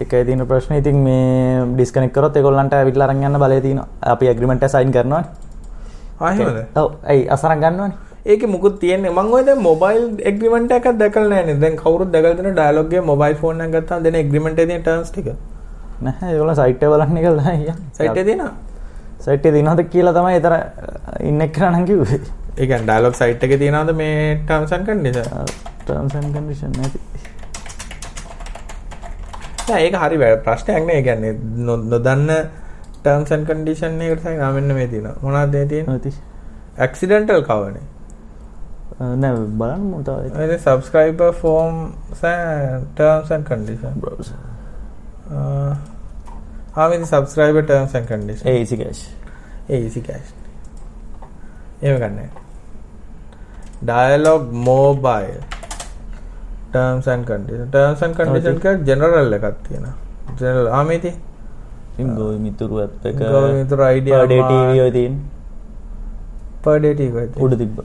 ඒකයි 0.00 0.24
තියෙන 0.28 0.46
ප්‍රශ්න 0.50 0.74
ඉතින් 0.80 0.98
මේ 1.06 1.60
ඩිස්කනෙක්ට් 1.74 2.14
කරොත් 2.16 2.36
ඒගොල්ලන්ට 2.40 2.74
ඇවිල්ලා 2.78 3.08
අරන් 3.08 3.22
යන්න 3.28 3.40
බලය 3.42 3.60
තියෙනවා 3.66 4.12
අපි 4.14 4.30
ඇග්‍රීමන්ට් 4.32 4.66
එක 4.68 4.74
සයින් 4.74 4.92
කරනවානේ 4.96 5.30
ආ 6.20 6.32
එහෙමද? 6.32 6.58
ඔව් 6.82 6.88
ඇයි 7.14 7.28
අසරන් 7.36 7.62
ගන්නවනේ 7.64 7.96
ඒකේ 8.34 8.50
මුකුත් 8.54 8.78
තියෙන්නේ 8.82 9.10
මම 9.10 9.34
ඔය 9.38 9.42
දැන් 9.48 9.60
මොබයිල් 9.68 10.06
එග්‍රීමන්ට් 10.30 10.72
එකක් 10.78 10.88
දැකලා 11.02 11.28
නැහැ 11.32 11.46
නේ. 11.50 11.60
දැන් 11.64 11.76
කවුරුත් 11.82 12.10
දැකලා 12.14 12.38
දෙන 12.38 12.56
ඩයලොග් 12.56 12.86
එකේ 12.86 13.04
මොබයිල් 13.10 13.36
ෆෝන් 13.42 13.60
එකක් 13.66 13.76
ගත්තාම 13.76 14.02
දෙන 14.06 14.18
එග්‍රීමන්ට් 14.22 14.58
එකේ 14.58 14.70
තියෙන 14.70 14.82
ටර්ම්ස් 14.86 15.10
ටික. 15.12 15.28
නැහැ 16.06 16.32
ඒගොල්ලන් 16.32 16.58
සයිට් 16.62 16.82
එක 16.82 16.90
බලන්න 16.94 17.20
කියලා 17.26 17.52
අයියා 17.52 17.76
සයිට් 17.98 18.10
එකේ 18.10 18.24
තියෙනවා. 18.30 18.54
සයිට් 19.24 19.46
එකේ 19.46 19.54
දිනවද 19.58 19.80
කියලා 19.94 20.16
තමයි 20.18 20.34
ඒතර 20.40 20.54
ඉන්න 21.30 21.46
එක්කන 21.46 21.68
නම් 21.70 21.86
කිව්වේ 21.92 22.20
කියන්නේ 22.56 22.86
ඩයලොග් 22.86 23.14
සයිට් 23.14 23.42
එකේ 23.44 23.58
තියෙනවද 23.58 23.92
මේ 23.94 24.36
terms 24.46 24.72
and 24.72 24.86
condition? 24.86 25.50
Terms 25.86 26.14
and 26.14 26.36
condition 26.36 26.72
නැති 26.76 26.98
ඒක 29.78 29.94
හරි 29.94 30.16
වැ- 30.16 30.40
ප්‍රශ්නයක් 30.44 30.86
නේ. 30.86 31.02
කියන්නේ 31.02 31.32
නොදන්න 31.90 32.30
ටර්ම්ස් 33.02 33.32
ඇන්ඩ් 33.32 33.46
කන්ඩිෂන් 33.50 34.00
එකකට 34.00 34.22
තමයි 34.22 34.40
ආ 34.40 34.52
මෙන්න 34.52 34.74
මේ 34.74 34.86
තියෙනවා. 34.86 35.14
මොනවද 35.22 35.52
මේ 35.52 35.66
තියෙන්නේ? 35.66 35.92
නැති 35.92 36.12
ඇක්සිඩන්ටල් 36.78 37.42
කවනේ. 37.42 37.84
නෑ 39.16 39.34
බලන්න 39.34 39.80
මොතාව 39.90 40.40
ඒ 40.40 40.58
subscriber 40.58 41.32
forms 41.32 42.24
terms 42.96 43.30
and 43.30 43.46
condition. 43.46 44.00
Browser 44.00 44.34
subscriber 47.04 47.62
terms 47.64 47.94
and 47.94 48.08
condition. 48.08 48.48
A 48.48 48.60
easy 48.60 48.76
cash 48.76 49.06
ඒ 49.68 49.78
easy 49.86 50.00
cash. 50.00 50.28
එහෙම 51.82 51.96
ගන්නෑ. 51.98 52.45
And 57.14 57.26
conditions 57.30 57.70
terms 57.76 58.02
and 58.02 58.14
conditions 58.20 58.64
එක 58.72 58.84
general 58.90 59.36
එකක් 59.38 59.46
තියෙනවා. 59.66 59.92
general 60.40 60.68
ආ 60.78 60.82
මේ 60.90 60.98
තියෙන්නේ. 60.98 61.20
ඉතින් 61.96 62.08
ගෝවි 62.18 62.38
මිතුරු 62.46 62.80
එක 62.84 63.20
ගෝවි 63.34 63.52
මිතුරු 63.60 63.84
idea 63.98 64.18
per 64.20 64.28
day 64.32 64.40
මාත්. 64.40 64.50
TV 64.52 64.80
ඔය 64.86 64.90
තියෙන 64.96 65.14
per 66.64 66.76
day 66.84 66.94
ටික 66.98 67.14
ඔය 67.20 67.26
තියෙන්නේ. 67.28 67.44
උඩ 67.44 67.54
තිබ්බ 67.62 67.78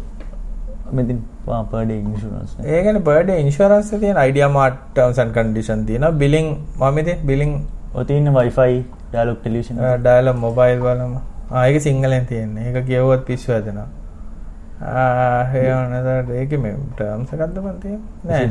මෙතින් 0.99 1.21
පා 1.45 1.61
per 1.73 1.83
day 1.91 1.99
insurance 2.09 2.51
නේ. 2.57 2.65
ඒ 2.73 2.81
කියන්නේ 2.87 3.05
per 3.09 3.21
day 3.29 3.37
insurance 3.45 3.93
එක 3.95 4.01
තියෙන 4.05 4.19
idea 4.29 4.49
mart 4.57 4.81
terms 4.99 5.19
and 5.23 5.33
condition 5.39 5.85
තියෙනවා. 5.85 6.11
billing 6.23 6.49
මම 6.81 7.01
ඉතින් 7.03 7.23
billing 7.31 7.53
ඔය 7.95 8.03
තියෙන 8.11 8.33
wifi 8.39 8.73
dialog 9.15 9.39
television 9.47 9.79
uh, 9.79 9.97
dialog 10.09 10.37
mobile 10.45 10.79
බලමු. 10.85 11.19
ආ 11.51 11.65
ඒක 11.69 11.81
සිංහලෙන් 11.87 12.25
තියෙන්නේ. 12.33 12.67
ඒක 12.69 12.85
කියවුවත් 12.91 13.25
පිස්සු 13.31 13.51
හැදෙනවා. 13.55 13.89
වුණාට 14.81 16.29
ඒකේ 16.41 16.59
මේ 16.67 16.75
terms 17.01 17.33
එකක්ද 17.33 17.57
මන් 17.63 17.75
තියෙන්නේ? 17.81 18.05
නෑ. 18.25 18.45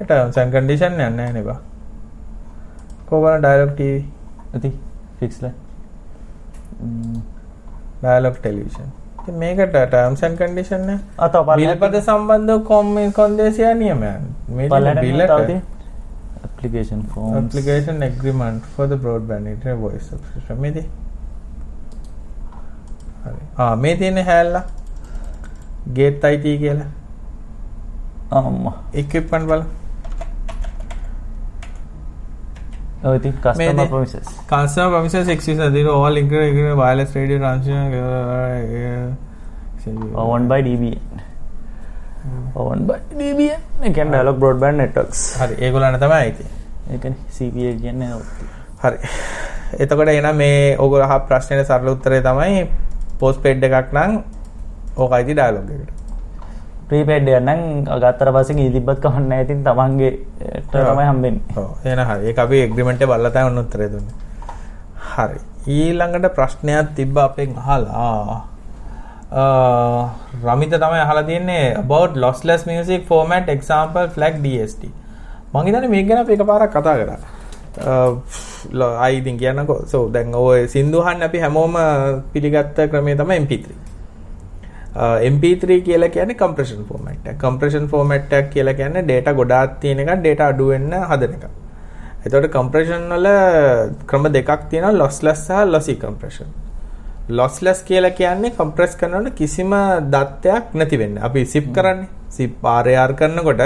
ඒ 0.00 0.04
terms 0.14 0.38
and 0.44 0.50
condition 0.52 0.92
යන්නේ 0.92 1.10
නැහැ 1.18 1.32
නේ 1.32 1.44
බා. 1.50 1.58
කොහොමද 3.10 3.42
dialog 3.48 3.70
TV 3.80 3.94
ඇති 4.54 4.70
ෆික්ස් 5.20 5.42
ලා 5.42 5.52
dialog 8.06 8.40
television. 8.46 8.88
ඉතින් 9.22 9.34
මේකට 9.42 9.76
terms 9.90 10.20
and 10.28 10.36
condition 10.44 10.80
නේ. 10.86 10.98
අත 11.18 11.34
බිල්පද 11.56 11.94
සම්බන්ධව 12.06 12.64
කොම් 12.72 12.96
කොන්දේසියා 13.20 13.74
නියමයන්. 13.84 14.24
මේ 14.48 14.68
බිල්ලට 15.00 15.62
application 16.46 17.00
forms 17.12 17.36
application 17.38 18.02
agreement 18.02 18.66
for 18.74 18.84
the 18.90 18.98
broadband 19.04 19.46
internet 19.52 19.78
voice 19.84 20.04
subscription 20.10 20.56
මේදී 20.64 20.82
හරි. 23.24 23.40
ආ 23.58 23.74
මේ 23.74 23.96
තියෙන්නේ 23.96 24.22
හැල්ලා? 24.22 24.62
gate 25.94 26.34
IT 26.34 26.58
කියලා. 26.58 26.84
අම්මා. 28.32 28.72
equipment 28.94 29.44
බල 29.46 29.62
ඔය 33.04 33.16
ඉතින් 33.16 33.34
customer 33.44 33.86
promises 33.88 34.26
customer 34.50 34.90
premises 34.90 35.28
exists 35.28 35.72
zero 35.72 36.04
all 36.04 36.16
including 36.16 36.76
wireless 36.76 37.16
radio 37.16 37.38
transmission 37.38 39.16
owned 40.14 40.48
by 40.48 40.60
DBN 40.62 41.22
owned 42.56 42.84
by 42.86 42.98
DBN 43.18 43.60
ඒ 43.82 43.92
කියන්නේ 43.92 44.10
dialog 44.10 44.38
broadband 44.38 44.76
networks. 44.76 45.20
හරි 45.42 45.54
ඒගොල්ලන්ට 45.58 46.00
තමයි 46.00 46.12
අයිති 46.12 46.44
ඒ 46.90 46.98
කියන්නේ 46.98 47.18
CPA 47.38 47.72
කියන්නේ. 47.80 48.08
හරි. 48.84 48.98
එතකොට 49.80 50.08
එහෙනම් 50.08 50.36
මේ 50.36 50.76
ඕගොල්ලෝ 50.78 51.06
අහ 51.06 51.18
ප්‍රශ්නෙට 51.18 51.66
සරල 51.66 51.88
උත්තරේ 51.88 52.20
තමයි 52.20 52.62
postpaid 53.22 53.66
එකක් 53.70 53.92
නම් 53.96 54.12
ඕක 54.98 55.12
අයිති 55.18 55.38
dialog 55.40 55.66
එකට 55.74 56.02
prepaid 56.92 57.28
එක 57.28 57.40
නම් 57.46 57.60
ගත්තට 57.88 58.32
පස්සේ 58.36 58.56
කමක් 58.84 59.16
නැහැ 59.28 59.44
ඉතින් 59.46 59.60
තමන්ගේ 59.66 60.10
තමයි 60.72 61.04
හම්බෙන්නේ 61.10 61.56
ඔව් 61.56 61.86
එහෙනම් 61.86 62.06
හරි. 62.10 62.28
ඒක 62.28 62.38
අපි 62.44 62.56
එග්‍රීමන්ට් 62.66 63.02
එක 63.04 63.08
බලලා 63.12 63.32
තමයි 63.34 63.48
ඔන්න 63.50 63.60
උත්තරේ 63.62 63.88
දුන්නේ. 63.92 64.16
හරි. 65.14 65.38
ඊළඟට 65.76 66.34
ප්‍රශ්නයක් 66.36 66.94
තිබ්බ 66.96 67.16
අපෙන් 67.26 67.54
අහලා. 67.56 68.44
රමිත 70.44 70.74
තමයි 70.84 71.00
අහලා 71.06 71.24
තියෙන්නේ 71.30 71.64
about 71.84 72.18
lossless 72.24 72.66
music 72.72 73.06
format 73.12 73.48
example 73.56 74.08
flag 74.16 74.42
DST. 74.44 74.82
මං 75.54 75.64
හිතන්නේ 75.66 75.92
මේක 75.94 76.08
ගැන 76.08 76.20
අපි 76.24 76.36
එකපාරක් 76.36 76.72
කතා 76.76 76.96
කරා. 77.00 77.20
Uh, 77.72 78.20
අ 78.84 79.04
අයි 79.04 79.20
ඉතින් 79.20 79.38
කියන්නකෝ. 79.38 79.86
so 79.86 80.08
දැන් 80.08 80.34
ඔය 80.34 80.66
සින්දු 80.68 81.00
අහන්න 81.00 81.24
අපි 81.28 81.38
හැමෝම 81.38 81.76
පිළිගත්ත 82.32 82.76
ක්‍රමය 82.92 83.16
තමයි 83.16 83.38
MP3. 83.44 83.64
Uh, 84.92 85.16
MP3 85.32 85.80
කියලා 85.80 86.08
කියන්නේ 86.08 86.34
compression 86.34 86.84
format 86.84 87.26
එක. 87.26 87.38
compression 87.40 87.88
format 87.88 88.32
එකක් 88.32 88.50
කියලා 88.54 88.72
කියන්නේ 88.72 89.02
data 89.02 89.32
ගොඩාක් 89.32 89.80
තියෙන 89.80 90.02
එකක් 90.04 90.20
data 90.26 90.48
අඩු 90.52 90.66
වෙන්න 90.72 90.92
හදන 91.10 91.32
එකක්. 91.38 91.46
එතකොට 92.26 92.52
compression 92.58 93.08
වල 93.12 93.28
ක්‍රම 94.10 94.28
දෙකක් 94.36 94.68
තියෙනවා 94.70 94.92
lossless 94.92 95.46
සහ 95.48 95.64
lossy 95.72 95.94
compression. 96.04 96.52
lossless 97.28 97.80
කියලා 97.88 98.12
කියන්නේ 98.20 98.52
compress 98.60 98.94
කරනකොට 99.00 99.32
කිසිම 99.40 99.72
දත්තයක් 100.14 100.74
නැති 100.74 100.96
වෙන්නේ. 101.04 101.22
අපි 101.22 101.44
zip 101.54 101.72
කරන්නේ. 101.72 102.08
zip 102.36 102.62
RAR 102.64 103.10
කරනකොට 103.12 103.64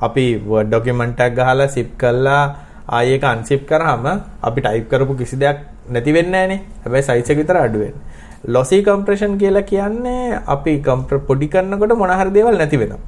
අපි 0.00 0.24
word 0.46 0.70
document 0.70 1.20
එකක් 1.26 1.36
ගහලා 1.42 1.66
zip 1.66 1.90
කරලා 1.98 2.67
ආයෙ 2.88 3.16
ඒක 3.16 3.26
unzip 3.32 3.66
කරාම 3.70 4.06
අපි 4.42 4.60
type 4.66 4.88
කරපු 4.92 5.18
කිසි 5.20 5.36
දෙයක් 5.36 5.58
නැති 5.90 6.12
වෙන්නේ 6.12 6.46
නැහනේ. 6.46 6.60
හැබැයි 6.84 7.08
size 7.08 7.32
එක 7.32 7.38
විතර 7.42 7.56
අඩු 7.56 7.78
වෙන්නේ. 7.84 8.02
lossy 8.46 8.82
compression 8.82 9.38
කියලා 9.38 9.66
කියන්නේ 9.70 10.40
අපි 10.46 10.82
පොඩි 11.28 11.48
කරනකොට 11.54 11.96
මොන 12.02 12.10
හරි 12.10 12.30
දේවල් 12.30 12.58
නැති 12.62 12.76
වෙනවා. 12.76 13.00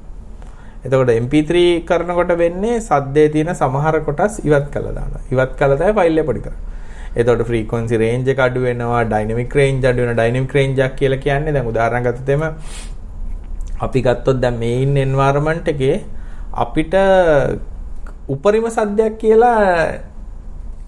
එතකොට 0.84 1.12
MP3 1.24 1.84
කරනකොට 1.88 2.32
වෙන්නේ 2.42 2.80
සද්දේ 2.80 3.28
තියෙන 3.36 3.54
සමහර 3.54 4.00
කොටස් 4.08 4.40
ඉවත් 4.48 4.68
කළා 4.74 4.96
දානවා. 4.98 5.22
ඉවත් 5.32 5.52
කළා 5.58 5.80
තමයි 5.80 5.94
ෆයිල් 5.98 6.18
එක 6.22 6.26
පොඩි 6.30 6.44
කරන්නේ. 6.46 6.68
එතකොට 7.16 7.42
ෆ්‍රීකවන්සි 7.48 7.96
රේන්ජ් 8.04 8.28
එක 8.32 8.40
අඩු 8.46 8.60
වෙනවා, 8.66 9.02
ඩයිනමික් 9.04 9.54
රේන්ජ් 9.60 9.84
අඩු 9.90 10.02
වෙනවා. 10.02 10.18
ඩයිනමික් 10.20 10.54
රේන්ජ් 10.58 10.80
එක 10.86 10.96
කියලා 11.00 11.24
කියන්නේ 11.26 11.54
දැන් 11.56 11.70
උදාහරණ 11.72 12.06
ගත්තොත් 12.06 12.30
එම 12.36 12.42
අපි 13.86 14.00
ගත්තොත් 14.06 14.40
දැන් 14.44 14.56
මේන් 14.62 14.96
එන්වයරන්මන්ට් 15.04 15.68
එකේ 15.74 15.96
අපිට 16.64 16.94
උපරිම 18.34 18.66
සද්දයක් 18.76 19.18
කියලා 19.22 19.58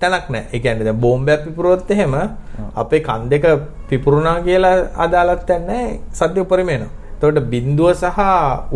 තැනක් 0.01 0.26
නැහැ. 0.34 0.49
ඒ 0.55 0.61
කියන්නේ 0.64 0.88
දැන් 0.88 1.01
බෝම්බයක් 1.05 1.45
පිපුරුවොත් 1.47 1.90
එහෙම 1.90 2.14
අපේ 2.82 3.03
කන් 3.09 3.28
දෙක 3.32 3.47
පිපුරුණා 3.90 4.38
කියලා 4.49 4.74
අදාළත් 5.05 5.53
නැහැ. 5.68 6.01
සද්ද 6.12 6.45
උපරිම 6.47 6.74
එනවා. 6.76 6.90
එතකොට 7.14 7.45
බිඳුව 7.53 7.93
සහ 7.95 8.18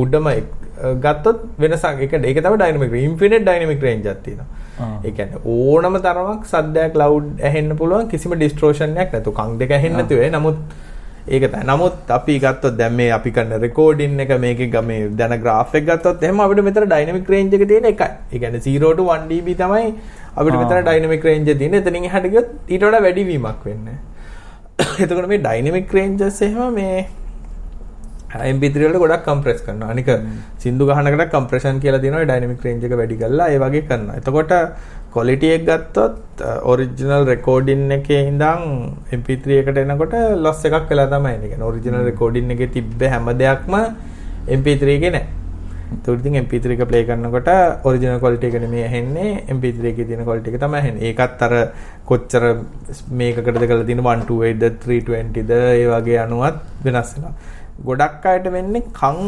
උඩම 0.02 0.28
ගත්තොත් 1.04 1.38
වෙනසක් 1.58 2.02
ඒක 2.04 2.14
ඒක 2.20 2.38
තමයි 2.44 2.58
ඩයිනමික් 2.62 2.96
ඉන්ෆිනිට් 3.02 3.44
ඩයිනමික් 3.48 3.82
රේන්ජ් 3.86 4.08
එකක් 4.12 4.22
තියෙනවා. 4.26 4.48
ඒ 5.04 5.12
කියන්නේ 5.18 5.40
ඕනම 5.44 5.96
තරමක් 6.06 6.42
සද්දයක් 6.52 6.98
ලවුඩ් 7.02 7.28
ඇහෙන්න 7.48 7.70
පුළුවන් 7.80 8.10
කිසිම 8.12 8.34
ඩිස්ටෝෂන් 8.36 8.98
එකක් 9.04 9.16
නැතුව 9.16 9.38
කන් 9.38 9.56
දෙක 9.62 9.74
ඇහෙන්නේ 9.78 10.02
නැතුව 10.02 10.26
නමුත් 10.36 10.58
ඒක 11.28 11.44
තමයි. 11.52 11.64
නමුත් 11.66 11.94
අපි 12.08 12.38
ගත්තොත් 12.38 12.76
දැන් 12.78 12.96
මේ 12.96 13.10
අපි 13.10 13.30
කරන 13.30 13.52
රෙකෝඩින් 13.64 14.20
එක 14.20 14.32
මේකේ 14.38 14.82
මේ 14.82 15.08
දැන 15.20 15.34
graph 15.42 15.74
එක 15.74 15.86
ගත්තොත් 15.86 16.22
එහෙම 16.22 16.40
අපිට 16.40 16.62
මෙතන 16.62 16.88
dynamic 16.94 17.28
range 17.28 17.54
එක 17.58 17.68
තියෙන 17.68 17.88
එකයි. 17.92 18.10
ඒ 18.32 18.38
කියන්නේ 18.38 18.62
0 18.66 18.94
to 18.96 19.06
1 19.16 19.28
dB 19.30 19.56
තමයි 19.62 19.92
අපිට 20.36 20.58
මෙතන 20.62 20.84
dynamic 20.90 21.24
range 21.24 21.50
එක 21.50 21.58
තියෙන්නේ. 21.58 21.82
එතනින් 21.82 22.08
එහාට 22.10 22.30
ගියොත් 22.32 22.48
ඊට 22.68 22.88
වඩා 22.88 23.02
වැඩි 23.06 23.28
වීමක් 23.30 23.62
වෙන්නේ. 23.68 23.98
එතකොට 25.02 25.28
මේ 25.28 25.42
dynamic 25.48 25.94
ranges 25.98 26.42
එහෙම 26.42 26.74
මේ 26.74 27.06
MP3 28.34 28.86
වලට 28.86 29.00
ගොඩක් 29.02 29.24
කම්ප්‍රෙස් 29.26 29.60
කරනවා. 29.66 29.90
අනික 29.94 30.08
සින්දු 30.58 30.86
ගහනකට 30.88 31.30
කම්ප්‍රෙෂන් 31.34 31.80
කියලා 31.84 32.02
තියෙනවා 32.04 32.28
dynamic 32.32 32.62
range 32.66 32.86
එක 32.88 32.96
වැඩි 33.00 33.18
කරලා 33.22 33.48
ඒ 33.54 33.58
වගේ 33.64 33.84
කරනවා. 33.90 34.16
එතකොට 34.20 34.52
quality 35.16 35.48
එක 35.56 35.64
ගත්තොත් 35.68 36.44
original 36.72 37.22
recording 37.32 37.82
එකේ 37.98 38.20
ඉඳන් 38.30 38.66
MP3 39.18 39.62
එකට 39.62 39.80
එනකොට 39.84 40.14
loss 40.44 40.60
එකක් 40.68 40.92
වෙලා 40.92 41.08
තමයි 41.14 41.32
එන්නේ. 41.36 41.50
කියන්නේ 41.52 41.70
original 41.72 42.04
recording 42.10 42.46
එකේ 42.56 42.72
තිබ්බ 42.76 43.02
හැම 43.14 43.32
දෙයක්ම 43.42 43.74
MP3 44.58 44.96
එකේ 44.98 45.12
නැහැ. 45.16 45.32
ඒකට 45.86 46.20
ඉතින් 46.20 46.36
MP3 46.44 46.74
එක 46.76 46.82
play 46.90 47.02
කරනකොට 47.08 47.50
original 47.88 48.18
quality 48.22 48.46
එක 48.50 48.56
නෙමෙයි 48.64 48.84
ඇහෙන්නේ 48.88 49.30
MP3 49.56 49.92
එකේ 49.92 50.06
තියෙන 50.08 50.24
quality 50.28 50.50
එක 50.52 50.60
තමයි 50.64 50.78
ඇහෙන්නේ. 50.80 51.10
ඒකත් 51.10 51.42
අර 51.46 51.54
කොච්චර 52.10 52.44
මේකකටද 53.20 53.66
කරලා 53.70 53.86
තියෙන 53.90 54.02
128ද 54.06 54.64
320ද 54.86 55.52
ඒ 55.82 55.86
වගේ 55.92 56.18
අනුවත් 56.26 56.58
වෙනස් 56.86 57.12
වෙනවා. 57.14 57.34
ගොඩක් 57.88 58.26
අයට 58.32 58.48
වෙන්නේ 58.56 58.88
කන් 59.00 59.20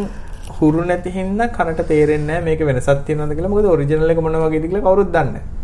හුරු 0.58 0.82
නැති 0.90 1.10
හින්දා 1.18 1.48
කනට 1.56 1.86
තේරෙන්නේ 1.92 2.26
නැහැ 2.26 2.46
මේක 2.48 2.60
වෙනසක් 2.70 3.06
තියෙනවද 3.06 3.32
කියලා. 3.38 3.54
මොකද 3.54 3.70
ඔරිජිනල් 3.76 4.12
එක 4.14 4.20
මොන 4.26 4.38
වගේද 4.44 4.66
කියලා 4.66 4.86
කවුරුත් 4.88 5.12
දන්නේ 5.16 5.32
නැහැ. 5.36 5.57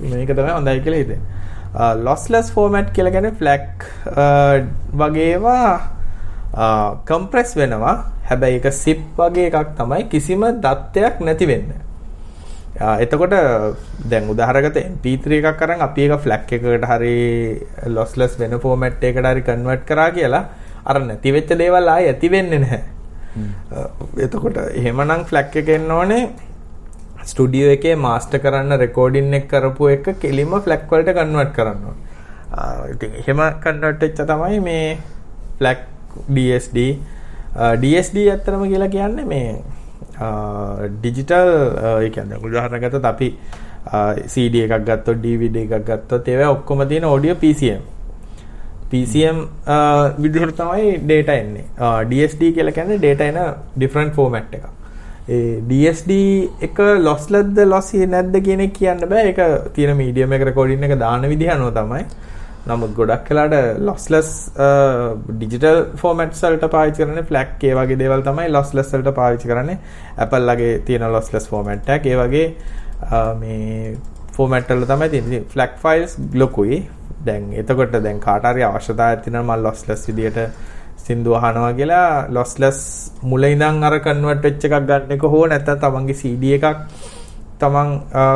මේක 0.00 0.30
තමයි 0.38 0.52
හොඳයි 0.58 0.80
කියලා 0.84 1.02
හිතෙන්නේ. 1.02 1.26
lossless 2.06 2.52
format 2.56 2.92
කියලා 2.94 3.12
කියන්නේ 3.16 3.36
FLAC 3.40 3.66
වගේවා 5.00 5.66
කම්ප්‍රෙස් 7.10 7.50
වෙනවා. 7.60 7.96
හැබැයි 8.30 8.60
ඒක 8.60 8.72
zip 8.84 9.02
වගේ 9.18 9.50
එකක් 9.50 9.76
තමයි 9.80 10.02
කිසිම 10.14 10.42
දත්තයක් 10.64 11.20
නැති 11.26 11.46
වෙන්නේ. 11.52 11.80
එතකොට 13.04 13.34
දැන් 14.10 14.30
උදාහරණකට 14.32 14.78
MP3 14.84 15.40
එකක් 15.40 15.62
අරන් 15.66 15.80
අපි 15.88 16.06
ඒක 16.06 16.20
FLAC 16.24 16.52
එකකට 16.58 16.84
හරි 16.92 17.16
lossless 17.96 18.38
වෙන 18.40 18.60
format 18.64 19.02
එකකට 19.10 19.28
හරි 19.32 19.42
convert 19.48 19.82
කරා 19.90 20.10
කියලා 20.18 20.44
අර 20.88 20.96
නැති 21.08 21.34
වෙච්ච 21.36 21.50
දේවල් 21.62 21.88
ආයෙ 21.94 22.12
ඇති 22.12 22.28
වෙන්නේ 22.36 22.62
නැහැ. 22.64 22.82
එතකොට 24.24 24.56
එහෙමනම් 24.80 25.24
ෆ්ලැක් 25.30 25.56
එක 25.60 25.68
එන්න 25.76 25.90
ඕනේ 25.96 26.22
ස්ටුඩියෝ 27.30 27.70
එකේ 27.76 27.94
මාස්ටර් 28.06 28.40
කරන්න 28.44 28.80
රෙකෝඩින් 28.84 29.38
එක 29.38 29.46
කරපු 29.52 29.88
එක 29.94 30.06
කෙලින්ම 30.24 30.52
ෆ්ලැක් 30.66 30.84
වලට 30.92 31.14
කන්වර්ට් 31.18 31.52
කරන්න 31.58 31.82
ඕනේ. 31.88 32.04
ඉතින් 32.94 33.16
එහෙම 33.22 33.40
කන්වර්ට් 33.64 34.04
වෙච්ච 34.04 34.20
තමයි 34.30 34.60
මේ 34.68 34.86
ෆ්ලැක් 35.58 35.80
DSD 36.36 36.78
DSD 37.82 38.16
ඇත්තටම 38.34 38.64
කියලා 38.72 38.94
කියන්නේ 38.94 39.26
මේ 39.32 39.50
ඩිජිටල් 41.02 41.52
ඒ 41.90 42.10
කියන්නේ 42.16 42.40
උදාහරණ 42.48 42.82
ගත්තොත් 42.84 43.10
අපි 43.12 43.28
CD 44.32 44.64
එකක් 44.64 44.80
ගත්තොත් 44.88 45.22
DVD 45.26 45.66
එකක් 45.66 45.86
ගත්තොත් 45.90 46.28
ඒවා 46.34 46.50
ඔක්කොම 46.56 46.88
තියෙන 46.88 47.06
audio 47.12 47.34
PCM 47.44 47.82
PCM 48.90 49.38
විදිහට 50.22 50.56
තමයි 50.60 50.98
data 51.12 51.32
එන්නේ. 51.42 51.64
DSD 52.10 52.52
කියලා 52.56 52.76
කියන්නේ 52.78 52.98
data 53.06 53.24
එන 53.24 53.38
different 53.80 54.14
format 54.18 54.54
එකක්. 54.58 54.66
ඒ 55.28 55.60
DSD 55.70 56.12
එක 56.66 56.78
losslessද 57.08 57.58
lossy 57.72 58.06
නැද්ද 58.14 58.36
කියන 58.46 58.64
එක 58.66 58.74
කියන්න 58.78 59.04
බෑ. 59.10 59.28
ඒක 59.30 59.72
තියෙන 59.76 59.96
medium 59.96 60.32
එක 60.32 60.48
recording 60.50 60.82
එක 60.88 60.98
දාන 61.04 61.28
විදිහ 61.32 61.52
අනුව 61.54 61.74
තමයි. 61.76 62.04
නමුත් 62.68 62.92
ගොඩක් 62.96 63.28
වෙලාට 63.30 63.80
lossless 63.88 64.30
digital 65.42 65.78
formats 66.02 66.42
වලට 66.44 66.70
පාවිච්චි 66.74 67.04
කරන්නේ 67.04 67.26
FLAC 67.30 67.64
ඒ 67.70 67.74
වගේ 67.78 68.00
දේවල් 68.02 68.24
තමයි 68.28 68.48
lossless 68.56 68.92
වලට 68.96 69.14
පාවිච්චි 69.20 69.50
කරන්නේ. 69.52 69.78
Apple 70.24 70.44
ලගේ 70.50 70.78
තියෙන 70.86 71.08
lossless 71.16 71.48
format 71.52 71.92
එකක්. 71.96 72.06
ඒ 72.12 72.16
වගේ 72.22 72.46
මේ 73.42 73.96
format 74.36 74.72
වල 74.72 74.88
තමයි 74.92 75.10
තියෙන්නේ. 75.14 75.44
FLAC 75.54 75.76
files 75.84 76.16
ලොකුයි. 76.34 76.80
දැන් 77.26 77.52
එතකොට 77.60 77.94
දැන් 78.04 78.20
කාට 78.20 78.48
හරි 78.52 78.64
අවශ්‍යතාවයක් 78.70 79.24
තියෙනවා 79.24 79.56
මම 79.56 79.64
lossless 79.68 80.08
විදියට 80.08 80.38
සින්දු 81.08 81.36
අහනවා 81.38 81.70
කියලා 81.78 82.08
lossless 82.36 82.80
මුල 83.30 83.44
ඉඳන් 83.52 83.86
අර 83.88 83.94
කන්වර්ට් 84.06 84.42
වෙච්ච 84.48 84.66
එකක් 84.68 84.76
ගන්න 84.88 85.14
එක 85.16 85.24
හෝ 85.34 85.44
නැත්නම් 85.52 85.78
තමන්ගේ 85.84 86.18
CD 86.22 86.52
එකක් 86.56 86.66
තමන් 87.62 87.88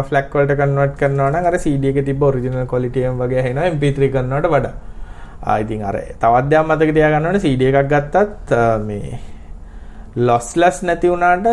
ෆ්ලැක් 0.09 0.33
වලට 0.37 0.57
කන්වර්ට් 0.61 0.95
කරනවා 1.01 1.29
නම් 1.33 1.51
අර 1.51 1.57
CD 1.65 1.93
එකේ 1.93 2.07
තිබ්බ 2.09 2.23
ඔරිජිනල් 2.31 2.65
ක්වොලිටි 2.73 3.05
එක 3.09 3.21
වගේ 3.21 3.43
ඇහෙනවා 3.43 3.69
MP3 3.75 4.11
කරනවට 4.15 4.51
වඩා. 4.55 4.75
ආ 5.49 5.57
ඉතින් 5.63 5.85
අර 5.91 5.97
තවත් 6.23 6.49
දෙයක් 6.51 6.67
මතක 6.69 6.91
තියාගන්න 6.97 7.29
ඕනේ 7.29 7.45
CD 7.47 7.63
එකක් 7.71 7.93
ගත්තත් 7.93 8.51
මේ 8.89 9.21
lossless 10.29 10.83
නැති 10.89 11.13
වුණාට 11.13 11.47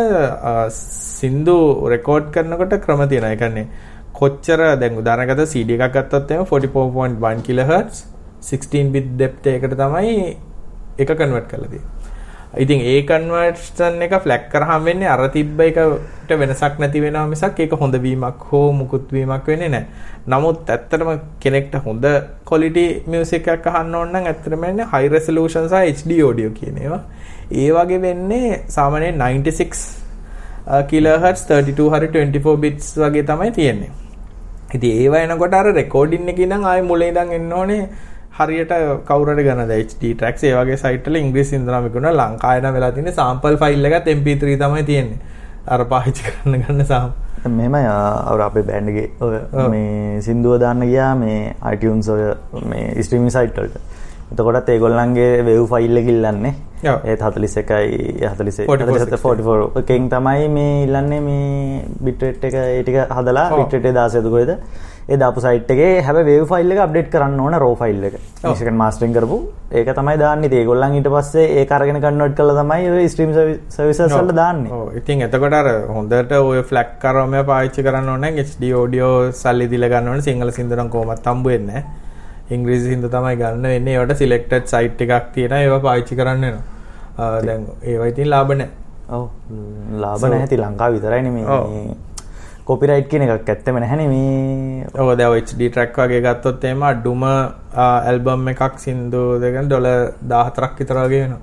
සින්දු 1.19 1.57
රෙකෝඩ් 1.93 2.25
කරනකොට 2.35 2.75
ක්‍රම 2.85 3.01
තියෙනවා. 3.11 3.33
ඒ 3.35 3.41
කියන්නේ 3.43 3.67
කොච්චර 4.19 4.59
දැන් 4.81 4.99
උදාහරණයකට 5.01 5.51
CD 5.53 5.69
එකක් 5.77 5.95
ගත්තොත් 5.95 6.31
එහෙම 6.31 6.45
44.1 6.51 7.47
kHz 7.47 8.05
16 8.51 8.93
bit 8.93 9.07
depth 9.21 9.47
එකකට 9.53 9.75
තමයි 9.81 10.13
එක 10.99 11.11
කන්වර්ට් 11.13 11.51
කරලා 11.51 11.69
තියෙන්නේ. 11.69 12.09
ඉතින් 12.57 12.79
ඒ 12.81 13.01
කන්වර්ෂන් 13.03 14.01
එක 14.01 14.13
ෆ්ලැග් 14.23 14.49
කරාම 14.51 14.85
වෙන්නේ 14.85 15.07
අර 15.07 15.21
තිබ්බ 15.29 15.59
එකට 15.61 16.31
වෙනසක් 16.31 16.79
නැති 16.79 17.01
වෙනවා 17.01 17.27
මිසක් 17.27 17.59
ඒක 17.59 17.73
හොඳ 17.73 17.95
වීමක් 18.01 18.41
හෝ 18.51 18.71
මුකුත් 18.71 19.11
වීමක් 19.11 19.45
වෙන්නේ 19.47 19.69
නැහැ. 19.69 19.85
නමුත් 20.27 20.65
ඇත්තටම 20.67 21.11
කෙනෙක්ට 21.39 21.75
හොඳ 21.85 22.05
quality 22.45 22.85
music 23.07 23.47
එකක් 23.47 23.69
අහන්න 23.71 23.95
ඕන 23.95 24.11
නම් 24.13 24.25
ඇත්තටම 24.25 24.61
වෙන්නේ 24.61 24.89
high 24.93 25.07
resolution 25.11 25.69
සහ 25.69 25.85
HD 25.93 26.19
audio 26.25 26.49
කියන 26.49 26.77
ඒවා. 26.77 27.03
ඒ 27.51 27.69
වගේ 27.71 28.01
වෙන්නේ 28.01 28.63
සාමාන්‍යයෙන් 28.67 29.21
96 29.21 29.85
uh, 30.67 30.83
kilohertz 30.89 31.45
32 31.47 31.89
හරි 31.93 32.07
24 32.09 32.57
bits 32.57 32.93
වගේ 32.97 33.23
තමයි 33.23 33.51
තියෙන්නේ. 33.51 33.91
ඉතින් 34.73 34.91
ඒව 35.01 35.13
එනකොට 35.21 35.53
අර 35.53 35.67
රෙකෝඩින් 35.73 36.29
එකේ 36.33 36.45
ඉඳන් 36.45 36.65
ආයෙ 36.65 36.81
මුලින් 36.81 37.13
ඉඳන් 37.13 37.35
එන්න 37.37 37.53
ඕනේ 37.53 37.83
හරියට 38.39 38.73
කවුරුහරි 39.07 39.43
ගන්නද 39.47 39.73
HD 39.79 40.13
tracks 40.19 40.43
ඒ 40.43 40.53
වගේ 40.57 40.79
සයිට් 40.83 41.07
වල 41.07 41.19
ඉංග්‍රීසියෙන් 41.21 41.65
තමයි 41.67 41.81
විකුණන 41.87 42.13
ලංකාවේ 42.13 42.61
නම් 42.61 42.77
වෙලා 42.77 42.91
තියෙන්නේ 42.91 43.17
සාම්පල් 43.17 43.59
ෆයිල් 43.63 43.91
එකත් 43.91 44.13
MP3 44.15 44.61
තමයි 44.63 44.83
තියෙන්නේ. 44.91 45.19
අර 45.67 45.81
පාවිච්චි 45.85 46.23
කරන්න 46.25 46.61
ගන්න 46.61 46.85
සාම් 46.85 47.09
මෙහෙමයි 47.57 47.87
අවර 47.89 48.41
අපේ 48.45 48.63
බෑන්ඩ් 48.69 48.89
එකේ 48.91 49.67
මේ 49.73 50.21
සින්දුව 50.27 50.55
දාන්න 50.63 50.83
ගියා 50.83 51.11
මේ 51.19 51.39
iTunes 51.73 52.09
ඔය 52.09 52.23
මේ 52.71 53.03
ස්ට්‍රීමින් 53.03 53.33
සයිට් 53.35 53.59
වලට 53.59 53.77
එතකොටත් 54.31 54.69
ඒගොල්ලන්ගේ 54.73 55.29
වෙව් 55.47 55.63
ෆයිල් 55.71 56.01
එක 56.01 56.11
ඉල්ලන්නේ 56.13 56.53
ඒත් 56.83 57.21
41යි 57.21 58.19
46 58.25 58.67
44 58.67 59.81
එකෙන් 59.81 60.05
තමයි 60.13 60.47
මේ 60.57 60.75
ඉල්ලන්නේ 60.85 61.25
මේ 61.27 61.81
බිට්රේට් 62.05 62.47
එක 62.49 62.61
ඒ 62.61 62.83
ටික 62.83 63.17
හදලා 63.17 63.49
16 63.55 64.29
කොහෙද 64.29 64.51
ඒ 65.09 65.17
දාපු 65.17 65.41
සයිට් 65.43 65.71
එකේ 65.73 66.01
හැබැයි 66.05 66.25
වේව් 66.29 66.43
ෆයිල් 66.51 66.73
එක 66.73 66.79
අප්ඩේට් 66.83 67.07
කරන්න 67.13 67.39
ඕන 67.43 67.55
රෝ 67.63 67.71
ෆයිල් 67.75 68.03
එක. 68.07 68.15
මේකෙන් 68.43 68.75
මාස්ටරින් 68.81 69.13
කරපු 69.15 69.37
ඒක 69.71 69.87
තමයි 69.97 70.17
දාන්නේ. 70.21 70.49
ඉතින් 70.49 70.59
ඒගොල්ලන් 70.59 70.97
ඊට 70.97 71.09
පස්සේ 71.13 71.45
ඒක 71.61 71.71
අරගෙන 71.77 71.97
කන්වර්ට් 72.03 72.35
කරලා 72.39 72.61
තමයි 72.61 73.07
ස්ට්‍රීම් 73.13 73.31
සර්විසස් 73.77 74.01
වලට 74.03 74.35
දාන්නේ. 74.41 74.83
ඉතින් 74.99 75.25
එතකොට 75.27 75.71
හොඳට 75.95 76.35
ඔය 76.41 76.61
ෆ්ලැග් 76.71 76.91
කරවම 77.01 77.33
පාවිච්චි 77.49 77.85
කරන්න 77.87 78.13
ඕනේ 78.13 78.45
audio 78.81 79.09
සල්ලි 79.41 79.69
දීලා 79.73 79.91
ගන්න 79.95 80.11
ඕනේ. 80.13 80.27
සිංහල 80.29 80.53
සින්දු 80.59 80.77
නම් 80.77 80.93
කොහොමත් 80.93 81.31
හම්බ 81.31 81.51
වෙන්නේ 81.53 81.81
නැහැ. 81.81 82.07
ඉංග්‍රීසි 82.55 82.91
සින්දු 82.91 83.07
තමයි 83.15 83.35
ගන්න 83.41 83.65
වෙන්නේ. 83.73 83.95
ඒවට 83.95 84.19
සිලෙක්ටඩ් 84.21 84.67
සයිට් 84.73 85.01
එකක් 85.05 85.31
තියෙනවා. 85.37 85.63
ඒවා 85.65 85.81
පාවිච්චි 85.87 86.19
කරන්න 86.19 86.45
වෙනවා. 86.45 87.39
දැන් 87.47 87.65
ඒවා 87.83 88.11
ඉතින් 88.13 88.29
ලාභ 88.33 88.53
නැහැ. 88.59 88.69
ඔව්. 89.17 89.25
ලාභ 90.03 90.23
නැහැ. 90.29 90.47
ඉතින් 90.49 90.61
ලංකාව 90.65 90.93
විතරයිනේ 90.97 91.33
මේ 91.35 91.97
කොපිරයිට් 92.69 93.07
කියන 93.11 93.23
එකක් 93.25 93.49
ඇත්තම 93.51 93.77
නැහැනේ 93.81 94.07
මේ 94.09 94.87
ඔව් 95.03 95.07
දැන් 95.19 95.37
HD 95.43 95.69
track 95.75 95.95
වගේ 96.01 96.21
ගත්තොත් 96.25 96.65
එහෙම 96.69 96.83
අඩුම 96.89 97.23
ඇල්බම් 97.27 98.49
එකක් 98.51 98.75
සින්දු 98.85 99.21
දෙකෙන් 99.43 99.69
ඩොලර් 99.69 100.13
14ක් 100.33 100.73
විතර 100.79 100.99
වගේ 101.05 101.21
වෙනවා. 101.23 101.41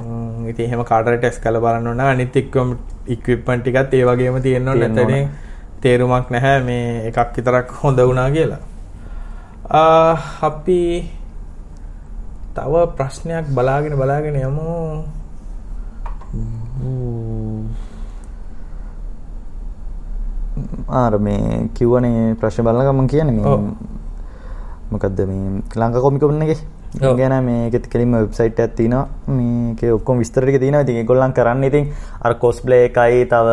ම්ම්, 0.00 0.46
ඉතින් 0.50 0.64
එහෙම 0.66 0.84
කාටරි 0.90 1.18
ටෙස්ට් 1.18 1.42
කරලා 1.44 1.62
බලන්න 1.64 1.88
ඕන 1.92 2.00
අනිත් 2.00 2.36
ඉක්විප්මන්ට් 2.36 3.62
ටිකත් 3.64 3.94
ඒ 3.98 4.04
වගේම 4.08 4.40
තියෙන්න 4.46 4.68
ඕන 4.68 4.78
නැත්නම් 4.82 5.28
තේරුමක් 5.82 6.30
නැහැ 6.34 6.60
මේ 6.68 6.84
එකක් 7.08 7.36
විතරක් 7.36 7.72
හොඳ 7.82 7.98
වුණා 8.08 8.30
කියලා. 8.36 8.60
අපි 9.68 11.04
තව 12.56 12.72
ප්‍රශ්නයක් 12.96 13.52
බලාගෙන 13.52 13.92
බලාගෙන 13.92 14.34
යමු. 14.34 15.04
ආර 20.88 21.18
මේ 21.20 21.68
කිව්වනේ 21.76 22.34
ප්‍රශ්න 22.40 22.64
බලන 22.64 22.80
ගමන් 22.80 23.06
කියන්නේ 23.06 23.36
මේ 23.36 23.44
ඔව්. 23.44 23.60
මොකද්ද 24.90 25.20
මේ 25.28 25.60
ලංකා 25.76 26.00
කොමිකොන් 26.00 26.42
එකේ 26.42 26.64
ඔව්. 27.04 27.16
ගැන 27.20 27.44
මේකෙත් 27.44 27.92
කෙලින්ම 27.92 28.16
වෙබ්සයිට් 28.16 28.58
එකක් 28.58 28.74
තියෙනවා 28.74 29.08
මේකේ 29.28 29.92
ඔක්කොම 29.92 30.18
විස්තර 30.18 30.48
ටික 30.48 30.60
තියෙනවා 30.60 30.80
ඉතින් 30.80 30.96
ඒගොල්ලන් 30.96 31.36
කරන්නේ 31.36 31.68
ඉතින් 31.68 31.92
අර 32.24 32.34
කොස්ප්ලේ 32.40 32.88
එකයි 32.88 33.28
තව 33.28 33.48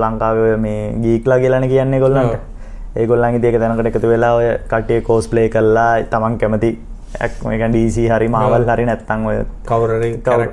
ලංකාවේ 0.00 0.56
මේ 0.56 0.96
ගීක්ලා 0.96 1.38
කියලානේ 1.38 1.68
කියන්නේ 1.68 2.00
ඒගොල්ලන්ට 2.00 2.56
ඔව්. 2.98 3.02
ඒගොල්ලන් 3.02 3.34
ඉතින් 3.34 3.48
ඒක 3.50 3.60
දැනකට 3.60 3.86
එකතු 3.90 4.08
වෙලා 4.08 4.34
ඔය 4.34 4.46
කට්ටිය 4.68 5.00
කොස්ප්ලේ 5.02 5.48
කරලා 5.48 5.90
තමන් 6.04 6.38
කැමති 6.38 6.70
ඇක් 7.20 7.42
මේක 7.44 7.62
DC 7.72 7.96
හරි 8.08 8.28
මාවල් 8.28 8.64
හරි 8.68 8.84
නැත්තම් 8.84 9.26
ඔය 9.26 9.36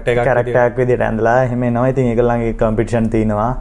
කැරක්ටර් 0.08 0.60
එකක් 0.66 0.78
විදිහට 0.78 1.02
ඇඳලා 1.02 1.38
එහෙම 1.44 1.64
එනවා 1.64 1.88
ඉතින් 1.90 2.08
ඒගොල්ලන්ගේ 2.08 2.54
කම්පිටිෂන් 2.56 3.10
තියෙනවා 3.10 3.52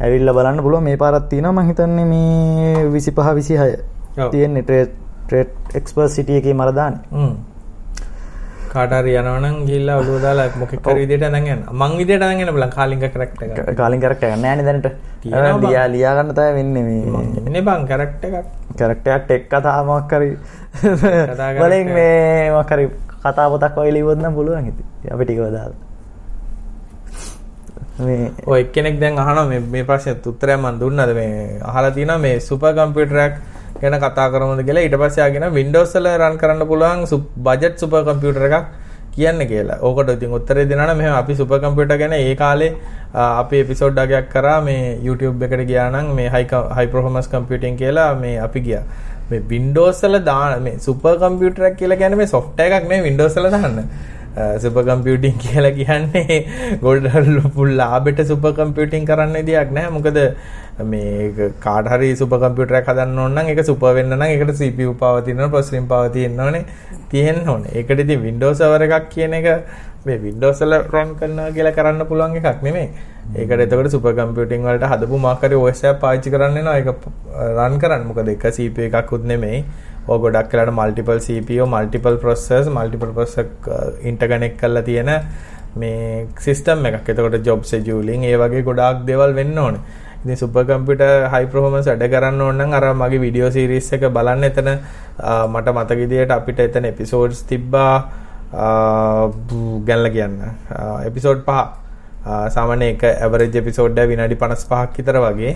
ඇවිල්ලා 0.00 0.34
බලන්න 0.34 0.62
පුළුවන් 0.62 0.84
මේ 0.84 0.96
පාරක් 0.96 1.28
තියෙනවා 1.28 1.62
මම 1.62 1.68
හිතන්නේ 1.68 2.04
මේ 2.04 2.74
25 2.88 3.12
26 3.14 3.84
ඔව්. 4.18 4.30
තියෙන්නේ 4.30 4.62
ට්‍රේඩ් 4.62 4.92
ට්‍රේඩ් 5.26 5.50
එක්ස්පර්ට් 5.74 6.10
සිටි 6.10 6.36
එකේ 6.36 6.54
මර 6.54 6.72
දාන්නේ 6.74 7.02
හ්ම්. 7.12 7.34
කාට 8.72 8.92
හරි 8.92 9.16
යනවා 9.16 9.40
නම් 9.40 9.56
ගිහිල්ලා 9.66 9.98
ඔළුව 10.00 10.18
දාලා 10.22 10.48
මොකෙක් 10.56 10.86
හරි 10.86 11.02
විදියට 11.02 11.26
අරන් 11.28 11.36
යන්න. 11.38 11.66
මං 11.72 11.98
විදියට 11.98 12.22
අරන් 12.22 12.42
යන්න 12.42 12.54
බලන්න 12.54 12.74
කාලිංග 12.76 13.02
කැරක්ටර් 13.02 13.44
එක. 13.46 13.76
කාලින් 13.76 14.00
කැරක්ටර් 14.00 14.26
එකක් 14.26 14.40
නැහැ 14.40 14.56
නේ 14.56 14.66
දැනට. 14.68 14.88
ලියා 15.64 15.86
ලියා 15.88 16.16
ගන්න 16.16 16.34
තමයි 16.34 16.56
වෙන්නේ 16.58 16.84
මේ 16.84 17.02
එන්නේ 17.42 17.62
බං 17.62 17.86
කැරක්ටර් 17.90 18.26
එකක්. 18.30 18.48
කැරක්ටර් 18.78 19.10
එකක් 19.10 19.24
ටෙක් 19.26 19.46
කතා 19.50 19.84
මොකක් 19.84 20.12
හරි 20.12 20.30
වලින් 21.60 21.88
මේ 21.92 22.50
මොකක් 22.52 22.70
හරි 22.70 22.88
කතා 23.20 23.50
පොතක් 23.50 23.76
වගේ 23.76 23.92
ලියුවොත් 23.92 24.18
නම් 24.18 24.34
පුළුවන් 24.34 24.68
ඉතින් 24.68 24.86
අපි 25.12 25.24
ටිකව 25.24 25.48
දාලා 25.52 25.78
මේ 28.00 28.32
ඔය 28.46 28.60
එක්කෙනෙක් 28.60 29.00
දැන් 29.00 29.18
අහනවා 29.18 29.46
මේ 29.46 29.60
මේ 29.60 29.84
ප්‍රශ්නෙට 29.84 30.26
උත්තරයක් 30.26 30.58
මම 30.58 30.78
දුන්නාද 30.80 31.12
මේ 31.14 31.60
අහලා 31.62 31.90
තියෙනවා 31.90 32.18
මේ 32.18 32.40
සුපර් 32.40 32.72
කම්පියුටරයක් 32.72 33.34
ගැන 33.82 33.96
කතා 34.04 34.28
කරමුද 34.34 34.60
කියලා 34.68 34.84
ඊට 34.86 34.96
පස්සේ 35.02 35.24
ආගෙන 35.26 35.46
Windows 35.58 35.92
වල 35.96 36.08
run 36.22 36.38
කරන්න 36.42 36.66
පුළුවන් 36.70 37.04
බජට් 37.48 37.76
සුපර් 37.82 38.02
කම්පියුටර් 38.08 38.46
එකක් 38.48 38.66
කියන්න 39.14 39.40
කියලා. 39.50 39.78
ඕකට 39.82 40.10
ඉතින් 40.16 40.32
උත්තරේ 40.38 40.64
දෙනවා 40.70 40.86
නම් 40.88 40.98
මෙහෙම 41.02 41.14
අපි 41.20 41.34
සුපර් 41.40 41.58
කම්පියුටර් 41.64 41.96
ගැන 42.02 42.12
ඒ 42.18 42.34
කාලේ 42.42 42.70
ආ, 43.14 43.40
අපි 43.42 43.56
එපිසෝඩ් 43.64 43.98
එකක් 44.04 44.28
කරා 44.34 44.58
මේ 44.66 44.98
YouTube 45.06 45.42
එකට 45.46 45.64
ගියා 45.70 45.88
නම් 45.94 46.12
මේ 46.18 46.28
high 46.36 46.46
co- 46.52 46.68
high 46.78 46.90
performance 46.94 47.28
computing 47.36 47.76
කියලා 47.82 48.14
මේ 48.20 48.36
අපි 48.46 48.60
ගියා. 48.68 48.84
මේ 49.30 49.42
Windows 49.50 50.04
වල 50.04 50.18
දාන 50.30 50.62
මේ 50.68 50.78
සුපර් 50.86 51.16
කම්පියුටරයක් 51.24 51.76
කියලා 51.82 52.00
කියන්නේ 52.04 52.20
මේ 52.22 52.30
software 52.36 52.72
එකක් 52.78 52.88
නෙවෙයි 52.92 53.06
Windows 53.10 53.36
වල 53.40 53.50
දාන්න. 53.56 53.78
සුපර් 54.62 54.82
කම්පියුටිං 54.88 55.34
කියලා 55.44 55.70
කියන්නේ 55.78 56.38
ගොඩ 56.84 57.06
පුල් 57.56 57.70
ලාබෙට 57.80 58.20
සුපර් 58.30 58.52
කම්පියුටිං 58.58 59.06
කරන්න 59.10 59.34
විදියක් 59.40 59.72
නැහැ. 59.76 59.90
මොකද 59.96 60.18
මේ 60.84 61.50
කාට 61.60 61.88
හරි 61.92 62.08
සුපර් 62.16 62.38
කම්පියුටරයක් 62.42 62.88
හදන්න 62.90 63.18
ඕන 63.18 63.34
නම් 63.34 63.52
ඒක 63.52 63.60
සුපර් 63.68 63.94
වෙන්න 63.98 64.14
නම් 64.16 64.24
ඒකට 64.26 64.56
CPU 64.60 64.94
power 65.02 65.22
තියෙන්න 65.26 65.44
ඕන, 65.44 65.52
processing 65.54 65.86
power 65.92 66.10
තියෙන්න 66.16 66.40
ඕනේ. 66.40 66.64
තියෙන්න 67.12 67.48
ඕනේ. 67.48 67.72
ඒකට 67.78 68.04
ඉතින් 68.04 68.22
Windows 68.26 68.58
server 68.58 68.82
එකක් 68.86 69.08
කියන 69.14 69.34
එක 69.40 69.48
මේ 70.06 70.18
Windows 70.26 70.60
වල 70.62 70.74
run 70.94 71.14
කරනවා 71.20 71.50
කියලා 71.56 71.74
කරන්න 71.78 72.06
පුළුවන් 72.10 72.36
එකක් 72.40 72.64
නෙමෙයි. 72.66 72.88
ඒකට 73.36 73.64
එතකොට 73.66 73.90
සුපර් 73.94 74.16
කම්පියුටිං 74.18 74.66
වලට 74.68 74.90
හදපු 74.94 75.20
මොකක් 75.26 75.46
හරි 75.46 75.60
OS 75.60 75.84
එකක් 75.84 76.00
පාවිච්චි 76.04 76.34
කරන්න 76.34 76.58
වෙනවා 76.58 76.76
ඒක 76.80 76.88
run 77.60 77.78
කරන්න. 77.84 78.06
මොකද 78.10 78.34
එක 78.34 78.50
CPU 78.56 78.88
එකක්වත් 78.88 79.30
නෙමෙයි. 79.32 79.62
ඔය 80.08 80.18
ගොඩක් 80.24 80.52
වෙලාට 80.52 80.74
multiple 80.80 81.20
CPU, 81.26 81.66
multiple 81.76 82.16
processors, 82.24 82.68
multiple 82.78 83.12
processor 83.16 83.46
interconnect 84.12 84.56
කරලා 84.62 84.82
තියෙන 84.90 85.10
මේ 85.80 86.26
සිස්ටම් 86.46 86.86
එකක්. 86.90 87.10
එතකොට 87.12 87.44
job 87.48 87.66
scheduling 87.68 88.24
ඒ 88.30 88.36
වගේ 88.42 88.62
ගොඩාක් 88.70 89.04
දේවල් 89.10 89.34
වෙන්න 89.40 89.58
ඕනේ. 89.64 89.82
ඉතින් 90.20 90.36
සුපර් 90.36 90.64
කම්පියුටර් 90.64 91.28
high 91.32 91.46
performance 91.46 91.86
වැඩ 91.88 92.04
කරන්න 92.12 92.40
ඕන 92.40 92.58
නම් 92.58 92.72
අර 92.74 92.84
මගේ 92.94 93.20
වීඩියෝ 93.20 93.50
සීරීස් 93.50 93.92
එක 93.92 94.04
බලන්න 94.10 94.44
එතන 94.44 94.68
ආ, 94.68 95.46
මට 95.48 95.68
මතක 95.72 95.98
විදියට 96.02 96.30
අපිට 96.30 96.60
එතන 96.60 96.84
එපිසෝඩ්ස් 96.84 97.42
තිබ්බා 97.44 97.94
ආ, 98.54 99.28
බු- 99.48 99.80
ගැනලා 99.86 100.12
කියන්න. 100.12 100.36
එපිසෝඩ් 101.06 101.44
පහ. 101.44 101.58
ආ, 102.26 102.48
සාමාන්‍ය 102.50 102.88
එක 102.94 103.04
ඇවරේජ් 103.16 103.56
එපිසෝඩ් 103.56 103.98
එක 103.98 104.08
විනාඩි 104.08 104.36
55ක් 104.36 104.96
විතර 104.98 105.20
වගේ. 105.26 105.52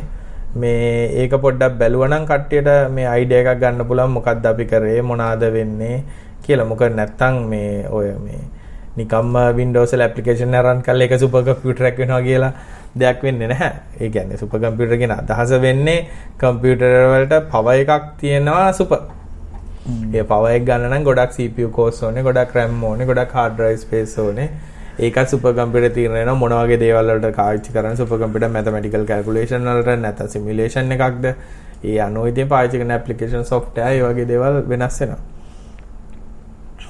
මේ 0.55 1.09
ඒක 1.23 1.33
පොඩ්ඩක් 1.41 1.79
බැලුවනම් 1.79 2.25
කට්ටියට 2.25 2.69
මේ 2.91 3.07
අයිඩියා 3.07 3.43
එකක් 3.45 3.61
ගන්න 3.61 3.85
පුළුවන් 3.85 4.13
මොකද්ද 4.17 4.47
අපි 4.47 4.65
කරේ 4.65 5.01
මොනවාද 5.03 5.43
වෙන්නේ 5.53 5.97
කියලා. 6.43 6.65
මොකද 6.65 6.95
නැත්තම් 6.95 7.35
මේ 7.51 7.89
ඔය 7.91 8.13
මේ 8.19 8.41
නිකම්ම 8.97 9.35
Windows 9.57 9.93
වල 9.93 10.03
application 10.03 10.55
එක 10.55 10.65
run 10.65 10.83
කරලා 10.83 11.05
ඒක 11.05 11.19
සුපර් 11.19 11.43
කම්පියුටර් 11.43 11.85
එකක් 11.91 11.99
වෙනවා 11.99 12.23
කියලා 12.23 12.53
දෙයක් 13.01 13.23
වෙන්නේ 13.27 13.49
නැහැ. 13.53 13.73
ඒ 14.01 14.09
කියන්නේ 14.15 14.41
සුපර් 14.43 14.61
කම්පියුටර් 14.65 14.99
කියන 15.03 15.15
අදහස 15.17 15.55
වෙන්නේ 15.67 15.99
කම්පියුටර් 16.43 16.93
වලට 17.13 17.41
power 17.55 17.75
එකක් 17.81 18.13
තියෙනවා 18.21 18.69
සුපර්. 18.81 19.01
ඒ 20.15 20.23
power 20.31 20.53
එක 20.59 20.69
ගන්න 20.69 20.87
නම් 20.91 21.09
ගොඩක් 21.09 21.35
CPU 21.37 21.69
cores 21.79 22.03
ඕනේ, 22.03 22.23
ගොඩක් 22.23 22.55
RAM 22.57 22.79
ඕනේ, 22.91 23.09
ගොඩක් 23.11 23.37
hard 23.41 23.59
drive 23.59 23.81
space 23.87 24.15
ඕනේ. 24.27 24.49
ඒකත් 24.99 25.35
සුපර් 25.35 25.53
කම්පියුටර් 25.59 25.93
තීරණය 25.99 26.19
වෙනවා 26.21 26.39
මොන 26.45 26.57
වගේ 26.61 26.81
දේවල් 26.85 27.13
වලට 27.13 27.37
පාවිච්චි 27.41 27.77
කරන්න 27.77 28.01
සුපර් 28.01 28.19
කම්පියුටර් 28.23 28.51
mathematical 28.57 29.07
calculation 29.13 29.71
වලට 29.71 30.01
නැත්නම් 30.07 30.33
simulation 30.35 30.97
එකක්ද 30.97 31.31
ඒ 31.85 31.99
අනුව 32.07 32.33
ඉතින් 32.33 32.49
පාවිච්චි 32.55 32.83
කරන 32.83 32.97
application 32.99 33.45
software 33.53 33.93
ඒ 33.93 34.03
වගේ 34.09 34.29
දේවල් 34.33 34.63
වෙනස් 34.73 35.01
වෙනවා. 35.03 35.23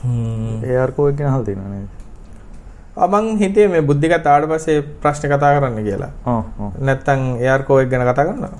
හ්ම් 0.02 0.80
AR 0.80 0.90
කෝ 0.96 1.08
එක 1.10 1.16
ගැන 1.18 1.30
අහලා 1.32 1.46
තියෙනවා 1.48 1.70
නේද? 1.74 2.03
මං 2.96 3.38
හිතේ 3.38 3.68
මේ 3.68 3.82
බුද්ධිකත් 3.82 4.26
ආවට 4.26 4.50
පස්සේ 4.50 4.82
ප්‍රශ්න 5.02 5.32
කතා 5.32 5.54
කරන්න 5.56 5.82
කියලා. 5.84 6.10
ඔව් 6.26 6.44
ඔව්. 6.58 6.70
නැත්තම් 6.80 7.22
AR 7.42 7.62
කෝ 7.62 7.78
එක 7.80 7.88
ගැන 7.90 8.06
කතා 8.06 8.26
කරනවා. 8.28 8.52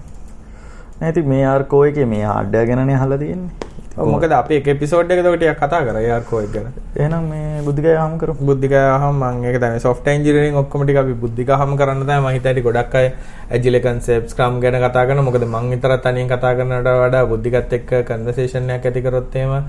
නෑ 1.00 1.10
ඉතින් 1.10 1.28
මේ 1.28 1.44
AR 1.46 1.64
කෝ 1.64 1.84
එකේ 1.84 2.06
මේ 2.06 2.24
hardware 2.24 2.66
ගැනනේ 2.66 2.96
අහලා 2.96 3.18
තියෙන්නේ. 3.18 3.54
මොකද 3.96 4.32
අපි 4.32 4.56
එක 4.56 4.66
එපිසෝඩ් 4.74 5.12
එකක 5.12 5.22
ටිකක් 5.26 5.60
කතා 5.60 5.80
කරා 5.86 6.18
එක 6.18 6.50
ගැන. 6.50 6.66
එහෙනම් 6.96 7.30
මේ 7.30 7.62
බුද්ධිකය 7.62 7.94
හම් 7.94 8.18
කරමු. 8.18 8.46
බුද්ධිකාවහම 8.50 9.22
මම 9.22 9.44
ඒක 9.44 9.60
තමයි 9.62 9.80
software 9.86 10.16
engineering 10.16 10.56
ඔක්කොම 10.56 10.82
ටික 10.82 10.98
අපි 11.04 11.14
බුද්ධිකාවහම 11.14 11.78
කරන්න 11.78 12.02
තමයි 12.02 12.18
මම 12.18 12.28
හිතන්නේ 12.36 12.66
ගොඩක් 12.68 12.94
අය 12.94 13.08
agile 13.50 13.80
concepts 13.80 14.34
scrum 14.34 14.60
ගැන 14.60 14.82
කතා 14.82 15.06
කරනවා 15.06 15.28
මොකද 15.30 15.46
මම 15.46 15.70
විතරක් 15.70 16.02
තනියෙන් 16.02 16.28
කතා 16.28 16.54
කරනවට 16.58 17.00
වඩා 17.02 17.24
බුද්ධිකත් 17.32 17.72
එක්ක 17.72 17.90
conversation 18.10 18.70
එකක් 18.70 18.90
ඇති 18.90 19.06
කරොත් 19.06 19.36
එහෙම 19.36 19.62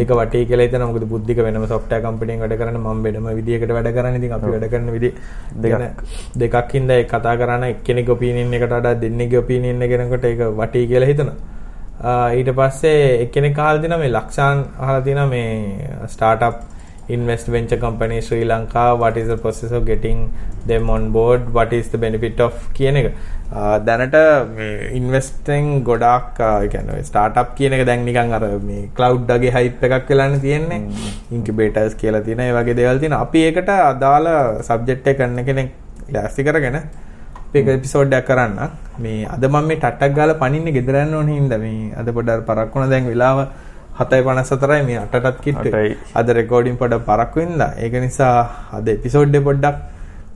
ඒක 0.00 0.10
වටේ 0.18 0.44
කියලා 0.50 0.66
හිතනවා. 0.66 0.88
මොකද 0.90 1.04
බුද්ධික 1.12 1.38
වෙනම 1.46 1.64
software 1.72 2.02
company 2.06 2.32
එකක 2.34 2.42
වැඩ 2.44 2.56
කරන්නේ 2.60 2.82
මම 2.82 3.02
වෙනම 3.06 3.26
විදියකට 3.38 3.72
වැඩ 3.76 3.90
කරන්නේ. 3.96 4.18
ඉතින් 4.20 4.32
අපි 4.38 4.52
වැඩ 4.54 4.66
කරන 4.72 4.90
විදිහ 4.96 5.12
දෙකක්. 5.62 6.02
දෙකක් 6.42 6.74
හින්දා 6.76 6.98
ඒක 7.00 7.08
කතා 7.14 7.34
කරන 7.40 7.64
එක්කෙනෙක් 7.70 8.12
opinion 8.16 8.54
එකට 8.58 8.68
වඩා 8.76 8.94
දෙන්නෙක්ගේ 9.04 9.42
opinion 9.44 9.82
එක 9.86 9.90
කෙනකොට 9.94 10.24
ඒක 10.32 10.44
වටේ 10.60 10.86
කියලා 10.92 11.10
හිතනවා. 11.12 11.36
ඊට 12.38 12.50
පස්සේ 12.58 13.00
එක්කෙනෙක් 13.24 13.58
අහලා 13.64 13.82
තිනවා 13.82 14.02
මේ 14.04 14.12
ලක්ෂාන් 14.18 14.58
අහලා 14.84 15.02
තිනවා 15.08 15.26
මේ 15.34 16.08
startup 16.14 16.56
invest 17.14 17.46
venture 17.54 17.80
company 17.84 18.18
Sri 18.26 18.44
Lanka 18.50 18.84
what 19.02 19.16
is 19.20 19.28
the 19.32 19.36
process 19.44 19.72
of 19.78 19.84
getting 19.90 20.18
them 20.70 20.90
on 20.94 21.12
board? 21.16 21.52
What 21.56 21.72
is 21.78 21.88
the 21.94 21.98
benefit 22.04 22.40
of? 22.46 22.54
කියන 22.78 22.96
එක 23.00 23.08
දැනට 23.86 24.16
මේ 24.56 24.88
investing 24.98 25.66
ගොඩාක් 25.88 26.40
කියන්නේ 26.72 27.04
startup 27.08 27.48
කියන 27.56 27.72
එක 27.76 27.84
දැන් 27.88 28.04
නිකන් 28.08 28.32
අර 28.38 28.44
මේ 28.68 28.88
cloud 28.96 29.28
වගේ 29.30 29.52
hype 29.56 29.86
එකක් 29.88 30.08
වෙලානේ 30.10 30.40
තියෙන්නේ. 30.46 30.80
incubators 31.36 31.94
කියලා 31.94 32.24
තියෙන 32.26 32.40
ඒ 32.40 32.52
වගේ 32.58 32.76
දේවල් 32.80 32.98
තියෙනවා. 33.02 33.22
අපි 33.26 33.38
ඒකට 33.48 33.68
අදාළ 33.68 34.28
subject 34.68 35.06
එක 35.12 35.18
කරන 35.20 35.44
කෙනෙක් 35.48 35.68
ලෑස්ති 36.14 36.46
කරගෙන 36.48 36.78
අපි 36.80 37.64
එපිසෝඩ් 37.76 38.16
එකක් 38.20 38.26
කරන්න 38.30 38.56
මේ 39.04 39.28
අද 39.34 39.44
මම 39.50 39.68
මේ 39.68 39.76
ටට්ටක් 39.84 40.16
ගාලා 40.20 40.40
පනින්නේ 40.42 40.76
ගෙදර 40.78 40.96
යන්න 41.04 41.14
ඕනේ 41.20 41.36
හින්දා. 41.40 41.60
මේ 41.66 41.92
අද 42.00 42.08
පොඩ්ඩක් 42.16 42.48
පරක් 42.48 42.74
වුණා. 42.74 42.90
දැන් 42.94 43.12
වෙලාව 43.12 43.38
7:54යි 44.00 44.82
මේ 44.88 44.98
8ටත් 45.04 45.40
කිට්ටුයි 45.44 45.72
අටයි. 45.72 45.96
අද 46.18 46.28
රෙකෝඩින් 46.40 46.76
පොඩ්ඩක් 46.80 47.04
පරක් 47.08 47.34
වෙන්දා. 47.36 47.72
ඒක 47.84 47.94
නිසා 48.08 48.36
අද 48.78 48.86
එපිසෝඩ් 48.96 49.36
එක 49.38 49.44
පොඩ්ඩක් 49.48 49.76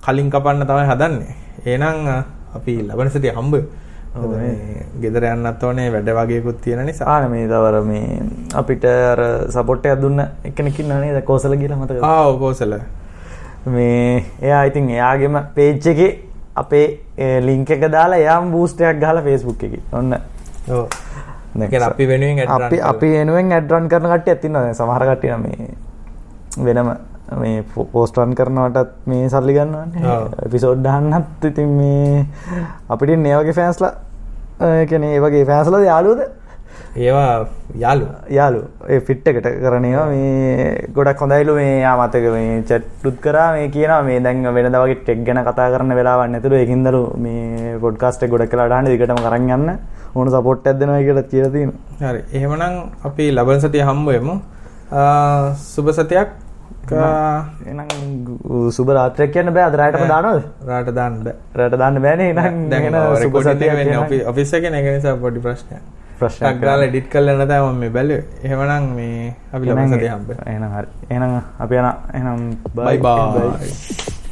කලින් 0.04 0.28
කපන්න 0.34 0.66
තමයි 0.70 0.88
හදන්නේ. 0.92 1.34
එහෙනම් 1.64 2.34
අපි 2.59 2.74
ලබන 2.88 3.11
සතිය 3.14 3.32
හම්බ 3.38 3.54
ගෙදර 5.00 5.24
යන්නත් 5.30 5.64
ඕනේ 5.68 5.88
වැඩ 5.94 6.11
වගේකුත් 6.18 6.61
තියෙන 6.64 6.86
නිසා. 6.88 7.09
ආන 7.14 7.30
මේ 7.30 7.48
දවර 7.50 7.80
මේ 7.88 8.20
අපිට 8.61 8.84
අර 8.90 9.20
සපෝට් 9.57 9.86
එකක් 9.86 10.00
දුන්න 10.04 10.22
එක්කෙනෙක් 10.50 10.78
ඉන්නා 10.84 11.00
නේද? 11.00 11.18
කෝසල 11.30 11.57
කියලා 11.62 11.80
මතකද? 11.80 12.02
ආ 12.02 12.32
කෝසල. 12.44 12.72
මේ 13.74 14.24
එයා 14.42 14.62
ඉතින් 14.70 14.88
එයාගේම 14.94 15.36
පේජ් 15.57 15.88
එකේ 15.92 16.12
අපේ 16.62 16.86
ලින්ක් 17.48 17.70
එක 17.76 17.84
දාලා 17.96 18.22
එයාම 18.24 18.50
බූස්ට් 18.54 18.80
එකක් 18.80 19.02
ගහලා 19.02 19.26
Facebook 19.26 19.61
එකේ. 19.68 19.82
ඔන්න. 19.92 20.16
අපි 21.88 22.07
වෙනුවෙන් 22.12 22.48
අපි. 22.57 22.80
අපි 22.92 23.12
වෙනුවෙන් 23.16 23.52
ඇඩ් 23.59 23.72
රන් 23.72 23.88
කරන 23.92 24.09
කට්ටියක් 24.14 24.48
ඉන්නවා. 24.48 24.64
දැන් 24.64 24.78
සමහර 24.80 25.04
කට්ටිය 25.11 25.36
මේ 25.44 25.68
වෙනම 26.68 26.90
මේ 27.43 27.62
පෝස්ටන් 27.93 28.35
කරනවටත් 28.39 28.91
මේ 29.11 29.29
සල්ලි 29.29 29.55
ගන්නවන්නේ 29.59 30.16
ඔව්. 30.16 30.27
එපිසෝඩ් 30.47 30.83
දාන්නත් 30.87 31.45
ඉතින් 31.51 31.70
මේ 31.79 32.27
අපිට 32.89 33.11
ඒ 33.11 33.37
වගේ 33.43 33.57
ෆෑන්ස්ලා 33.61 33.93
කියන්නේ 34.91 35.14
ඒ 35.16 35.22
වගේ 35.24 35.45
ෆෑන්ස්ලාද 35.53 35.85
යාළුවද? 35.91 36.22
ඒවා 36.97 37.47
යාලු 37.83 38.07
යාලු 38.37 38.61
ඒ 38.89 39.01
ෆිට් 39.09 39.27
එකට 39.31 39.49
කරනවා 39.64 40.07
මේ 40.12 40.87
ගොඩක් 40.97 41.20
හොඳයිලු 41.24 41.55
මේ 41.59 41.74
යා 41.81 41.97
මතක 42.01 42.31
මේ 42.37 42.62
චැට්ටුත් 42.70 43.18
කරා. 43.24 43.51
මේ 43.57 43.68
කියනවා 43.74 44.03
මේ 44.09 44.20
දැන් 44.20 44.47
වෙනද 44.57 44.79
වගේ 44.85 44.99
ටෙක් 45.03 45.20
ගැන 45.27 45.43
කතා 45.49 45.68
කරන්න 45.74 45.99
වෙලාවක් 46.01 46.31
නැතුළු 46.33 46.57
ඒකින්දලු 46.62 47.03
මේ 47.27 47.77
පොඩ්කාස්ට් 47.85 48.24
ගොඩක් 48.33 48.51
කළා 48.55 48.68
දාන්න 48.72 48.89
දිගටම 48.93 49.20
කරන් 49.27 49.51
යන්න. 49.59 49.79
ඕන 50.14 50.31
සපෝට් 50.31 50.66
එකක් 50.66 50.79
දෙනවා 50.81 51.03
කියලා 51.09 51.29
කියලා 51.33 51.51
තියෙනවා. 51.51 52.12
හරි. 52.12 52.20
එහෙමනම් 52.33 52.77
අපි 53.05 53.31
ලබන 53.37 53.61
සතිය 53.61 53.83
හම්බ 53.89 54.09
වෙමු. 54.09 54.35
ආ, 54.93 55.55
සුබ 55.74 55.91
සතියක් 55.93 56.29
ආ, 56.93 57.45
එහෙනම් 57.66 58.70
සුබ 58.70 58.89
රාත්‍රියක් 58.89 59.32
කියන්න 59.32 59.53
බෑ. 59.55 59.66
අද 59.70 59.74
රාටම 59.80 60.07
දානවද? 60.09 60.43
රාට 60.68 60.91
දාන්න 60.95 61.14
බෑ. 61.24 61.34
රට 61.59 61.78
දාන්න 61.82 62.01
බෑනේ. 62.03 62.30
එහෙනම් 62.32 62.68
දැන් 62.70 62.97
සුබ 63.22 63.39
සතියක් 63.43 63.72
වෙන්නේ 63.78 64.24
ඔෆිස් 64.32 64.53
එකේ 64.55 64.70
නේ. 64.70 64.82
ඒක 64.82 64.97
නිසා 64.99 65.16
පොඩි 65.16 65.41
ප්‍රශ්නයක්. 65.41 65.82
ප්‍රශ්නයක් 66.20 66.61
ගාලා 66.61 66.87
එඩිට් 66.89 67.09
කරලා 67.12 67.37
නැතම 67.37 67.66
මම 67.70 67.80
මේ 67.80 67.91
බැලුවේ. 67.91 68.24
එහෙමනම් 68.45 68.87
මේ 68.97 69.34
අපි 69.53 69.64
ලබන 69.66 69.93
සතිය 69.95 70.11
හම්බ 70.14 70.30
එහෙනම් 70.47 70.70
හරි. 70.76 70.89
එහෙනම් 71.11 71.32
අපි 71.59 71.74
යන 71.76 71.89
එහෙනම් 72.14 72.41
බයි 72.76 72.99
බයි 72.99 74.26